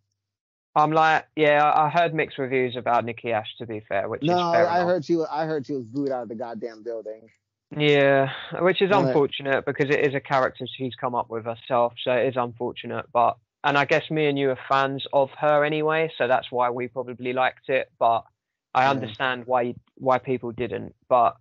[0.74, 3.54] I'm like, yeah, I heard mixed reviews about Nikki Ash.
[3.58, 4.88] To be fair, which No, is fair I enough.
[4.88, 5.16] heard she.
[5.18, 7.30] was- I heard she was booed out of the goddamn building.
[7.78, 8.30] Yeah,
[8.60, 12.28] which is unfortunate because it is a character she's come up with herself, so it
[12.28, 13.06] is unfortunate.
[13.14, 16.70] But and I guess me and you are fans of her anyway, so that's why
[16.70, 17.92] we probably liked it.
[18.00, 18.26] But
[18.74, 18.90] I Yeah.
[18.90, 20.96] understand why why people didn't.
[21.10, 21.38] But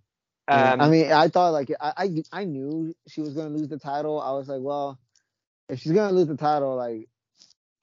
[0.51, 3.69] Yeah, um, I mean, I thought like I, I I knew she was gonna lose
[3.69, 4.21] the title.
[4.21, 4.99] I was like, well,
[5.69, 7.09] if she's gonna lose the title, like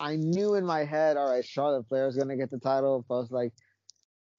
[0.00, 3.04] I knew in my head, all right, Charlotte Flair is gonna get the title.
[3.08, 3.52] But I was like,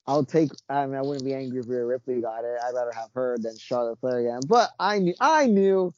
[0.08, 0.52] I'll take.
[0.70, 2.58] I mean, I wouldn't be angry if Rhea Ripley got it.
[2.64, 4.46] I'd rather have her than Charlotte Flair again.
[4.48, 5.94] But I knew, I knew,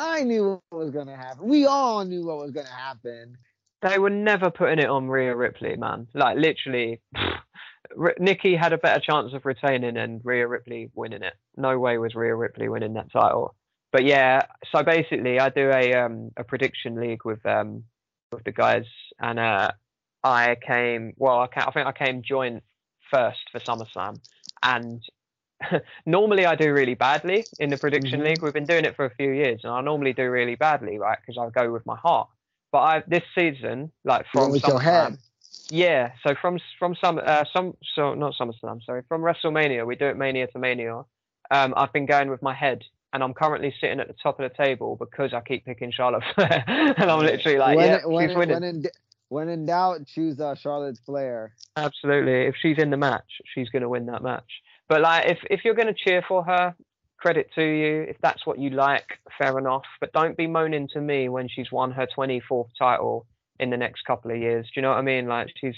[0.00, 1.46] I knew what was gonna happen.
[1.46, 3.36] We all knew what was gonna happen.
[3.82, 6.08] they were never putting it on Rhea Ripley, man.
[6.14, 7.00] Like literally,
[8.18, 11.34] Nikki had a better chance of retaining and Rhea Ripley winning it.
[11.56, 13.54] No way was Rhea Ripley winning that title.
[13.92, 17.84] But yeah, so basically, I do a um a prediction league with um
[18.32, 18.86] with the guys,
[19.18, 19.72] and uh
[20.24, 22.62] I came well, I, ca I think I came joint
[23.10, 24.18] first for SummerSlam,
[24.62, 25.02] and
[26.06, 28.24] normally I do really badly in the prediction Mhm.
[28.24, 28.42] league.
[28.42, 31.18] We've been doing it for a few years, and I normally do really badly, right?
[31.20, 32.28] Because I go with my heart.
[32.72, 35.18] But I this season, like from with your head.
[35.70, 40.06] yeah, so from from some uh, some so not SummerSlam, sorry, from WrestleMania, we do
[40.06, 41.04] it Mania to Mania.
[41.50, 44.48] Um, I've been going with my head, and I'm currently sitting at the top of
[44.48, 48.28] the table because I keep picking Charlotte Flair, and I'm literally like, when, yeah, when,
[48.28, 48.54] she's winning.
[48.54, 48.84] when in
[49.30, 51.54] when in doubt, choose uh, Charlotte Flair.
[51.76, 54.50] Absolutely, if she's in the match, she's going to win that match.
[54.90, 56.74] But like, if if you're going to cheer for her,
[57.20, 58.02] credit to you.
[58.02, 59.06] If that's what you like,
[59.38, 59.84] fair enough.
[60.00, 63.24] But don't be moaning to me when she's won her 24th title
[63.60, 64.66] in the next couple of years.
[64.66, 65.28] Do you know what I mean?
[65.28, 65.76] Like she's.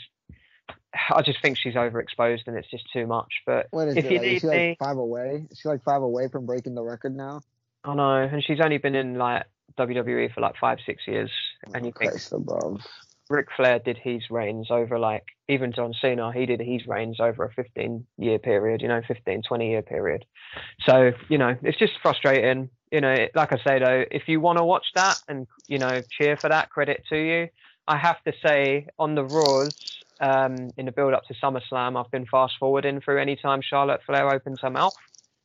[1.10, 3.32] I just think she's overexposed and it's just too much.
[3.47, 4.12] But What is if it?
[4.12, 5.47] you Like, is need she me, like five away?
[5.51, 7.40] Is she like five away from breaking the record now?
[7.84, 9.44] I know, and she's only been in like
[9.78, 11.30] WWE for like five, six years,
[11.64, 12.86] and oh, you think Christ above.
[13.32, 17.44] Ric Flair did his reigns over like even John Cena, he did his reigns over
[17.44, 20.24] a 15 year period, you know, 15, 20 year period.
[20.86, 22.68] So, you know, it's just frustrating.
[22.90, 26.02] You know, like I say though, if you want to watch that and, you know,
[26.10, 27.48] cheer for that, credit to you.
[27.88, 29.72] I have to say on the Raws,
[30.20, 34.02] um, in the build up to SummerSlam, I've been fast forwarding through any time Charlotte
[34.06, 34.94] Flair opens her mouth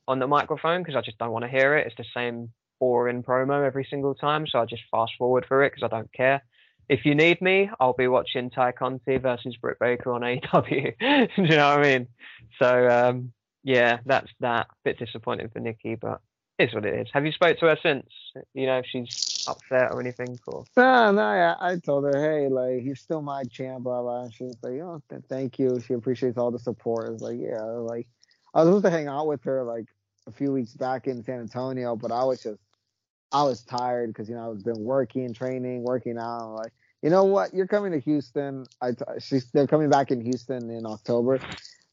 [0.08, 1.88] on the microphone because I just don't want to hear it.
[1.88, 2.50] It's the same
[2.80, 4.46] boring promo every single time.
[4.46, 6.44] So I just fast forward through it because I don't care
[6.90, 10.98] if you need me, I'll be watching Tay Conti versus Britt Baker on AEW.
[11.36, 12.08] Do you know what I mean?
[12.60, 13.34] So um,
[13.64, 14.68] yeah, that's that.
[14.84, 16.22] Bit disappointing for Nikki, but
[16.58, 17.08] it's what it is.
[17.14, 18.08] Have you spoke to her since?
[18.54, 20.40] You know if she's upset or anything?
[20.48, 24.30] Or No, no, I, I told her, hey, like he's still my champ, blah blah.
[24.30, 25.80] She was like, oh, th- thank you.
[25.86, 27.08] She appreciates all the support.
[27.08, 28.08] I was like, yeah, like
[28.54, 29.86] I was supposed to hang out with her like
[30.28, 32.60] a few weeks back in San Antonio, but I was just,
[33.32, 36.56] I was tired because you know I was been working, training, working out.
[36.56, 36.72] Like,
[37.02, 37.54] you know what?
[37.54, 38.66] You're coming to Houston.
[38.82, 41.40] I t- she's they're coming back in Houston in October.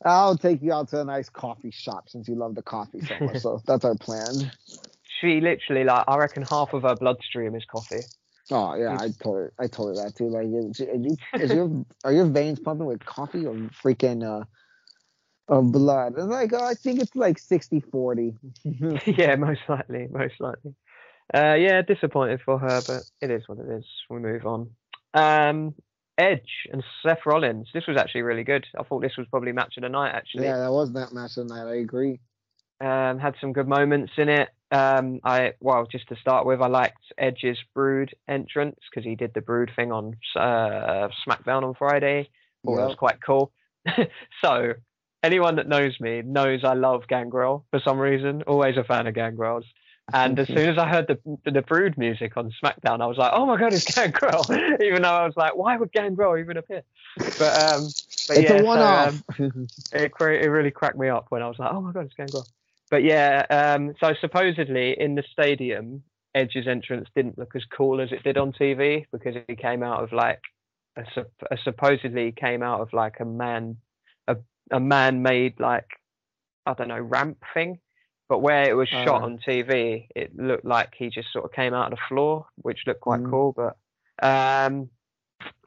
[0.04, 3.18] I'll take you out to a nice coffee shop since you love the coffee so
[3.20, 3.38] much.
[3.38, 4.52] so that's our plan.
[5.20, 8.02] she literally like I reckon half of her bloodstream is coffee.
[8.50, 9.52] Oh yeah, I told her.
[9.58, 10.28] I told her that too.
[10.28, 14.44] Like, is, are you, is your are your veins pumping with coffee or freaking uh,
[15.48, 16.14] of blood?
[16.16, 18.36] It's like, oh, I think it's like 60-40.
[19.18, 20.74] yeah, most likely, most likely.
[21.32, 23.84] Uh, yeah, disappointed for her, but it is what it is.
[24.10, 24.70] We move on.
[25.14, 25.74] Um,
[26.18, 27.68] Edge and Seth Rollins.
[27.72, 28.66] This was actually really good.
[28.78, 30.12] I thought this was probably match of the night.
[30.14, 31.68] Actually, yeah, that was that match of the night.
[31.68, 32.20] I agree.
[32.80, 34.50] um, had some good moments in it.
[34.70, 39.32] Um, I well, just to start with, I liked Edge's Brood entrance because he did
[39.34, 42.28] the Brood thing on uh, SmackDown on Friday.
[42.64, 43.52] Thought that was quite cool.
[44.44, 44.72] so,
[45.22, 48.42] anyone that knows me knows I love Gangrel for some reason.
[48.42, 49.64] Always a fan of Gangrels.
[50.12, 53.32] And as soon as I heard the the Brood music on SmackDown, I was like,
[53.34, 54.44] "Oh my god, it's Gangrel!"
[54.82, 56.82] even though I was like, "Why would Gangrel even appear?"
[57.16, 57.94] But um,
[58.28, 59.14] but it's yeah, a one-off.
[59.36, 62.04] So, um, it it really cracked me up when I was like, "Oh my god,
[62.04, 62.46] it's Gangrel!"
[62.90, 66.02] But yeah, um, so supposedly in the stadium,
[66.34, 70.02] Edge's entrance didn't look as cool as it did on TV because he came out
[70.02, 70.40] of like
[70.96, 71.02] a,
[71.50, 73.76] a supposedly came out of like a man
[74.28, 74.36] a
[74.70, 75.86] a man-made like
[76.66, 77.78] I don't know ramp thing,
[78.34, 79.26] but where it was shot Oh.
[79.26, 82.84] on TV, it looked like he just sort of came out of the floor, which
[82.84, 83.30] looked quite Mhm.
[83.30, 83.52] cool.
[83.52, 83.76] But
[84.26, 84.90] um,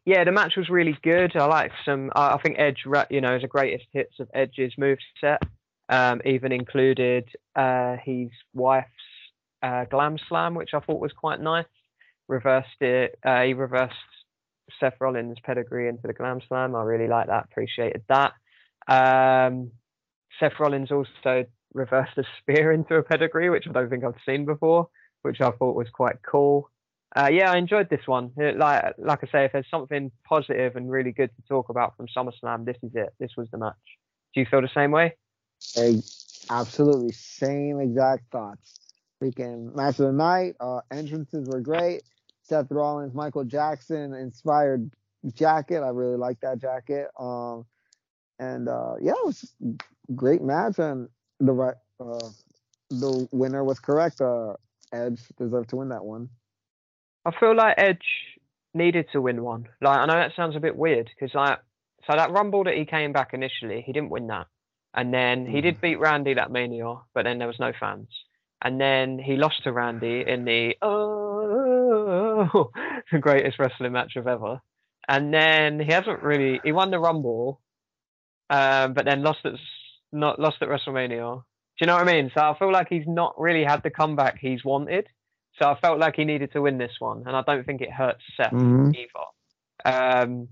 [0.03, 1.33] yeah, the match was really good.
[1.37, 2.11] I like some.
[2.13, 5.41] I think Edge, you know, is a greatest hits of Edge's move set.
[5.87, 8.89] Um, even included uh, his wife's
[9.63, 11.65] uh, glam slam, which I thought was quite nice.
[12.27, 13.17] Reversed it.
[13.23, 13.95] Uh, he reversed
[14.77, 16.75] Seth Rollins' pedigree into the glam slam.
[16.75, 17.45] I really like that.
[17.45, 18.33] Appreciated that.
[18.89, 19.71] Um,
[20.37, 24.45] Seth Rollins also reversed a spear into a pedigree, which I don't think I've seen
[24.45, 24.89] before,
[25.21, 26.69] which I thought was quite cool.
[27.15, 28.31] Uh, yeah, I enjoyed this one.
[28.37, 32.07] Like, like I say, if there's something positive and really good to talk about from
[32.15, 33.13] SummerSlam, this is it.
[33.19, 33.75] This was the match.
[34.33, 35.15] Do you feel the same way?
[35.77, 36.03] Eg-
[36.49, 38.79] Absolutely, same exact thoughts.
[39.21, 40.55] Freaking match of the night.
[40.59, 42.03] Uh, entrances were great.
[42.43, 44.89] Seth Rollins, Michael Jackson inspired
[45.33, 45.81] jacket.
[45.81, 47.07] I really like that jacket.
[47.19, 47.65] Um,
[48.39, 49.53] and uh, yeah, it was
[50.15, 51.09] great match, and
[51.39, 52.29] the right, uh,
[52.89, 54.21] the winner was correct.
[54.21, 54.53] Uh,
[54.91, 56.29] Edge deserved to win that one.
[57.25, 58.05] I feel like Edge
[58.73, 59.67] needed to win one.
[59.81, 61.59] Like I know that sounds a bit weird because like
[62.05, 64.47] so that Rumble that he came back initially, he didn't win that,
[64.93, 68.07] and then he did beat Randy that Mania, but then there was no fans,
[68.61, 72.71] and then he lost to Randy in the oh
[73.11, 74.61] the greatest wrestling match of ever,
[75.07, 77.59] and then he hasn't really he won the Rumble,
[78.49, 79.53] um, but then lost at
[80.11, 81.43] not lost at WrestleMania.
[81.43, 81.43] Do
[81.81, 82.31] you know what I mean?
[82.35, 85.07] So I feel like he's not really had the comeback he's wanted.
[85.61, 87.91] So I felt like he needed to win this one, and I don't think it
[87.91, 88.93] hurts Seth Mhm.
[88.95, 89.25] either.
[89.85, 90.49] Um,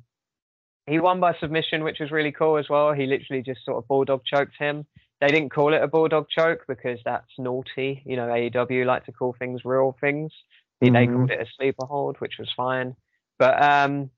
[0.88, 2.94] he won by submission, which was really cool as well.
[2.94, 4.86] He literally just sort of bulldog choked him.
[5.22, 8.04] They didn't call it a bulldog choke because that's naughty.
[8.06, 10.32] You know, AEW like to call things real things.
[10.82, 11.14] They Mhm.
[11.16, 12.96] called it a sleeper hold, which was fine.
[13.40, 14.12] But um,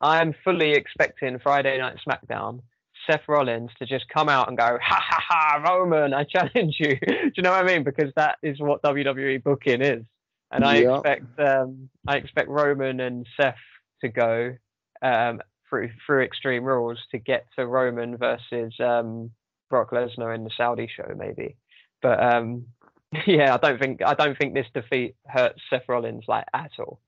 [0.00, 2.62] I'm fully expecting Friday Night SmackDown
[3.06, 6.96] Seth Rollins to just come out and go, ha ha ha, Roman, I challenge you.
[7.06, 7.84] Do you know what I mean?
[7.84, 10.04] Because that is what WWE booking is.
[10.50, 13.56] And I expect um, I expect Roman and Seth
[14.02, 14.56] to go
[15.02, 19.32] um, through through Extreme Rules to get to Roman versus um,
[19.70, 21.56] Brock Lesnar in the Saudi show, maybe.
[22.00, 22.66] But um,
[23.26, 27.00] yeah, I don't think I don't think this defeat hurts Seth Rollins like at all.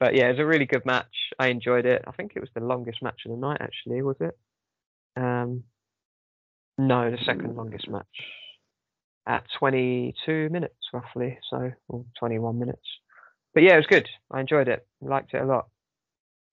[0.00, 1.14] But yeah, it was a really good match.
[1.38, 2.02] I enjoyed it.
[2.06, 4.36] I think it was the longest match of the night, actually, was it?
[5.16, 5.64] Um,
[6.78, 8.06] no, the second longest match
[9.26, 12.86] at 22 minutes roughly, so or 21 minutes.
[13.54, 14.08] But yeah, it was good.
[14.30, 14.86] I enjoyed it.
[15.00, 15.68] Liked it a lot.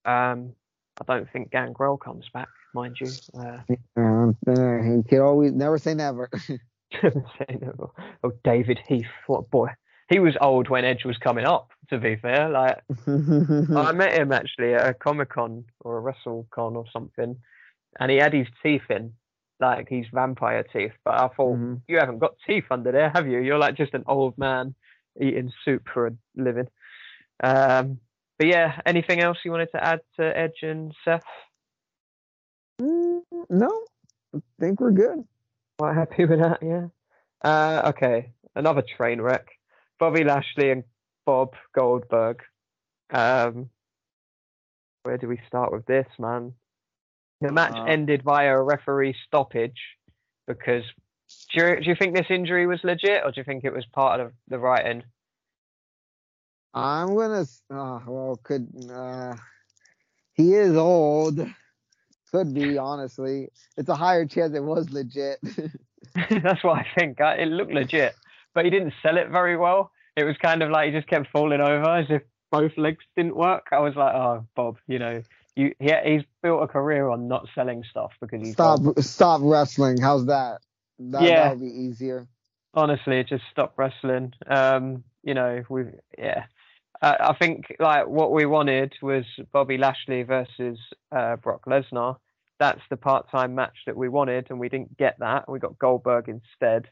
[0.06, 0.54] Um,
[1.00, 3.12] I don't think Gangrel comes back, mind you.
[3.38, 3.60] Uh,
[3.96, 4.54] Um, uh,
[4.84, 6.30] he can always never say never.
[7.02, 7.92] say no.
[8.24, 9.70] oh, David Heath, what a boy.
[10.10, 11.72] He was old when Edge was coming up.
[11.90, 16.76] To be fair, like I met him actually at a Comic Con or a WrestleCon
[16.76, 17.38] or something,
[18.00, 19.14] and he had his teeth in,
[19.60, 20.94] like his vampire teeth.
[21.04, 21.82] But I thought, Mhm.
[21.88, 23.40] you haven't got teeth under there, have you?
[23.40, 24.76] You're like just an old man
[25.20, 26.68] eating soup for a living.
[27.44, 28.00] Um,
[28.38, 31.24] but yeah, anything else you wanted to add to Edge and Seth?
[32.82, 33.86] Mm, no,
[34.36, 35.28] I think we're good.
[35.80, 36.88] Quite happy with that, yeah.
[37.44, 39.48] Uh, okay, another train wreck.
[40.00, 40.84] Bobby Lashley and
[41.26, 42.44] Bob Goldberg.
[43.12, 43.70] Um,
[45.04, 46.54] where do we start with this, man?
[47.42, 49.80] The match Uh, ended via a referee stoppage
[50.48, 50.84] because.
[51.54, 53.86] Do you, do you think this injury was legit, or do you think it was
[53.88, 55.04] part of the writing?
[56.74, 57.42] I'm gonna.
[57.42, 59.36] s- Uh, well, could uh,
[60.34, 61.40] he is old?
[62.32, 63.50] Could be honestly.
[63.78, 65.40] It's a higher chance it was legit.
[66.30, 67.20] That's what I think.
[67.22, 68.16] I- It looked legit,
[68.54, 69.92] but he didn't sell it very well.
[70.16, 73.36] It was kind of like he just kept falling over as if both legs didn't
[73.36, 73.68] work.
[73.72, 75.22] I was like, oh, Bob, you know,
[75.58, 80.00] you he, he's built a career on not selling stuff because he's stop, stop wrestling.
[80.00, 80.62] How's that?
[81.00, 81.44] That Yeah.
[81.50, 82.28] that would be easier.
[82.74, 84.34] honestly just stop wrestling.
[84.46, 85.86] Um, you know, we
[86.18, 86.46] yeah.
[87.02, 90.80] Uh, I think like what we wanted was Bobby Lashley versus
[91.12, 92.18] uh, Brock Lesnar.
[92.60, 95.48] That's the part-time match that we wanted, and we didn't get that.
[95.48, 96.90] We got Goldberg instead.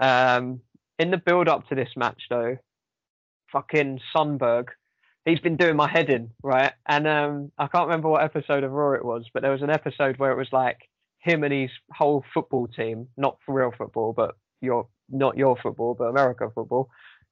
[0.00, 0.60] Um,
[0.98, 2.56] in the build-up to this match, though,
[3.52, 4.68] fucking Sunberg,
[5.24, 6.72] he's been doing my head in, right?
[6.86, 9.70] And um, I can't remember what episode of Raw it was, but there was an
[9.70, 10.78] episode where it was like
[11.18, 15.94] him and his whole football team, not for real football, but your not your football,
[15.94, 16.88] but America football.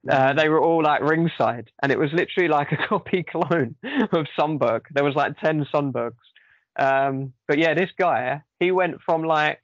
[0.09, 4.25] Uh, they were all like ringside, and it was literally like a copy clone of
[4.39, 4.81] Sunberg.
[4.91, 6.13] There was like ten Sunbergs.
[6.79, 9.59] Um, but yeah, this guy, he went from like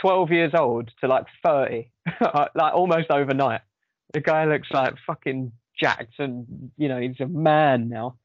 [0.00, 1.90] 12 years old to like 30,
[2.54, 3.62] like almost overnight.
[4.12, 8.16] The guy looks like fucking jacked, and you know he's a man now.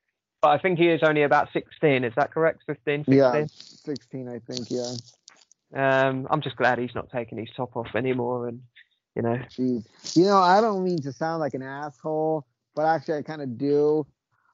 [0.42, 2.04] But I think he is only about 16.
[2.04, 2.64] Is that correct?
[2.66, 3.16] 15, 16?
[3.16, 3.46] Yeah,
[3.86, 4.72] 16, I think.
[4.72, 4.96] Yeah.
[5.74, 8.62] Um, I'm just glad he's not taking his top off anymore, and
[9.16, 9.38] you know.
[9.58, 9.86] Jeez.
[10.16, 12.46] You know, I don't mean to sound like an asshole,
[12.76, 14.06] but actually I kind of do.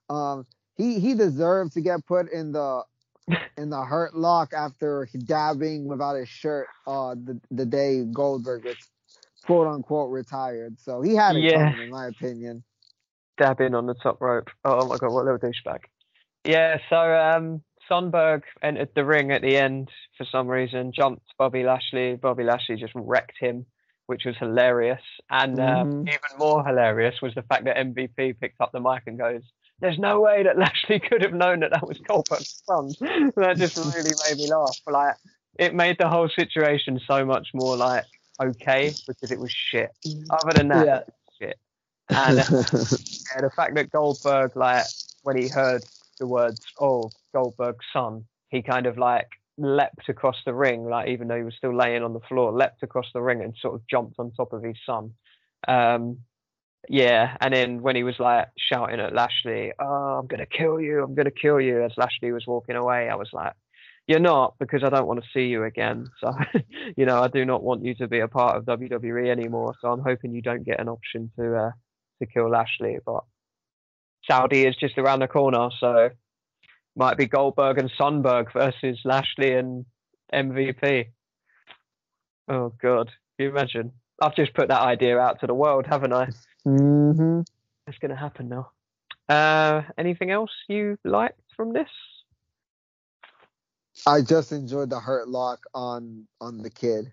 [0.10, 0.46] Um,
[0.76, 2.84] he he deserved to get put in the
[3.58, 8.76] in the hurt lock after dabbing without his shirt uh the the day Goldberg was
[9.46, 10.80] quote unquote retired.
[10.80, 11.70] So he had it Yeah.
[11.72, 12.64] coming, in my opinion.
[13.38, 14.50] Dabbing on the top rope.
[14.66, 15.80] Oh my god, what a little douchebag.
[16.44, 21.64] Yeah, so um Sonberg entered the ring at the end for some reason, jumped Bobby
[21.64, 22.16] Lashley.
[22.16, 23.66] Bobby Lashley just wrecked him,
[24.08, 25.02] which was hilarious.
[25.30, 26.02] And um, Mhm.
[26.02, 29.42] even more hilarious was the fact that MVP picked up the mic and goes,
[29.80, 32.94] There's no way that Lashley could have known that that was Goldberg's son.
[33.38, 34.76] that just really made me laugh.
[34.88, 35.16] Like,
[35.60, 38.06] it made the whole situation so much more like
[38.42, 39.92] okay because it was shit.
[40.30, 41.00] Other than that, Yeah.
[42.10, 42.38] It was shit.
[42.38, 42.44] And uh,
[43.36, 44.86] yeah, the fact that Goldberg, like,
[45.24, 45.84] when he heard
[46.20, 49.28] the words, "Oh, Goldberg's son," he kind of like
[49.58, 52.84] leapt across the ring, like even though he was still laying on the floor, leapt
[52.84, 55.14] across the ring and sort of jumped on top of his son.
[55.68, 56.20] Um,
[56.90, 61.04] yeah, and then when he was like shouting at Lashley, "Oh, I'm gonna kill you!
[61.04, 63.54] I'm gonna kill you!" as Lashley was walking away, I was like.
[64.10, 66.08] You're not because I don't want to see you again.
[66.22, 66.32] So,
[66.96, 69.76] you know, I do not want you to be a part of WWE anymore.
[69.82, 71.72] So I'm hoping you don't get an option to uh,
[72.20, 73.24] to kill Lashley, but
[74.30, 76.10] Saudi is just around the corner, so
[76.96, 79.86] might be Goldberg and Sonberg versus Lashley and
[80.34, 81.08] MVP.
[82.50, 83.08] Oh god,
[83.38, 83.92] can you imagine?
[84.22, 86.30] I've just put that idea out to the world, haven't I?
[86.66, 87.42] Mm-hmm.
[87.86, 88.72] It's going to happen now.
[89.30, 91.90] Uh, anything else you liked from this?
[94.06, 97.12] I just enjoyed the hurt lock on on the kid.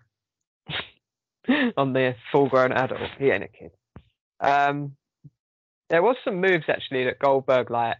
[1.77, 3.01] on the full-grown adult.
[3.19, 3.71] He ain't a kid.
[4.41, 4.97] Um,
[5.91, 7.97] there was some moves actually that Goldberg like.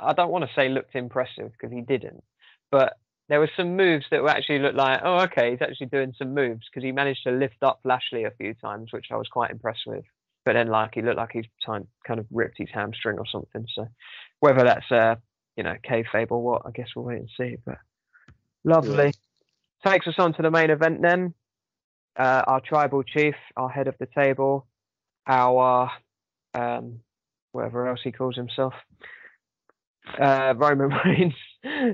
[0.00, 2.22] I don't want to say looked impressive because he didn't,
[2.70, 2.94] but
[3.28, 6.34] there were some moves that were actually looked like, oh, okay, he's actually doing some
[6.34, 9.50] moves because he managed to lift up Lashley a few times, which I was quite
[9.50, 10.04] impressed with.
[10.44, 13.66] But then, like, he looked like he's time, kind of ripped his hamstring or something.
[13.74, 13.86] So,
[14.40, 15.16] whether that's uh,
[15.56, 17.56] you know, kayfabe or what, I guess we'll wait and see.
[17.64, 17.78] But
[18.64, 19.12] lovely.
[19.86, 21.34] Takes us on to the main event then
[22.18, 24.66] uh, our tribal chief, our head of the table,
[25.26, 25.90] our
[26.54, 27.00] um,
[27.52, 28.74] whatever else he calls himself,
[30.20, 31.34] uh, Roman Reigns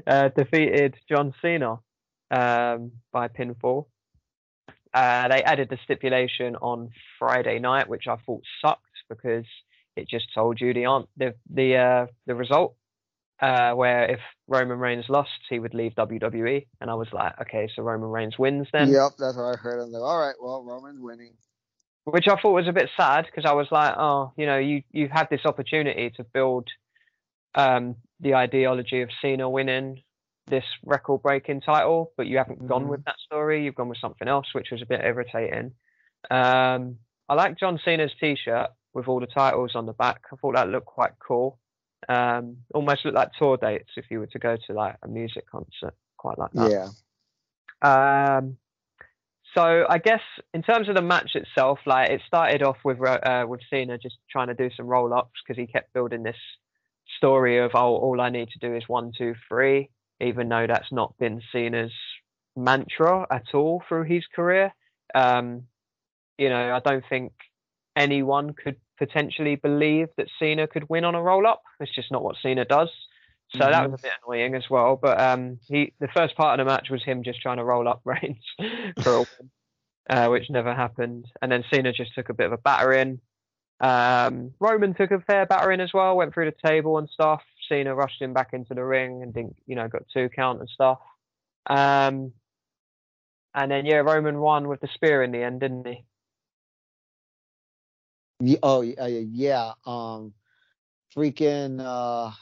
[0.06, 1.78] uh, defeated John Cena
[2.30, 3.86] um, by pinfall.
[4.94, 9.44] Uh, they added the stipulation on Friday night, which I thought sucked because
[9.94, 12.76] it just told you the the the uh, the result.
[13.38, 17.68] Uh, where if Roman Reigns lost, he would leave WWE, and I was like, okay,
[17.76, 19.78] so Roman Reigns wins then Yep, that's what I heard.
[19.78, 21.34] I'm like, all right, well, Roman's winning.
[22.06, 24.82] Which I thought was a bit sad because I was like, oh, you know, you
[24.92, 26.68] you've had this opportunity to build
[27.56, 30.02] um, the ideology of Cena winning
[30.46, 33.64] this record-breaking title, but you haven't gone with that story.
[33.64, 35.72] You've gone with something else, which was a bit irritating.
[36.30, 40.22] Um, I like John Cena's T-shirt with all the titles on the back.
[40.32, 41.58] I thought that looked quite cool.
[42.08, 45.50] Um, almost looked like tour dates if you were to go to like a music
[45.50, 46.70] concert, quite like that.
[46.70, 48.36] Yeah.
[48.38, 48.56] Um,
[49.56, 50.20] so I guess
[50.52, 54.16] in terms of the match itself, like it started off with uh, with Cena just
[54.30, 56.36] trying to do some roll ups because he kept building this
[57.16, 59.88] story of oh all I need to do is one two three,
[60.20, 61.92] even though that's not been Cena's
[62.54, 64.72] mantra at all through his career.
[65.14, 65.64] Um,
[66.36, 67.32] you know, I don't think
[67.96, 71.62] anyone could potentially believe that Cena could win on a roll up.
[71.80, 72.90] It's just not what Cena does.
[73.58, 74.98] So that was a bit annoying as well.
[75.00, 77.88] But um, he the first part of the match was him just trying to roll
[77.88, 78.44] up Reigns
[79.02, 79.50] for a win,
[80.10, 81.26] uh, which never happened.
[81.42, 83.20] And then Cena just took a bit of a battering.
[83.80, 86.16] Um, Roman took a fair battering as well.
[86.16, 87.42] Went through the table and stuff.
[87.68, 90.68] Cena rushed him back into the ring and didn't, you know, got two count and
[90.68, 90.98] stuff.
[91.66, 92.32] Um,
[93.54, 96.04] and then yeah, Roman won with the spear in the end, didn't he?
[98.62, 99.72] Oh yeah, yeah, yeah.
[99.86, 100.34] Um,
[101.16, 101.80] freaking.
[101.80, 102.32] Uh,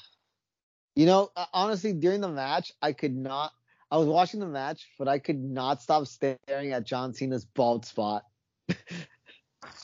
[0.96, 3.52] you know, uh, honestly, during the match, I could not.
[3.90, 7.84] I was watching the match, but I could not stop staring at John Cena's bald
[7.84, 8.24] spot.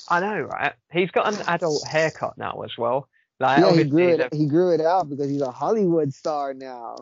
[0.08, 0.72] I know, right?
[0.92, 3.08] He's got an adult haircut now as well.
[3.38, 4.34] Like yeah, he grew it.
[4.34, 6.96] He grew it out because he's a Hollywood star now.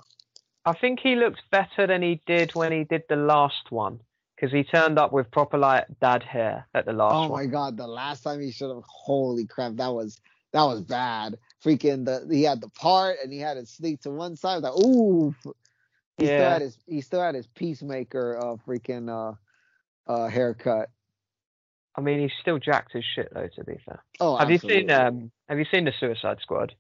[0.64, 4.01] I think he looks better than he did when he did the last one
[4.36, 7.40] because he turned up with proper like dad hair at the last Oh one.
[7.44, 8.85] my god, the last time he should have.
[8.86, 10.20] holy crap, that was
[10.52, 11.39] that was bad.
[11.64, 14.62] Freaking the he had the part and he had it sneak to one side.
[14.62, 15.35] Like, ooh,
[16.16, 16.52] he still Yeah.
[16.52, 19.35] had his he still had his peacemaker uh freaking uh
[20.10, 20.90] uh haircut.
[21.97, 23.48] I mean, he's still jacked as shit though.
[23.56, 26.74] To be fair, Oh, have you seen um Have you seen the Suicide Squad?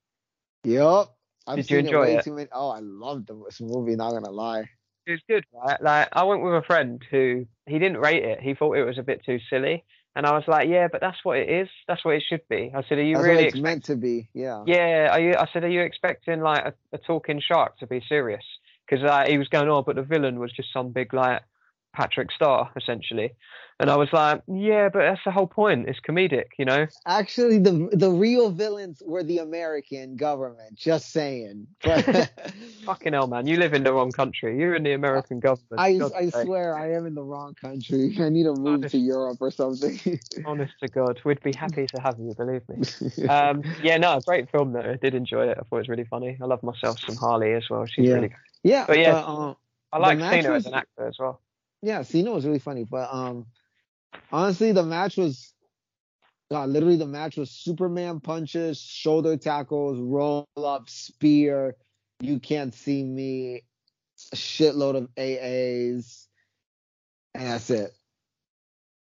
[0.64, 1.08] Yep.
[1.46, 2.24] I've Did you enjoy it it?
[2.24, 2.48] too many.
[2.52, 3.96] Oh, I loved this movie.
[3.96, 4.68] Not gonna lie.
[5.06, 5.82] It was good, right?
[5.82, 8.40] Like I went with a friend who he didn't rate it.
[8.40, 9.84] He thought it was a bit too silly,
[10.16, 11.68] and I was like, "Yeah, but that's what it is.
[11.86, 13.84] That's what it should be." I said, "Are you That's really?" what it's expect- meant
[13.84, 14.28] to be.
[14.34, 14.64] Yeah.
[14.66, 15.08] yeah.
[15.12, 15.34] Are you?
[15.34, 18.44] I said, "Are you expecting like a, a talking shark to be serious?"
[18.88, 21.42] Because uh, he was going, "Oh, but the villain was just some big like
[21.98, 23.30] Patrick Star, essentially,"
[23.80, 25.88] and I was like, "Yeah, but that's the whole point.
[25.88, 30.72] It's comedic, you know." Actually, the the real villains were the American government.
[30.76, 31.66] Just saying.
[32.84, 33.46] Fucking hell, man!
[33.46, 34.58] You live in the wrong country.
[34.58, 35.78] You're in the American government.
[35.78, 36.44] I I sake.
[36.46, 38.16] swear I am in the wrong country.
[38.20, 38.92] I need to move Honest.
[38.92, 39.98] to Europe or something.
[40.46, 42.32] Honest to God, we'd be happy to have you.
[42.42, 43.28] Believe me.
[43.28, 44.80] um, yeah, no, great film though.
[44.94, 45.56] I did enjoy it.
[45.58, 46.38] I thought it was really funny.
[46.40, 47.84] I love myself some Harley as well.
[47.86, 48.14] She's Yeah.
[48.14, 48.28] really.
[48.28, 48.38] Good.
[48.62, 49.56] yeah, But yeah, um,
[49.92, 51.40] I like Cena was- as an actor as well.
[51.82, 53.46] Yeah, Cena was really funny, but um,
[54.32, 55.52] honestly, the match was,
[56.50, 61.76] uh, literally the match was Superman punches, shoulder tackles, roll up, spear.
[62.20, 63.64] You can't see me,
[64.32, 66.26] a shitload of AAs,
[67.34, 67.92] and that's it.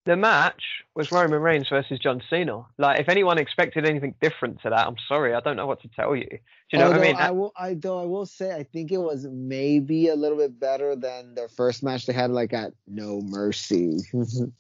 [0.07, 0.63] The match
[0.95, 2.65] was Roman Reigns versus John Cena.
[2.79, 5.89] Like, if anyone expected anything different to that, I'm sorry, I don't know what to
[5.89, 6.29] tell you.
[6.29, 6.39] Do
[6.73, 7.17] you know Although what I mean?
[7.21, 10.61] I will, I though I will say, I think it was maybe a little bit
[10.61, 13.99] better than their first match they had, like at No Mercy.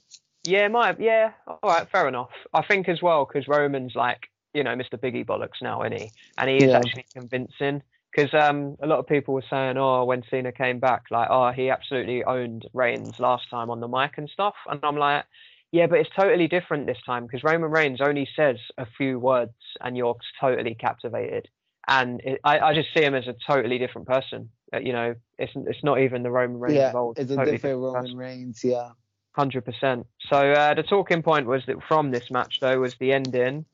[0.44, 1.00] Yeah, might.
[1.00, 2.30] Yeah, all right, fair enough.
[2.54, 4.92] I think as well because Roman's like, you know, Mr.
[4.96, 6.12] Biggie bollocks now, isn't he?
[6.38, 6.78] And he is Yeah.
[6.78, 7.82] actually convincing.
[8.16, 11.50] Because um, a lot of people were saying, oh, when Cena came back, like, oh,
[11.52, 14.54] he absolutely owned Reigns last time on the mic and stuff.
[14.70, 15.26] And I'm like,
[15.70, 19.52] yeah, but it's totally different this time because Roman Reigns only says a few words
[19.82, 21.48] and you're totally captivated.
[21.88, 24.48] And it, I, I just see him as a totally different person.
[24.72, 27.18] Uh, you know, it's it's not even the Roman Reigns yeah, of old.
[27.18, 28.16] it's a totally different Roman person.
[28.16, 28.64] Reigns.
[28.64, 28.90] Yeah.
[29.32, 30.06] Hundred percent.
[30.30, 33.66] So uh, the talking point was that from this match though was the ending,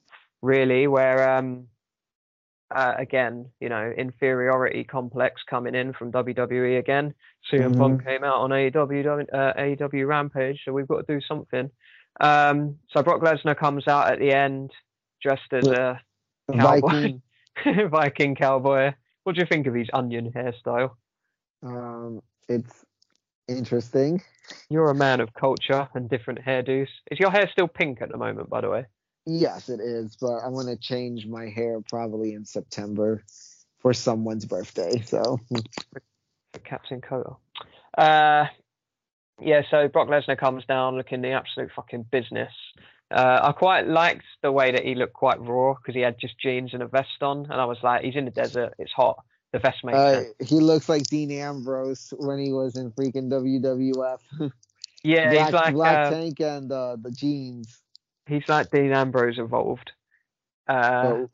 [0.42, 1.68] really, where um,
[2.74, 7.14] uh, again, you know, inferiority complex coming in from WWE again.
[7.50, 7.78] CM Mhm.
[7.78, 11.70] Punk came out on AEW uh, AEW Rampage, so we've got to do something.
[12.20, 14.72] Um, so Brock Lesnar comes out at the end
[15.22, 16.00] dressed as a
[16.52, 16.80] Cowboy.
[16.80, 17.22] Viking.
[17.90, 18.92] Viking cowboy.
[19.24, 20.92] What do you think of his onion hairstyle?
[21.62, 22.84] Um, it's
[23.48, 24.22] interesting.
[24.68, 26.88] You're a man of culture and different hairdos.
[27.10, 28.86] Is your hair still pink at the moment, by the way?
[29.24, 33.22] Yes, it is, but I'm gonna change my hair probably in September
[33.78, 35.02] for someone's birthday.
[35.02, 35.38] So
[36.64, 37.36] Captain Coda.
[37.96, 38.46] Uh,
[39.40, 42.52] yeah, so Brock Lesnar comes down looking the absolute fucking business.
[43.10, 46.38] Uh, I quite liked the way that he looked quite raw because he had just
[46.38, 49.22] jeans and a vest on, and I was like, he's in the desert, it's hot.
[49.52, 50.48] The vest makes uh, sense.
[50.48, 54.52] he looks like Dean Ambrose when he was in freaking WWF.
[55.04, 57.82] Yeah, Black, he's like Black uh, Tank and uh, the jeans.
[58.32, 59.92] He's like Dean Ambrose evolved.
[60.68, 61.30] Uh, So,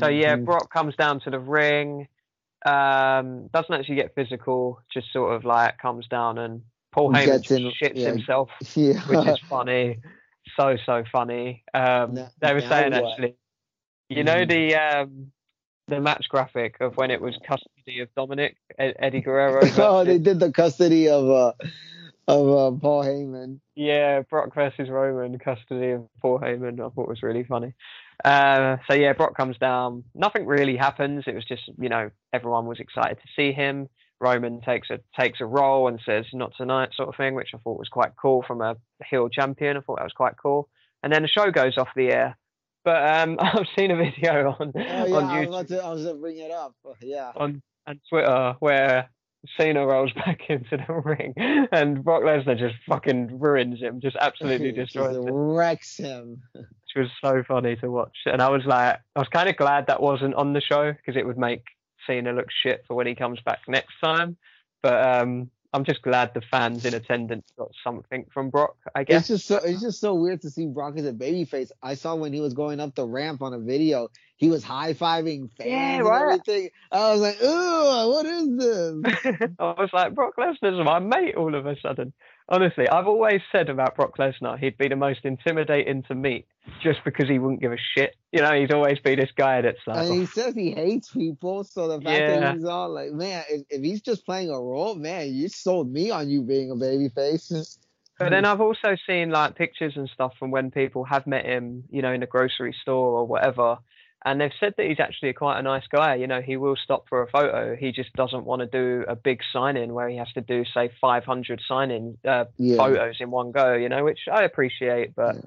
[0.00, 0.44] So yeah, Mhm.
[0.44, 2.06] Brock comes down to the ring.
[2.66, 6.62] Um, doesn't actually get physical, just sort of like comes down and
[6.92, 8.08] Paul Heyman shits yeah.
[8.08, 9.00] himself, yeah.
[9.06, 9.98] which is funny,
[10.56, 11.64] so so funny.
[11.74, 13.34] Um, Now- they were now saying actually,
[14.08, 14.48] you know Mhm.
[14.48, 15.32] the um,
[15.88, 19.60] the match graphic of when it was custody of Dominik Eddie Guerrero.
[19.78, 21.52] oh, they did the custody of uh
[22.28, 23.60] of uh, Paul Heyman.
[23.74, 26.74] Yeah, Brock versus Roman, custody of Paul Heyman.
[26.74, 27.74] I thought was really funny.
[28.24, 30.04] Uh, so yeah, Brock comes down.
[30.14, 31.24] Nothing really happens.
[31.26, 33.88] It was just you know everyone was excited to see him.
[34.20, 37.58] Roman takes a takes a role and says not tonight sort of thing, which I
[37.58, 38.76] thought was quite cool from a
[39.08, 39.76] heel champion.
[39.76, 40.68] I thought that was quite cool.
[41.02, 42.36] And then the show goes off the air.
[42.84, 45.90] But um, I've seen a video on Oh yeah, on I was YouTube to I
[45.90, 46.74] was gonna bring it up.
[47.00, 47.32] Yeah.
[47.36, 49.08] on on Twitter where
[49.58, 51.34] Cena rolls back into the ring
[51.72, 56.42] and Brock Lesnar just fucking ruins him, just absolutely Just destroys him, wrecks him.
[56.52, 56.64] which
[56.96, 58.16] was so funny to watch.
[58.26, 61.16] And I was like, I was kind of glad that wasn't on the show because
[61.16, 61.64] it would make
[62.06, 64.36] Cena look shit for when he comes back next time.
[64.82, 68.76] But um, I'm just glad the fans in attendance got something from Brock.
[68.94, 71.70] I guess It's just so it's just so weird to see Brock as a babyface.
[71.82, 74.94] I saw when he was going up the ramp on a video, he was high
[74.94, 76.22] fiving fans Yeah, and right.
[76.22, 76.70] everything.
[76.90, 79.50] I was like, ooh, what is this?
[79.58, 82.14] I was like, Brock Lesnar's my mate all of a sudden.
[82.50, 86.46] Honestly, I've always said about Brock Lesnar, he'd be the most intimidating to meet
[86.82, 88.16] just because he wouldn't give a shit.
[88.32, 90.08] You know, he'd always be this guy that's like.
[90.08, 92.40] And he says he hates people, so the fact Yeah.
[92.40, 95.92] that he's all like, man, if, if he's just playing a role, man, you sold
[95.92, 97.78] me on you being a babyface.
[98.18, 101.84] But then I've also seen like pictures and stuff from when people have met him,
[101.88, 103.78] you know, in a grocery store or whatever,
[104.24, 106.16] and they've said that he's actually quite a nice guy.
[106.16, 107.76] You know, he will stop for a photo.
[107.76, 110.90] He just doesn't want to do a big sign-in where he has to do say
[111.00, 112.76] 500 sign-in uh, Yeah.
[112.76, 113.74] photos in one go.
[113.74, 115.14] You know, which I appreciate.
[115.14, 115.40] But Yeah.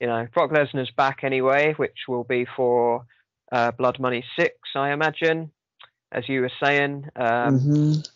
[0.00, 3.06] you know, Brock Lesnar's back anyway, which will be for
[3.52, 5.52] uh, Blood Money Six, I imagine,
[6.10, 7.08] as you were saying.
[7.14, 8.08] Um, Mhm.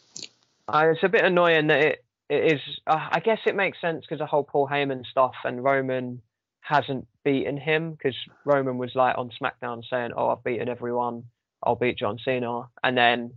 [0.69, 2.61] uh, it's a bit annoying that it, it is.
[2.87, 6.21] Uh, I guess it makes sense because the whole Paul Heyman stuff and Roman
[6.61, 11.25] hasn't beaten him because Roman was like on SmackDown saying, "Oh, I've beaten everyone.
[11.63, 13.33] I'll beat John Cena," and then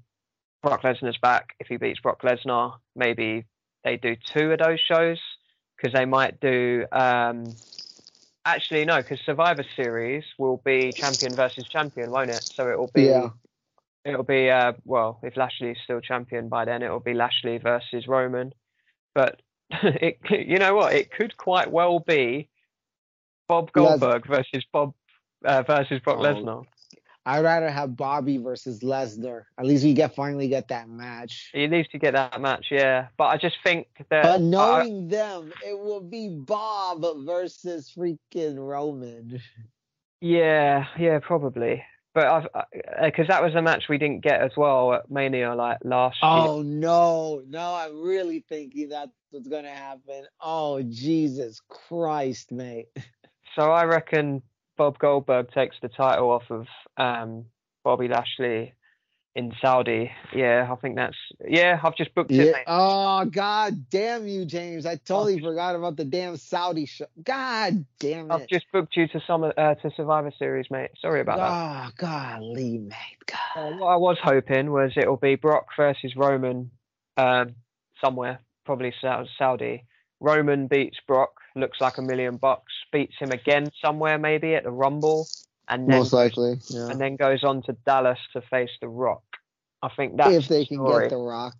[0.62, 1.56] Brock Lesnar's back.
[1.60, 3.46] If he beats Brock Lesnar, maybe
[3.84, 5.20] they do two of those shows
[5.76, 6.86] because they might do.
[6.92, 7.56] Um,
[8.46, 12.44] actually, no, because Survivor Series will be champion versus champion, won't it?
[12.56, 13.04] So it will be.
[13.04, 13.30] Yeah.
[14.06, 18.54] It'll be uh well, if Lashley's still champion by then, it'll be Lashley versus Roman.
[19.16, 19.42] But
[19.72, 20.94] it you know what?
[20.94, 22.50] It could quite well be
[23.48, 24.94] Bob Les- Goldberg versus Bob
[25.46, 26.66] uh, versus Brock Oh, Lesnar.
[27.26, 29.44] I'd rather have Bobby versus Lesnar.
[29.58, 31.52] At least we get finally get that match.
[31.54, 33.08] He needs to get that match, yeah.
[33.18, 38.58] But I just think that But I- knowing them, it will be Bob versus freaking
[38.58, 39.40] Roman.
[40.22, 41.84] yeah, yeah, probably.
[42.14, 42.48] But I've
[43.04, 46.30] because that was a match we didn't get as well at Mania like last year.
[46.32, 50.26] Oh no, no, I'm really thinking that's what's gonna happen.
[50.40, 52.88] Oh Jesus Christ, mate.
[53.56, 54.42] So I reckon
[54.78, 56.68] Bob Goldberg takes the title off of
[56.98, 57.46] um,
[57.84, 58.74] Bobby Lashley
[59.36, 60.12] in Saudi.
[60.34, 61.18] Yeah, I think that's
[61.48, 61.80] yeah.
[61.84, 62.54] I've just booked it.
[62.54, 62.64] Mate.
[62.68, 64.86] Oh god damn you, James.
[64.86, 67.06] I totally forgot about the damn Saudi show.
[67.22, 68.34] God damn it!
[68.34, 70.92] I've just booked you to some uh, to Survivor Series, mate.
[71.02, 71.50] Sorry about that.
[71.52, 72.98] Oh golly, mate.
[73.26, 73.38] God.
[73.56, 76.72] Uh, what I was hoping was it'll be Brock versus Roman
[77.18, 77.56] um,
[78.04, 79.84] somewhere, probably Sau- Saudi.
[80.24, 82.72] Roman beats Brock, looks like a million bucks.
[82.92, 85.28] Beats him again somewhere, maybe at the Rumble,
[85.68, 86.56] and then Most likely.
[86.70, 86.88] Yeah.
[86.88, 89.24] and then goes on to Dallas to face The Rock.
[89.82, 91.04] I think that's if they the can story.
[91.04, 91.56] get the rock.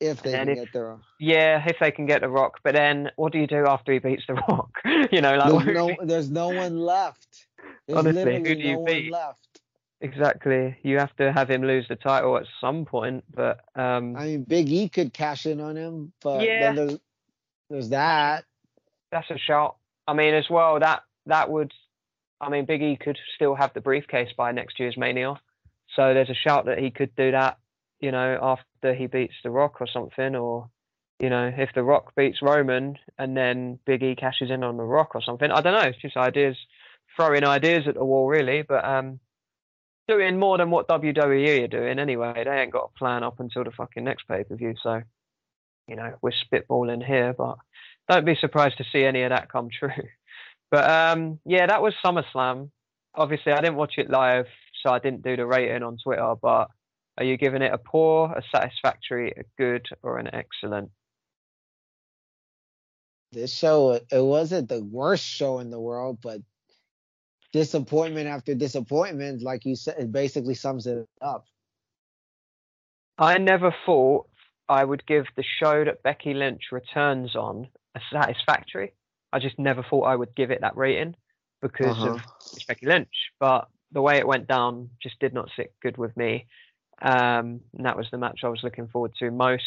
[0.00, 1.00] If they can if- get the rock.
[1.20, 3.98] Yeah, if they can get The Rock, but then what do you do after he
[3.98, 4.70] beats The Rock?
[5.12, 7.46] you know, like There's no there's no one left.
[7.86, 9.10] There's Honestly, who do you no beat?
[9.12, 9.60] one left.
[10.00, 10.76] exactly.
[10.82, 14.44] You have to have him lose the title at some point, but um, I mean
[14.44, 16.72] Big E could cash in on him, but Yeah.
[16.72, 16.98] then there's
[17.70, 18.44] there's that.
[19.12, 19.76] that's a shout.
[20.06, 21.72] I mean, as well, that that would,
[22.40, 25.34] I mean, Big E could still have the briefcase by next year's Mania,
[25.94, 27.58] so there's a shout that he could do that,
[28.00, 30.70] you know, after he beats The Rock or something, or
[31.18, 34.84] you know, if The Rock beats Roman and then Big E cashes in on The
[34.84, 35.50] Rock or something.
[35.50, 35.88] I don't know.
[35.88, 36.56] It's just ideas,
[37.16, 39.20] throwing ideas at the wall, really, but um.
[40.06, 42.42] Doing more than what WWE are doing anyway.
[42.42, 44.74] They ain't got a plan up until the fucking next pay per view.
[44.82, 45.02] So,
[45.88, 47.56] you know, we're spitballing here, but
[48.08, 49.90] don't be surprised to see any of that come true.
[50.70, 52.68] But um, yeah, that was SummerSlam.
[53.14, 54.44] Obviously, I didn't watch it live,
[54.82, 56.34] so I didn't do the rating on Twitter.
[56.42, 56.68] But
[57.16, 60.90] are you giving it a poor, a satisfactory, a good, or an excellent?
[63.32, 66.42] This show it wasn't the worst show in the world, but
[67.54, 71.46] disappointment after disappointment, like you said, it basically sums it up.
[73.16, 74.28] I never thought
[74.68, 78.94] I would give the show that Becky Lynch returns on a satisfactory.
[79.32, 81.14] I just never thought I would give it that rating
[81.62, 82.18] because of Uh-huh.
[82.54, 83.32] it's Becky Lynch.
[83.40, 86.46] But the way it went down just did not sit good with me.
[87.00, 89.64] Um, and that was the match I was looking forward to most.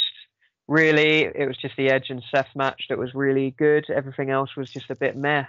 [0.67, 3.85] Really, it was just the Edge and Seth match that was really good.
[3.89, 5.45] Everything else was just a bit meh.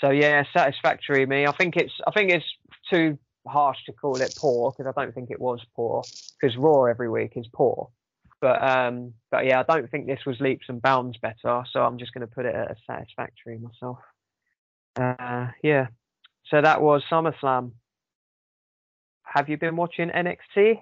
[0.00, 1.46] So yeah, satisfactory me.
[1.46, 2.44] I think it's I think it's
[2.92, 6.08] too harsh to call it poor because I don't think it was poor
[6.40, 7.90] because Raw every week is poor.
[8.40, 11.64] But um, but yeah, I don't think this was leaps and bounds better.
[11.70, 13.98] So I'm just going to put it at a satisfactory myself.
[14.96, 15.88] Uh, yeah.
[16.50, 17.72] So that was SummerSlam.
[19.22, 20.80] Have you been watching NXT?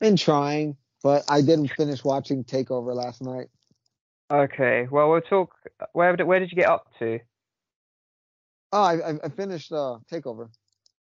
[0.00, 3.48] Been trying, but I didn't finish watching Takeover last night.
[4.30, 4.86] Okay.
[4.90, 5.54] Well, we'll talk.
[5.92, 7.20] Where did where did you get up to?
[8.72, 10.48] Oh, I I, I finished uh Takeover.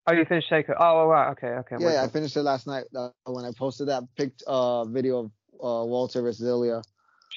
[0.07, 0.75] Oh, you finished Takeover.
[0.79, 1.31] Oh, all right.
[1.31, 1.47] Okay.
[1.47, 1.75] Okay.
[1.79, 5.19] Yeah, yeah, I finished it last night uh, when I posted that picked uh video
[5.19, 5.25] of
[5.61, 6.81] uh Walter versus Ilja.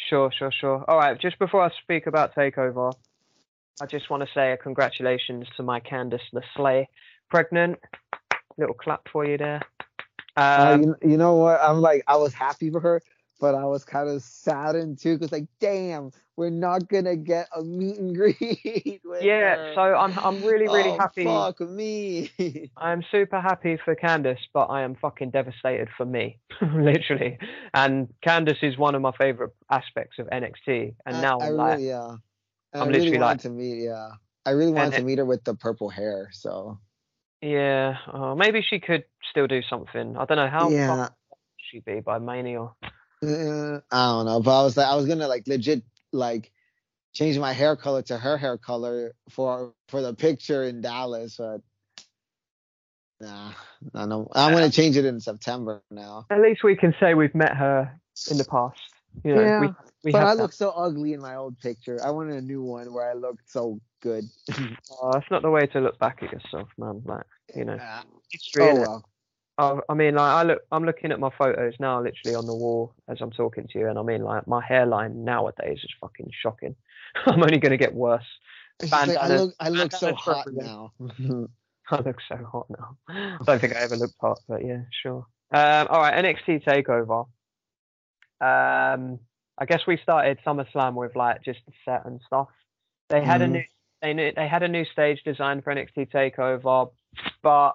[0.08, 0.84] Sure, sure, sure.
[0.88, 1.20] All right.
[1.20, 2.94] Just before I speak about Takeover,
[3.80, 6.86] I just want to say a congratulations to my Candice LeRae,
[7.28, 7.78] pregnant.
[8.56, 9.62] Little clap for you there.
[10.36, 11.60] Uh, Um, you, you know what?
[11.60, 13.02] I'm like I was happy for her,
[13.40, 17.62] but I was kind of saddened too because like, damn, we're not gonna get a
[17.62, 19.00] meet and greet.
[19.20, 19.72] yeah, her.
[19.74, 21.24] so I'm I'm really really oh, happy.
[21.24, 22.30] Fuck me.
[22.76, 26.38] I'm super happy for Candice, but I am fucking devastated for me,
[26.74, 27.38] literally.
[27.74, 31.52] And Candice is one of my favorite aspects of NXT, and I, now I I'm
[31.52, 32.08] really, like, yeah.
[32.72, 34.10] And I'm I really literally wanted like- to meet, yeah.
[34.46, 36.30] I really wanted to meet her with the purple hair.
[36.32, 36.78] So
[37.42, 40.16] yeah, oh, maybe she could still do something.
[40.16, 41.08] I don't know how yeah,
[41.70, 42.68] she'd be by Mania.
[43.22, 45.82] Uh, I don't know, but I was like, I was gonna like legit
[46.12, 46.52] like
[47.14, 51.60] change my hair color to her hair color for for the picture in Dallas, but
[53.20, 53.52] nah,
[53.94, 54.28] I know.
[54.34, 56.26] I'm gonna change it in September now.
[56.30, 58.78] At least we can say we've met her in the past.
[59.24, 59.68] You know, Yeah, we,
[60.04, 60.38] we but I that.
[60.38, 61.98] look so ugly in my old picture.
[62.04, 64.24] I wanted a new one where I looked so good.
[65.02, 67.02] Oh, that's not the way to look back at yourself, man.
[67.06, 67.24] Like,
[67.56, 68.62] you know, Ah, history.
[68.62, 69.09] oh well.
[69.60, 72.54] I, I mean, like, I look, I'm looking at my photos now, literally on the
[72.54, 76.30] wall as I'm talking to you, and I mean, like, my hairline nowadays is fucking
[76.42, 76.74] shocking.
[77.26, 78.24] I'm only gonna get worse.
[78.90, 80.92] Like, I look, I look so hot now.
[81.90, 82.96] I look so hot now.
[83.08, 85.26] I don't think I ever looked hot, but yeah, sure.
[85.52, 87.26] Um, all right, NXT Takeover.
[88.40, 89.18] Um,
[89.58, 92.48] I guess we started SummerSlam with like just the set and stuff.
[93.08, 93.44] They had Mhm.
[93.44, 93.64] a new,
[94.00, 96.92] they knew, they had a new stage designed for NXT Takeover,
[97.42, 97.72] but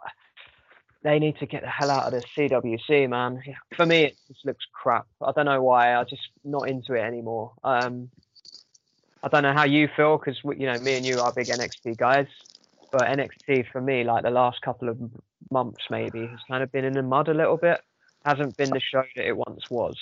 [1.06, 3.40] they need to get the hell out of the CWC, man.
[3.76, 5.06] For me, it just looks crap.
[5.22, 5.94] I don't know why.
[5.94, 7.54] I'm just not into it anymore.
[7.64, 8.10] Um,
[9.22, 11.98] I don't know how you feel because you know me and you are big NXT
[11.98, 12.26] guys,
[12.92, 14.98] but NXT for me, like the last couple of
[15.52, 17.82] months maybe, has kind of been in the mud a little bit.
[18.26, 19.96] Hasn't been the show that it once was.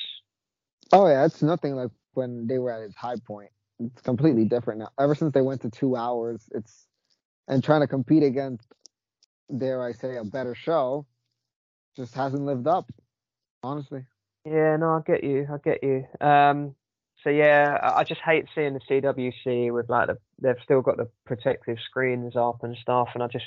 [0.94, 3.50] Oh yeah, it's nothing like when they were at its high point.
[3.78, 4.90] It's completely different now.
[4.98, 6.88] Ever since they went to two hours, it's
[7.50, 8.72] and trying to compete against,
[9.58, 11.06] dare I say, a better show,
[11.96, 12.92] just hasn't lived up.
[13.64, 14.06] Honestly.
[14.46, 15.48] Yeah, no, I get you.
[15.52, 16.06] I get you.
[16.20, 16.76] Um,
[17.24, 20.98] so yeah, I I just hate seeing the CWC with like the they've still got
[20.98, 23.46] the protective screens up and stuff, and I just,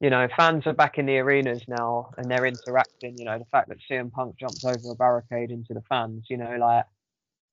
[0.00, 3.18] you know, fans are back in the arenas now and they're interacting.
[3.18, 6.36] You know, the fact that CM Punk jumps over a barricade into the fans, you
[6.38, 6.86] know, like.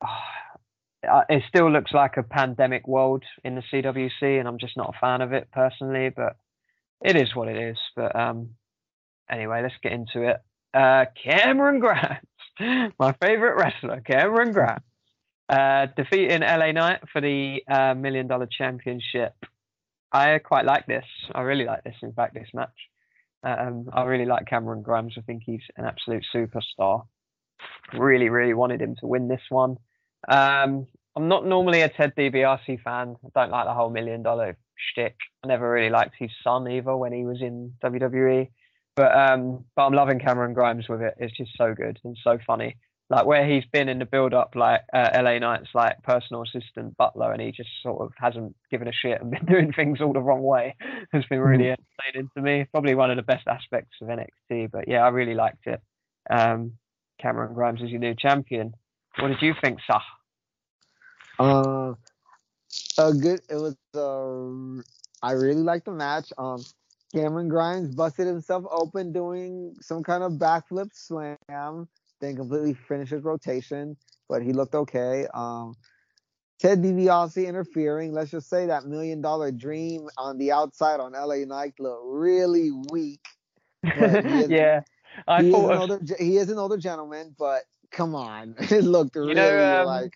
[1.10, 4.94] uh, it still looks like a pandemic world in the CWC, and I'm just not
[4.96, 6.10] a fan of it personally.
[6.10, 6.38] But
[7.04, 7.78] it is what it is.
[7.96, 8.52] But um,
[9.30, 10.38] anyway, let's get into it.
[10.74, 14.84] Uh, Cameron Grimes, my favorite wrestler, Cameron Grimes,
[15.50, 19.34] uh, defeating LA Knight for the uh, Million Dollar Championship.
[20.12, 21.06] I quite like this.
[21.34, 21.96] I really like this.
[22.02, 22.70] In fact, this match.
[23.44, 25.16] Um, I really like Cameron Grimes.
[25.18, 27.06] I think he's an absolute superstar.
[27.94, 29.78] Really, really wanted him to win this one.
[30.28, 33.16] Um, I'm not normally a Ted DiBiase fan.
[33.26, 34.58] I don't like the whole million dollar
[34.92, 35.16] shtick.
[35.44, 38.50] I never really liked his son either when he was in WWE.
[38.96, 41.16] But um, but I'm loving Cameron Grimes with it.
[41.18, 42.78] It's just so good and so funny.
[43.10, 46.96] Like where he's been in the build up, like uh, LA Knight's like personal assistant
[46.98, 50.14] butler, and he just sort of hasn't given a shit and been doing things all
[50.14, 50.76] the wrong way.
[51.14, 52.66] Has been really entertaining to me.
[52.72, 54.72] Probably one of the best aspects of NXT.
[54.72, 55.82] But yeah, I really liked it.
[56.30, 56.74] Um,
[57.22, 58.74] Cameron Grimes is your new champion.
[59.20, 60.02] What did you think, Sah?
[61.40, 61.94] Uh,
[62.98, 63.42] a good.
[63.50, 63.76] It was.
[63.96, 64.82] Uh,
[65.24, 66.32] I really liked the match.
[66.38, 66.64] Um,
[67.14, 71.88] Cameron Grimes busted himself open doing some kind of backflip slam,
[72.20, 73.98] then completely finished his rotation,
[74.30, 75.28] but he looked okay.
[75.34, 75.76] Um,
[76.60, 78.14] Ted DiBiase interfering.
[78.14, 82.72] Let's just say that million dollar dream on the outside on LA Knight looked really
[82.92, 83.26] weak.
[83.84, 84.82] Is- yeah,
[85.28, 88.56] I he, is thought an of, older, he is an older gentleman, but come on,
[88.60, 90.14] it looked really know, um, like.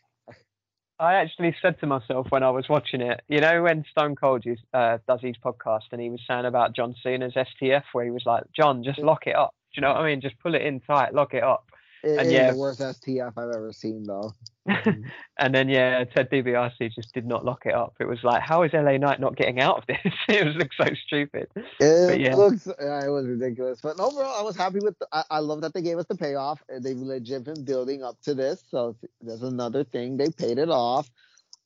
[1.00, 4.46] I actually said to myself when I was watching it, you know, when Stone Cold
[4.74, 8.24] uh, does his podcast and he was saying about John Cena's STF, where he was
[8.26, 9.54] like, John, just lock it up.
[9.74, 10.22] Do you know what I mean?
[10.22, 11.66] Just pull it in tight, lock it up.
[12.02, 12.52] It and is yeah.
[12.52, 14.32] the worst STF I've ever seen, though.
[15.38, 17.96] and then, yeah, Ted DiBiase just did not lock it up.
[18.00, 20.14] It was like, how is LA Knight not getting out of this?
[20.28, 21.48] it was looked so stupid.
[21.80, 22.36] It yeah.
[22.36, 23.80] looks, yeah, it was ridiculous.
[23.82, 24.98] But overall, I was happy with.
[25.00, 26.64] The, I, I love that they gave us the payoff.
[26.82, 30.18] They've legit been building up to this, so there's another thing.
[30.18, 31.10] They paid it off.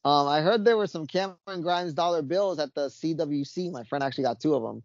[0.05, 3.71] Um, I heard there were some Cameron Grimes dollar bills at the CWC.
[3.71, 4.81] My friend actually got two of them.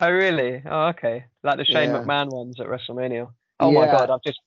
[0.00, 0.62] Oh, really?
[0.64, 1.24] Oh, okay.
[1.42, 2.02] Like the Shane Yeah.
[2.02, 3.28] McMahon ones at WrestleMania.
[3.60, 4.40] Oh my God, I've just,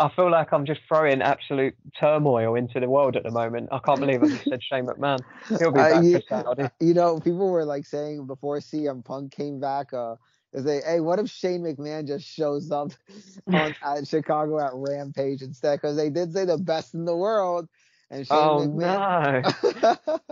[0.00, 3.68] I feel like I'm just throwing absolute turmoil into the world at the moment.
[3.70, 5.22] I can't believe I just said Shane McMahon.
[5.58, 6.70] He'll be Uh, back you, for Saudi.
[6.80, 10.16] you know, people were like saying before CM Punk came back, uh,
[10.52, 12.92] they say, "Hey, what if Shane McMahon just shows up
[13.52, 17.68] on at Chicago at Rampage instead?" Because they did say the best in the world,
[18.10, 19.04] and Shane Oh McMahon.
[19.42, 19.42] no!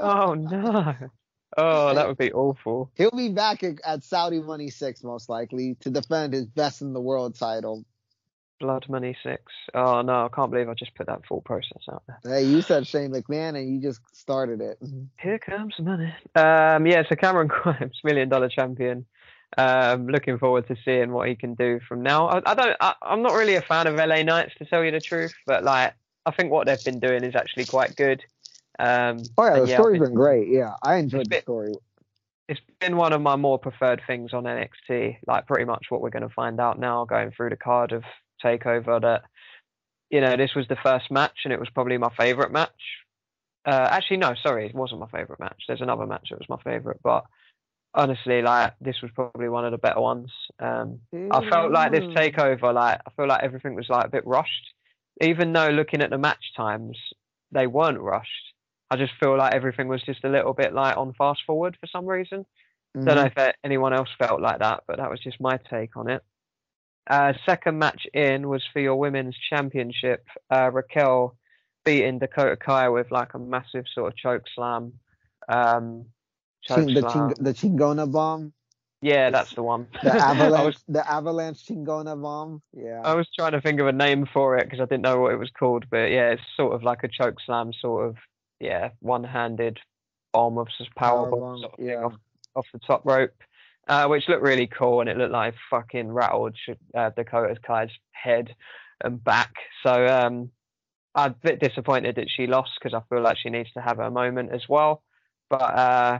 [0.00, 0.94] Oh no!
[1.56, 2.90] Oh, that would be awful.
[2.96, 6.92] He'll be back at, at Saudi Money Six most likely to defend his best in
[6.94, 7.84] the world title.
[8.60, 9.42] Blood Money Six.
[9.74, 12.18] Oh no, I can't believe I just put that full process out there.
[12.38, 14.78] Hey, you said Shane McMahon and you just started it.
[15.20, 16.12] Here comes money.
[16.34, 19.06] Um, yeah, so Cameron Grimes, million dollar champion.
[19.56, 22.28] Um, looking forward to seeing what he can do from now.
[22.28, 22.76] I, I don't.
[22.80, 25.64] I, I'm not really a fan of LA Knights to tell you the truth, but
[25.64, 25.94] like
[26.26, 28.22] I think what they've been doing is actually quite good.
[28.78, 30.48] Um, Oh yeah, the yeah, story's I've been great.
[30.48, 31.72] Yeah, I enjoyed the been- story.
[32.48, 35.16] it's been one of my more preferred things on NXT.
[35.26, 38.04] Like pretty much what we're going to find out now, going through the card of
[38.44, 39.00] Takeover.
[39.00, 39.22] That
[40.10, 42.70] you know, this was the first match, and it was probably my favorite match.
[43.66, 45.62] Uh, actually, no, sorry, it wasn't my favorite match.
[45.66, 47.24] There's another match that was my favorite, but
[47.94, 50.30] honestly, like this was probably one of the better ones.
[50.58, 54.26] Um, I felt like this takeover, like I feel like everything was like a bit
[54.26, 54.72] rushed.
[55.20, 56.96] Even though looking at the match times,
[57.50, 58.54] they weren't rushed.
[58.90, 61.86] I just feel like everything was just a little bit like on fast forward for
[61.88, 62.46] some reason.
[62.96, 63.04] Mhm.
[63.04, 65.96] Don't know if uh, anyone else felt like that, but that was just my take
[65.96, 66.22] on it.
[67.08, 70.26] Uh, second match in was for your women's championship.
[70.50, 71.36] Uh, Raquel
[71.84, 74.92] beating Dakota Kai with like a massive sort of choke slam.
[75.48, 76.04] Um,
[76.62, 77.34] choke Ching- the, slam.
[77.34, 78.52] ching- the Chingona bomb,
[79.00, 79.86] yeah, that's the one.
[80.02, 82.62] the avalanche, was the avalanche Chingona bomb.
[82.76, 83.00] Yeah.
[83.04, 85.32] I was trying to think of a name for it because I didn't know what
[85.32, 88.16] it was called, but yeah, it's sort of like a choke slam, sort of
[88.60, 89.78] yeah, one-handed
[90.32, 92.02] bomb of just power bomb Powerbomb, sort of yeah.
[92.02, 92.14] off,
[92.56, 93.32] off the top rope,
[93.88, 96.56] uh, which looked really cool, and it looked like fucking rattled
[96.94, 98.54] uh, Dakota Kai's head
[99.02, 99.54] and back.
[99.82, 100.50] So um,
[101.14, 103.96] I'm a bit disappointed that she lost because I feel like she needs to have
[103.96, 105.02] her moment as well.
[105.50, 106.18] But uh,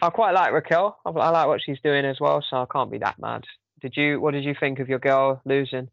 [0.00, 0.98] I quite like Raquel.
[1.04, 3.44] I, I like what she's doing as well, so I can't be that mad.
[3.82, 4.20] Did you?
[4.20, 5.88] What did you think of your girl losing?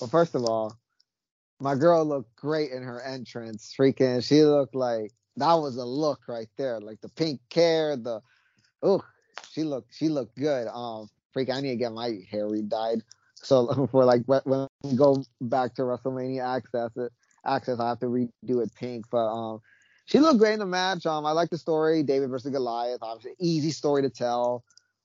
[0.00, 0.76] Well, first of all,
[1.60, 3.72] my girl looked great in her entrance.
[3.78, 6.80] Freaking, she looked like that was a look right there.
[6.80, 8.20] Like the pink hair, the
[8.82, 9.02] oh,
[9.50, 10.68] she looked she looked good.
[10.68, 13.02] Um, freak, I need to get my hair re-dyed.
[13.34, 17.12] So for like when we go back to WrestleMania Access, it,
[17.44, 19.06] Access, I have to redo it pink.
[19.10, 19.60] But um,
[20.06, 21.06] she looked great in the match.
[21.06, 23.00] Um, I like the story, David versus Goliath.
[23.02, 24.64] Obviously, easy story to tell.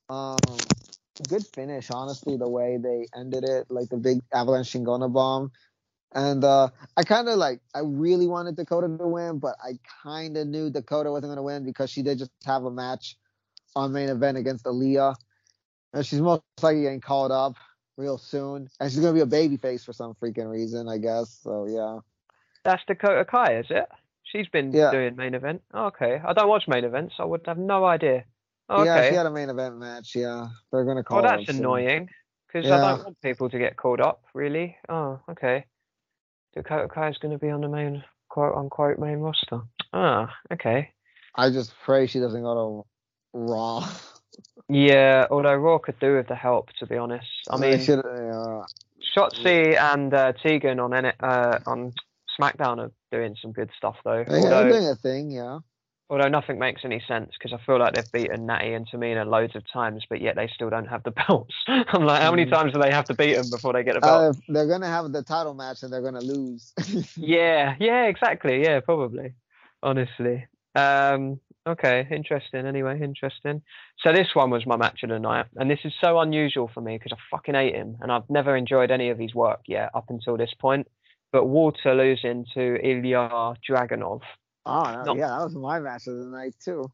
[0.09, 0.37] Um,
[1.27, 5.51] good finish, honestly, the way they ended it, like the big avalanche Chingona bomb.
[6.13, 9.73] And uh, I kind of like, I really wanted Dakota to win, but I
[10.03, 13.17] kind of knew Dakota wasn't going to win because she did just have a match
[13.77, 15.15] on main event against Aliyah.
[15.93, 17.55] And she's most likely getting called up
[17.95, 18.69] real soon.
[18.79, 21.39] And she's going to be a baby face for some freaking reason, I guess.
[21.43, 21.99] So, yeah.
[22.63, 23.87] That's Dakota Kai, is it?
[24.23, 24.91] She's been Yeah.
[24.91, 25.61] doing main event.
[25.73, 26.21] Okay.
[26.25, 27.15] I don't watch main events.
[27.19, 28.25] I would have no idea.
[28.67, 30.15] Oh, Yeah, she had a main event match.
[30.15, 30.47] Yeah.
[30.71, 32.09] They're going to call oh, that's annoying.
[32.47, 34.75] Because I don't want people to get called up, really.
[34.89, 35.65] Oh, okay.
[36.53, 39.61] Dakota Kai is going to be on the main, quote unquote, main roster.
[39.93, 40.91] Ah, okay.
[41.35, 42.87] I just pray she doesn't go to
[43.37, 43.87] Raw.
[44.69, 47.27] Yeah, although Raw could do with the help, to be honest.
[47.49, 48.63] I mean, should, yeah.
[49.15, 51.93] Shotzi and uh, Tegan on N- uh, on
[52.39, 54.23] SmackDown are doing some good stuff, though.
[54.27, 55.59] They- They're doing a thing, yeah.
[56.09, 59.55] although nothing makes any sense because I feel like they've beaten Natty and Tamina loads
[59.55, 61.53] of times, but yet they still don't have the belts.
[61.67, 62.51] I'm like, how many Mhm.
[62.51, 64.35] times do they have to beat them before they get a belt?
[64.35, 66.73] Uh, they're gonna have the title match and they're gonna lose.
[67.15, 68.63] yeah, yeah, exactly.
[68.63, 69.33] Yeah, probably.
[69.83, 70.45] Honestly.
[70.75, 72.65] Um, okay, interesting.
[72.65, 73.61] Anyway, interesting.
[74.03, 76.81] So this one was my match of the night, and this is so unusual for
[76.81, 79.91] me because I fucking hate him, and I've never enjoyed any of his work yet
[79.93, 80.87] up until this point.
[81.31, 84.21] But Walter losing to Ilja Dragunov.
[84.65, 85.15] oh no, No.
[85.15, 86.89] yeah, that was my match of the night too.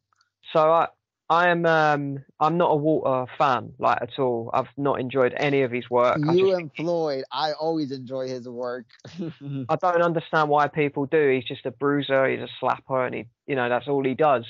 [0.51, 0.87] So I,
[1.33, 4.51] I am, um, I'm not a Walter fan like at all.
[4.53, 6.17] I've not enjoyed any of his work.
[6.19, 8.85] You just and Floyd, I always enjoy his work.
[9.17, 11.29] I don't understand why people do.
[11.29, 14.45] He's just a bruiser, he's a slapper, and he, you know, that's all he does.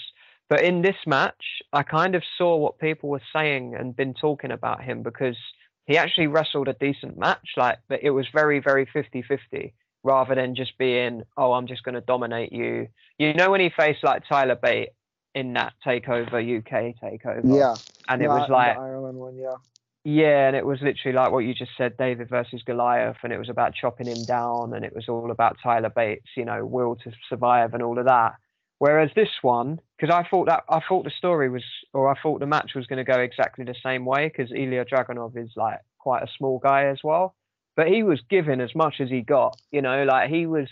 [0.50, 4.52] But in this match, I kind of saw what people were saying and been talking
[4.52, 5.38] about him because
[5.86, 7.48] he actually wrestled a decent match.
[7.56, 9.74] Like, but it was very, very 50 50
[10.04, 12.90] rather than just being, oh, I'm just going to dominate you.
[13.18, 14.90] You know, when he faced like Tyler Bate
[15.36, 17.76] in that takeover, UK takeover, yeah,
[18.08, 19.56] and it was like, Ireland one, yeah.
[20.04, 23.40] yeah, and it was literally like what you just said, David versus Goliath, and it
[23.40, 26.96] was about chopping him down, and it was all about Tyler Bate's, you know, will
[26.98, 28.34] to survive and all of that.
[28.80, 32.40] Whereas this one, because I thought that I thought the story was, or I thought
[32.40, 35.80] the match was going to go exactly the same way, because Ilja Dragunov is like
[36.00, 37.34] quite a small guy as well,
[37.76, 40.68] but he was given as much as he got, you know, like he was.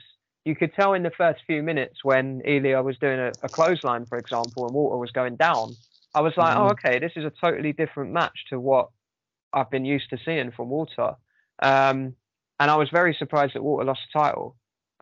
[0.45, 4.05] You could tell in the first few minutes when Ilja was doing a, a clothesline,
[4.07, 5.77] for example, and Walter was going down.
[6.13, 6.59] I was like, Mhm.
[6.59, 8.89] oh, okay, this is a totally different match to what
[9.53, 11.15] I've been used to seeing from Walter.
[11.61, 12.15] Um,
[12.59, 14.55] and I was very surprised that Walter lost the title.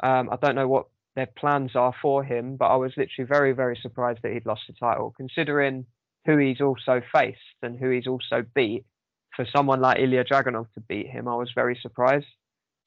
[0.04, 3.52] Um, I don't know what their plans are for him, but I was literally very,
[3.54, 5.86] very surprised that he'd lost the title, considering
[6.26, 8.86] who he's also faced and who he's also beat
[9.36, 12.26] for someone like Ilja Dragunov to beat him, I was very surprised.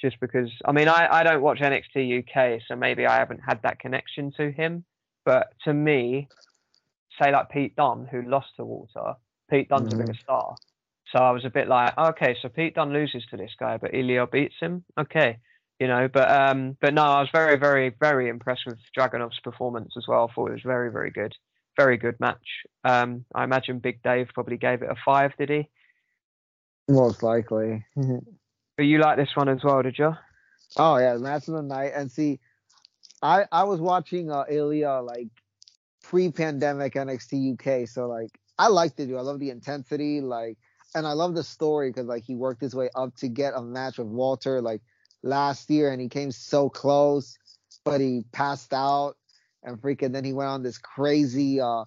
[0.02, 3.62] Just because, I mean, I, I don't watch NXT UK, so maybe I haven't had
[3.62, 4.84] that connection to him.
[5.24, 6.28] But to me,
[7.20, 9.14] say like Pete Dunne, who lost to Walter,
[9.48, 9.94] Pete Dunne's Mhm.
[9.94, 10.56] a bigger star.
[11.14, 13.92] So I was a bit like, okay, so Pete Dunne loses to this guy, but
[13.92, 14.84] Ilja beats him.
[14.98, 15.38] Okay,
[15.78, 16.08] you know.
[16.08, 20.28] But um, but no, I was very, very, very impressed with Dragunov's performance as well.
[20.28, 21.36] I thought it was very, very good,
[21.78, 22.64] very good match.
[22.82, 25.68] Um, I imagine Big Dave probably gave it a five, did he?
[26.88, 27.84] Most likely.
[28.76, 30.14] But you like this one as well, did you?
[30.76, 31.92] Oh yeah, match of the night.
[31.94, 32.40] And see,
[33.22, 35.28] I I was watching uh, Ilja like
[36.02, 39.06] pre-pandemic NXT UK, so like I liked it.
[39.06, 39.18] Dude.
[39.18, 40.56] I love the intensity, like,
[40.94, 43.62] and I love the story because like he worked his way up to get a
[43.62, 44.80] match with Walter like
[45.22, 47.36] last year, and he came so close,
[47.84, 49.16] but he passed out,
[49.62, 51.84] and freaking then he went on this crazy uh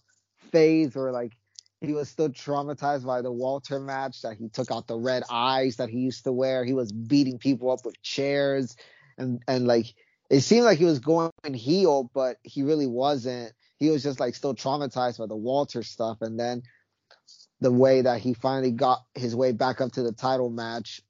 [0.52, 1.34] phase where like
[1.82, 5.78] he was still traumatized by the Walter match that he took out the red eyes
[5.78, 6.64] that he used to wear.
[6.66, 8.76] He was beating people up with chairs
[9.18, 9.94] and and like
[10.30, 13.54] it seemed like he was going heel, but he really wasn't.
[13.78, 16.64] He was just like still traumatized by the Walter stuff and then
[17.62, 21.02] the way that he finally got his way back up to the title match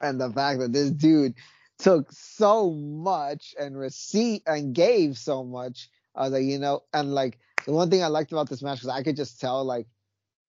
[0.00, 1.34] and the fact that this dude
[1.78, 5.88] took so much and receipt and gave so much.
[6.14, 8.80] I was like, you know, and like the one thing I liked about this match
[8.82, 9.86] was I could just tell like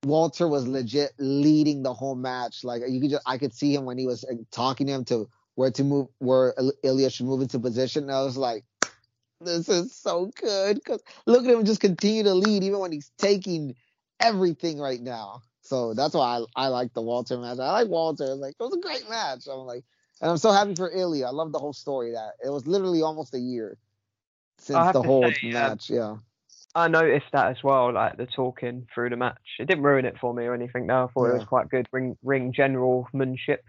[0.03, 2.63] Walter was legit leading the whole match.
[2.63, 5.05] Like you could just I could see him when he was uh, talking to him
[5.05, 8.03] to where to move where Il- Ilja should move into position.
[8.03, 8.63] And I was like,
[9.41, 13.11] this is so good because look at him just continue to lead even when he's
[13.17, 13.75] taking
[14.19, 15.41] everything right now.
[15.61, 17.59] So that's why I, I like the Walter match.
[17.59, 18.35] I like Walter.
[18.35, 19.47] Like it was a great match.
[19.51, 19.83] I'm like,
[20.21, 21.27] and I'm so happy for Ilja.
[21.27, 22.13] I love the whole story.
[22.13, 23.77] That it was literally almost a year
[24.73, 25.89] since the whole say, um, match.
[25.89, 26.15] yeah.
[26.75, 29.41] I noticed that as well, like the talking through the match.
[29.59, 30.85] It didn't ruin it for me or anything.
[30.85, 33.59] No, I thought it was quite good ring ring generalmanship.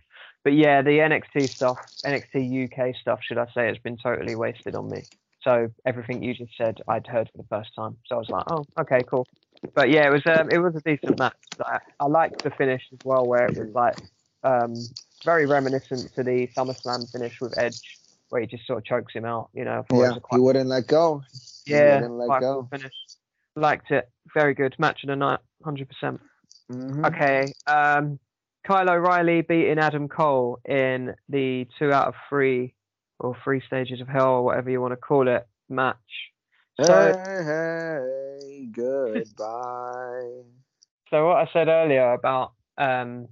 [0.45, 4.75] But yeah, the NXT stuff, NXT UK stuff, should I say, has been totally wasted
[4.75, 5.05] on me.
[5.43, 7.97] So everything you just said, I'd heard for the first time.
[8.07, 9.27] So I was like, oh, okay, cool.
[9.75, 11.37] But yeah, it was um, it was a decent match.
[11.59, 13.97] Like, I liked the finish as well, where it was like
[14.45, 14.75] um,
[15.25, 17.99] very reminiscent to the SummerSlam finish with Edge,
[18.31, 19.51] where he just sort of chokes him out.
[19.53, 21.23] You know, I thought it Yeah, a he wouldn't let go.
[21.67, 22.55] He yeah, wouldn't let quite go.
[22.55, 22.95] cool finish.
[23.57, 24.09] Liked it.
[24.33, 24.75] Very good.
[24.79, 26.21] Match of the night, hundred percent.
[26.71, 27.05] Mhm.
[27.07, 27.53] Okay.
[27.67, 28.19] Um,
[28.65, 32.75] Kyle O'Reilly beating Adam Cole in the two out of three
[33.19, 35.97] or three stages of hell or whatever you want to call it match.
[36.81, 40.43] So, Hey, hey, goodbye.
[41.11, 43.29] so what I said earlier about um,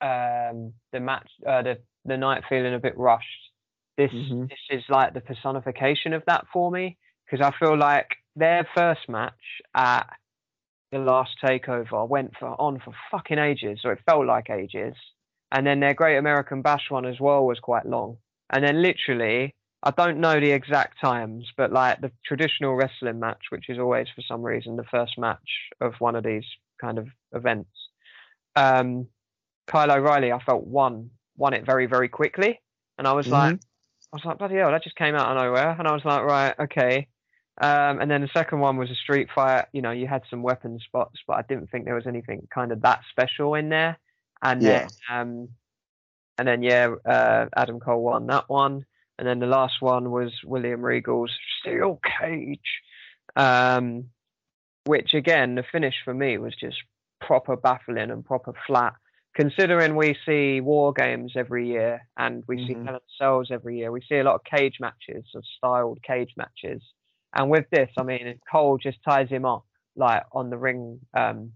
[0.00, 3.49] um, the match, uh, the the night feeling a bit rushed.
[4.00, 4.48] This Mhm.
[4.48, 6.96] this is like the personification of that for me
[7.26, 10.08] because I feel like their first match at
[10.90, 14.96] the last takeover went for on for fucking ages, or it felt like ages,
[15.52, 18.16] and then their Great American Bash one as well was quite long,
[18.50, 19.54] and then literally.
[19.82, 24.08] I don't know the exact times, but like the traditional wrestling match, which is always
[24.14, 25.48] for some reason the first match
[25.80, 26.44] of one of these
[26.78, 27.70] kind of events.
[28.56, 29.08] Um,
[29.66, 32.60] Kyle O'Reilly, I felt won won it very very quickly,
[32.98, 33.56] and I was like,
[34.12, 36.22] I was like, bloody hell, that just came out of nowhere, and I was like,
[36.24, 37.06] right, okay.
[37.60, 39.66] Um, and then the second one was a street fight.
[39.72, 42.72] You know, you had some weapon spots, but I didn't think there was anything kind
[42.72, 43.98] of that special in there.
[44.42, 44.88] And Yeah.
[44.88, 45.48] then, um,
[46.38, 48.86] and then yeah, uh, Adam Cole won that one,
[49.18, 52.80] and then the last one was William Regal's steel cage,
[53.36, 54.10] um,
[54.86, 56.78] which again, the finish for me was just
[57.20, 58.94] proper baffling and proper flat.
[59.34, 62.86] Considering we see war games every year and we see Mhm.
[62.86, 66.34] Hell in Cells every year, we see a lot of cage matches, of styled cage
[66.36, 66.82] matches.
[67.34, 71.52] And with this, I mean, Cole just ties him up like on the ring, um,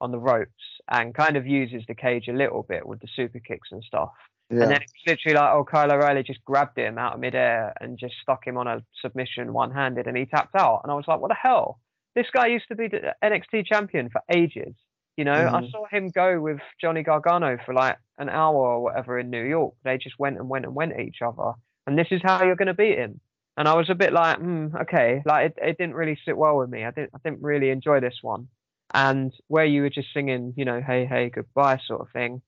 [0.00, 0.52] on the ropes,
[0.90, 4.12] and kind of uses the cage a little bit with the super kicks and stuff.
[4.50, 4.62] Yeah.
[4.62, 7.98] And then it's literally like, oh, Kyle O'Reilly just grabbed him out of midair and
[7.98, 10.82] just stuck him on a submission one handed and he tapped out.
[10.84, 11.80] And I was like, what the hell?
[12.14, 14.74] This guy used to be the NXT champion for ages.
[15.16, 15.70] You know, I Mhm.
[15.70, 19.74] saw him go with Johnny Gargano for like an hour or whatever in New York.
[19.82, 21.54] They just went and went and went at each other.
[21.86, 23.20] And this is how you're going to beat him.
[23.56, 26.58] And I was a bit like, hmm, okay, like it, it didn't really sit well
[26.58, 26.84] with me.
[26.84, 28.48] I didn't, I didn't really enjoy this one.
[28.92, 32.42] And where you were just singing, you know, hey, hey, goodbye sort of thing.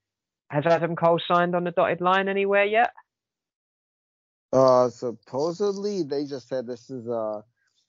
[0.51, 2.93] Has Adam Cole signed on the dotted line anywhere yet?
[4.53, 7.43] Uh, supposedly they just said this is uh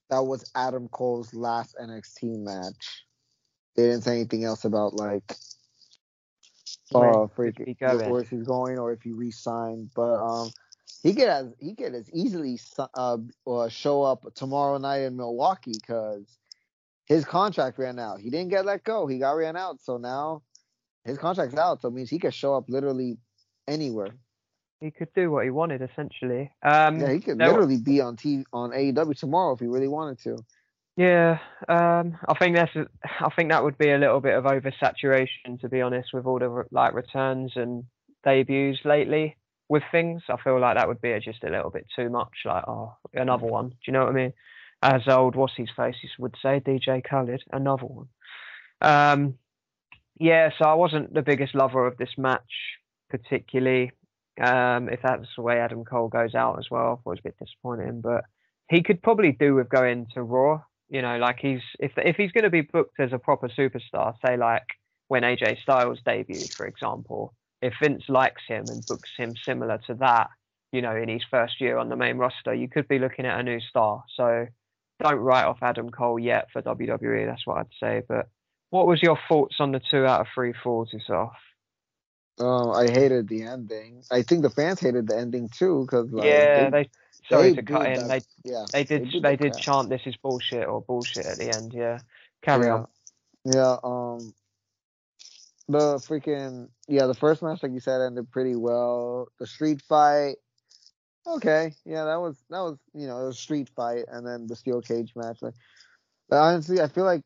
[0.09, 3.05] that was Adam Cole's last NXT match.
[3.75, 5.23] They didn't say anything else about like
[6.91, 8.11] Where uh could freaking he go then?
[8.11, 9.91] where he's going or if he re-signed.
[9.95, 10.51] But um,
[11.03, 12.59] he could as he could as easily
[12.95, 13.17] uh,
[13.47, 16.37] uh show up tomorrow night in Milwaukee because
[17.05, 18.19] his contract ran out.
[18.19, 19.07] He didn't get let go.
[19.07, 19.81] He got ran out.
[19.81, 20.43] So now
[21.05, 23.17] his contract's out, so it means he could show up literally
[23.67, 24.15] anywhere.
[24.81, 26.51] He could do what he wanted essentially.
[26.63, 29.87] Um, Yeah, he could there- literally be on TV on AEW tomorrow if he really
[29.87, 30.37] wanted to.
[30.99, 31.39] Yeah,
[31.69, 35.69] um, I think that's I think that would be a little bit of oversaturation to
[35.69, 37.85] be honest with all the like returns and
[38.25, 39.37] debuts lately
[39.69, 40.23] with things.
[40.27, 42.33] I feel like that would be just a little bit too much.
[42.43, 43.69] Like, oh, another one.
[43.69, 44.33] Do you know what I mean?
[44.83, 48.07] As old what's his faces would say, DJ Khaled, another one.
[48.81, 49.35] Um,
[50.19, 52.51] yeah, so I wasn't the biggest lover of this match
[53.09, 53.93] particularly.
[54.41, 57.19] Um, if that's the way Adam Cole goes out as well, I thought it was
[57.19, 58.25] a bit disappointing, but
[58.69, 60.61] he could probably do with going to Raw.
[60.89, 64.15] You know, like he's if if he's going to be booked as a proper superstar,
[64.25, 64.65] say like
[65.07, 69.95] when AJ Styles debuted, for example, if Vince likes him and books him similar to
[69.95, 70.29] that,
[70.71, 73.39] you know, in his first year on the main roster, you could be looking at
[73.39, 74.03] a new star.
[74.15, 74.47] So
[75.01, 77.25] don't write off Adam Cole yet for WWE.
[77.25, 78.03] That's what I'd say.
[78.07, 78.29] But
[78.69, 81.33] what was your thoughts on the two out of three falls yourself?
[82.39, 84.03] Oh, I hated the ending.
[84.11, 86.89] I think the fans hated the ending too because like, yeah, they, they
[87.27, 88.07] sorry they to cut in.
[88.07, 89.61] that- They yeah they did they did crap.
[89.61, 91.73] chant this is bullshit or bullshit at the end.
[91.73, 91.99] Yeah,
[92.41, 92.73] carry yeah.
[92.73, 92.87] on.
[93.45, 94.33] Yeah, um,
[95.67, 99.27] the freaking yeah, the first match, like you said, ended pretty well.
[99.39, 100.35] The street fight,
[101.25, 104.47] okay, yeah, that was that was you know it was a street fight, and then
[104.47, 105.41] the steel cage match.
[105.41, 105.55] Like,
[106.29, 107.23] but honestly, I feel like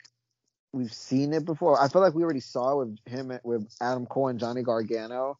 [0.74, 1.82] we've seen it before.
[1.82, 5.38] I feel like we already saw it with him with Adam Cole and Johnny Gargano.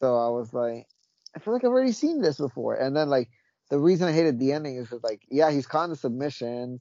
[0.00, 0.86] So I was like,
[1.34, 2.74] I feel like I've already seen this before.
[2.74, 3.28] And then like
[3.70, 6.80] the reason I hated the ending is like, yeah, he's caught in the submission,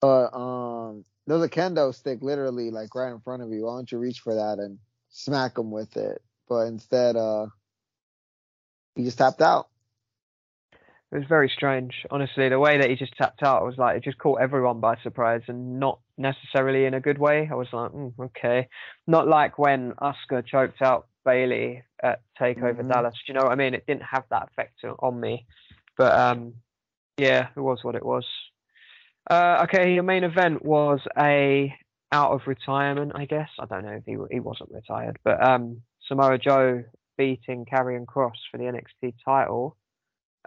[0.00, 3.64] but um, there's a kendo stick literally like right in front of you.
[3.66, 4.78] Why don't you reach for that and
[5.10, 6.22] smack him with it?
[6.48, 7.46] But instead, uh,
[8.94, 9.68] he just tapped out.
[11.12, 12.48] It was very strange, honestly.
[12.48, 14.96] The way that he just tapped out, I was like, it just caught everyone by
[15.02, 17.48] surprise, and not necessarily in a good way.
[17.50, 18.68] I was like, mm, okay,
[19.08, 22.88] not like when Asuka choked out Bayley at Takeover Mhm.
[22.88, 23.14] Dallas.
[23.26, 23.74] Do you know what I mean?
[23.74, 25.46] It didn't have that effect on me,
[26.00, 26.54] but um,
[27.18, 28.24] yeah, it was what it was.
[29.28, 31.74] Uh, okay, your main event was a
[32.10, 33.50] out of retirement, I guess.
[33.58, 36.84] I don't know if he he wasn't retired, but um, Samoa Joe
[37.18, 39.76] beating Karrion Kross for the NXT title.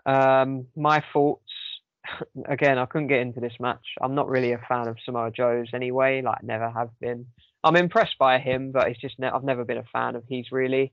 [0.07, 1.51] Um, my thoughts.
[2.49, 3.85] Again, I couldn't get into this match.
[4.01, 6.23] I'm not really a fan of Samoa Joe's anyway.
[6.23, 7.27] Like, never have been.
[7.63, 10.51] I'm impressed by him, but it's just ne- I've never been a fan of his
[10.51, 10.91] really.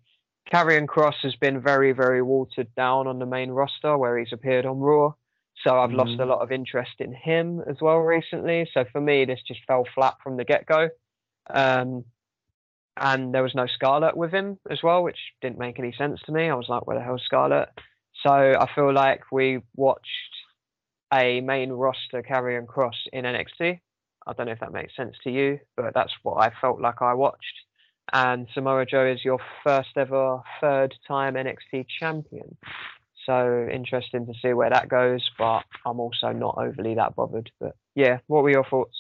[0.52, 4.66] Karrion Kross has been very, very watered down on the main roster where he's appeared
[4.66, 5.14] on Raw.
[5.62, 6.28] So I've lost a Mhm.
[6.28, 8.68] lot of interest in him as well recently.
[8.72, 10.90] So for me, this just fell flat from the get go.
[11.48, 12.04] Um,
[12.96, 16.32] and there was no Scarlett with him as well, which didn't make any sense to
[16.32, 16.48] me.
[16.50, 17.68] I was like, where the hell's Scarlett?
[18.22, 20.36] So I feel like we watched
[21.12, 23.80] a main roster Karrion Kross in NXT.
[24.26, 27.02] I don't know if that makes sense to you, but that's what I felt like
[27.02, 27.64] I watched.
[28.12, 32.56] And Samoa Joe is your first ever third time NXT champion.
[33.26, 37.50] So interesting to see where that goes, but I'm also not overly that bothered.
[37.60, 38.96] But yeah, what were your thoughts?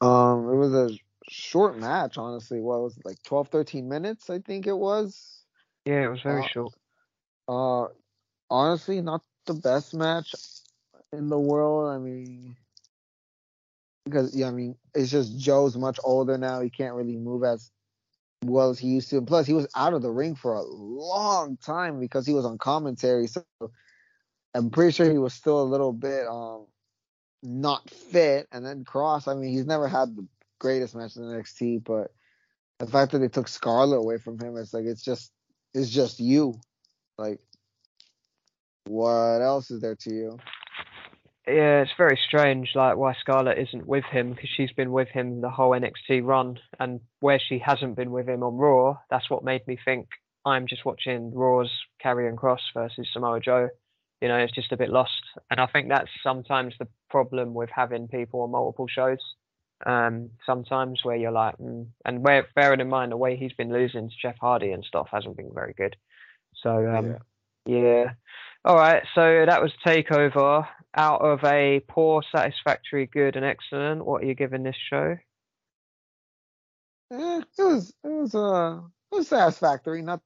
[0.00, 0.90] Um, it was a
[1.28, 2.60] short match, honestly.
[2.60, 4.28] What was it, like 12, 13 minutes?
[4.28, 5.44] I think it was.
[5.86, 6.74] Yeah, it was very Uh, short.
[7.48, 7.86] Uh,
[8.50, 10.34] honestly, not the best match
[11.12, 11.88] in the world.
[11.88, 12.56] I mean,
[14.06, 16.60] because yeah, I mean, it's just Joe's much older now.
[16.60, 17.70] He can't really move as
[18.44, 19.18] well as he used to.
[19.18, 22.46] And plus, he was out of the ring for a long time because he was
[22.46, 23.26] on commentary.
[23.26, 23.44] So
[24.54, 26.66] I'm pretty sure he was still a little bit um
[27.42, 28.46] not fit.
[28.52, 30.26] And then Kross, I mean, he's never had the
[30.58, 32.12] greatest match in NXT, but
[32.78, 35.32] the fact that they took Scarlett away from him, it's like it's just
[35.74, 36.54] it's just you.
[37.18, 37.40] Like,
[38.86, 40.38] what else is there to you?
[41.48, 45.40] Yeah, it's very strange, like why Scarlett isn't with him because she's been with him
[45.40, 49.44] the whole NXT run, and where she hasn't been with him on Raw, that's what
[49.44, 50.08] made me think
[50.44, 51.70] I'm just watching Raw's
[52.04, 53.68] Karrion Kross versus Samoa Joe.
[54.20, 57.70] You know, it's just a bit lost, and I think that's sometimes the problem with
[57.70, 59.18] having people on multiple shows.
[59.84, 63.72] Um, sometimes where you're like, mm, and where bearing in mind the way he's been
[63.72, 65.94] losing to Jeff Hardy and stuff hasn't been very good.
[66.54, 67.18] So um, yeah.
[68.64, 69.02] All right.
[69.14, 70.66] So that was Takeover.
[70.98, 75.16] Out of a poor, satisfactory, good, and excellent, what are you giving this show?
[77.12, 78.80] Eh, it was it was uh
[79.12, 80.20] it was satisfactory, not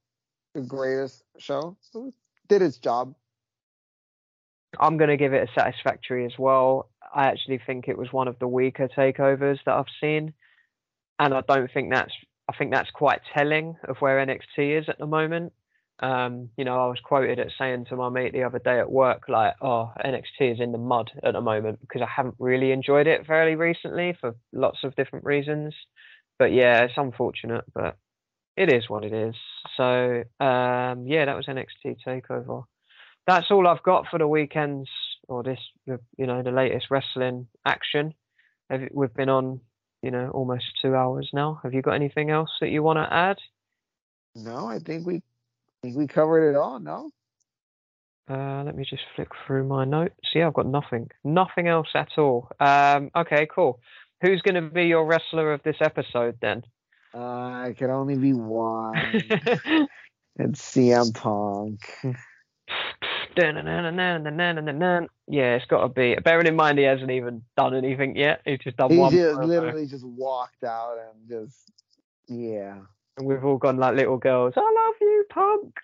[0.53, 1.77] the greatest show.
[1.93, 2.13] It
[2.47, 3.13] did its job.
[4.79, 6.89] I'm going to give it a satisfactory as well.
[7.13, 10.33] I actually think it was one of the weaker takeovers that I've seen,
[11.19, 12.13] and I don't think that's.
[12.49, 15.53] I think that's quite telling of where NXT is at the moment.
[16.01, 18.91] Um, you know, I was quoted as saying to my mate the other day at
[18.91, 22.71] work, like, "Oh, NXT is in the mud at the moment because I haven't really
[22.71, 25.75] enjoyed it fairly recently for lots of different reasons."
[26.41, 27.97] but yeah, it's unfortunate, but
[28.57, 29.35] it is what it is.
[29.77, 32.63] So um, yeah, that was NXT Takeover.
[33.27, 34.89] That's all I've got for the weekends
[35.27, 38.15] or this, you know, the latest wrestling action.
[38.91, 39.59] We've been on,
[40.01, 41.59] you know, almost two hours now.
[41.61, 43.37] Have you got anything else that you want to add?
[44.33, 45.21] No, I think we,
[45.81, 46.79] think we covered it all.
[46.79, 47.11] No.
[48.29, 50.15] Uh, let me just flick through my notes.
[50.33, 52.49] Yeah, I've got nothing, nothing else at all.
[52.59, 53.79] Um, okay, cool.
[54.21, 56.63] Who's going to be your wrestler of this episode then?
[57.13, 58.93] Uh, it can only be one.
[60.37, 61.81] it's CM Punk.
[65.27, 66.15] Yeah, it's got to be.
[66.23, 68.41] Bearing in mind he hasn't even done anything yet.
[68.45, 69.11] He's just done he one.
[69.11, 71.71] He just literally just walked out and just
[72.27, 72.77] yeah.
[73.21, 74.53] And we've all gone like little girls.
[74.57, 75.75] I love you, Punk.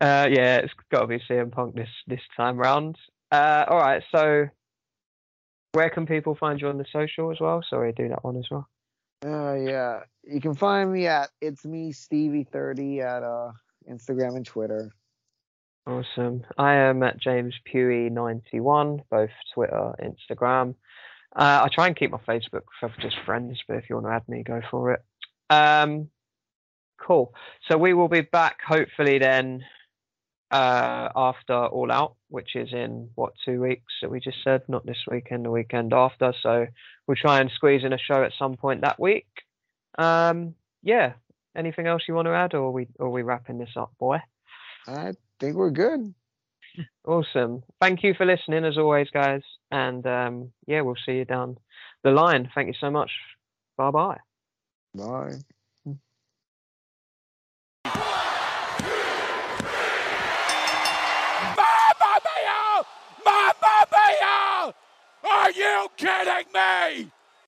[0.00, 2.96] Uh, yeah, it's got to be CM Punk this this time round.
[3.30, 4.46] Uh, all right, so
[5.72, 7.62] where can people find you on the social as well?
[7.68, 8.66] Sorry, do that one as well.
[9.22, 13.52] Uh, yeah, you can find me at it's me Stevie thirty at uh
[13.86, 14.90] Instagram and Twitter.
[15.86, 16.42] Awesome.
[16.56, 20.74] I am at James Pewey ninety one, both Twitter, Instagram.
[21.36, 24.12] Uh, I try and keep my Facebook for just friends, but if you want to
[24.12, 25.02] add me, go for it.
[25.50, 26.08] Um,
[26.98, 27.34] cool.
[27.68, 29.64] So we will be back hopefully then
[30.50, 34.86] uh, after All Out, which is in what two weeks that we just said, not
[34.86, 36.32] this weekend, the weekend after.
[36.42, 36.66] So
[37.06, 39.26] we'll try and squeeze in a show at some point that week.
[39.98, 41.14] Um, yeah.
[41.56, 43.90] Anything else you want to add, or are we or are we wrapping this up,
[43.98, 44.18] boy?
[44.86, 46.14] I think we're good.
[47.04, 47.62] Awesome.
[47.80, 49.42] Thank you for listening as always, guys.
[49.70, 51.58] And um, yeah, we'll see you down
[52.04, 52.48] the line.
[52.54, 53.10] Thank you so much.
[53.76, 54.18] Bye-bye.
[54.94, 55.38] Bye.
[65.48, 67.10] Are you kidding me?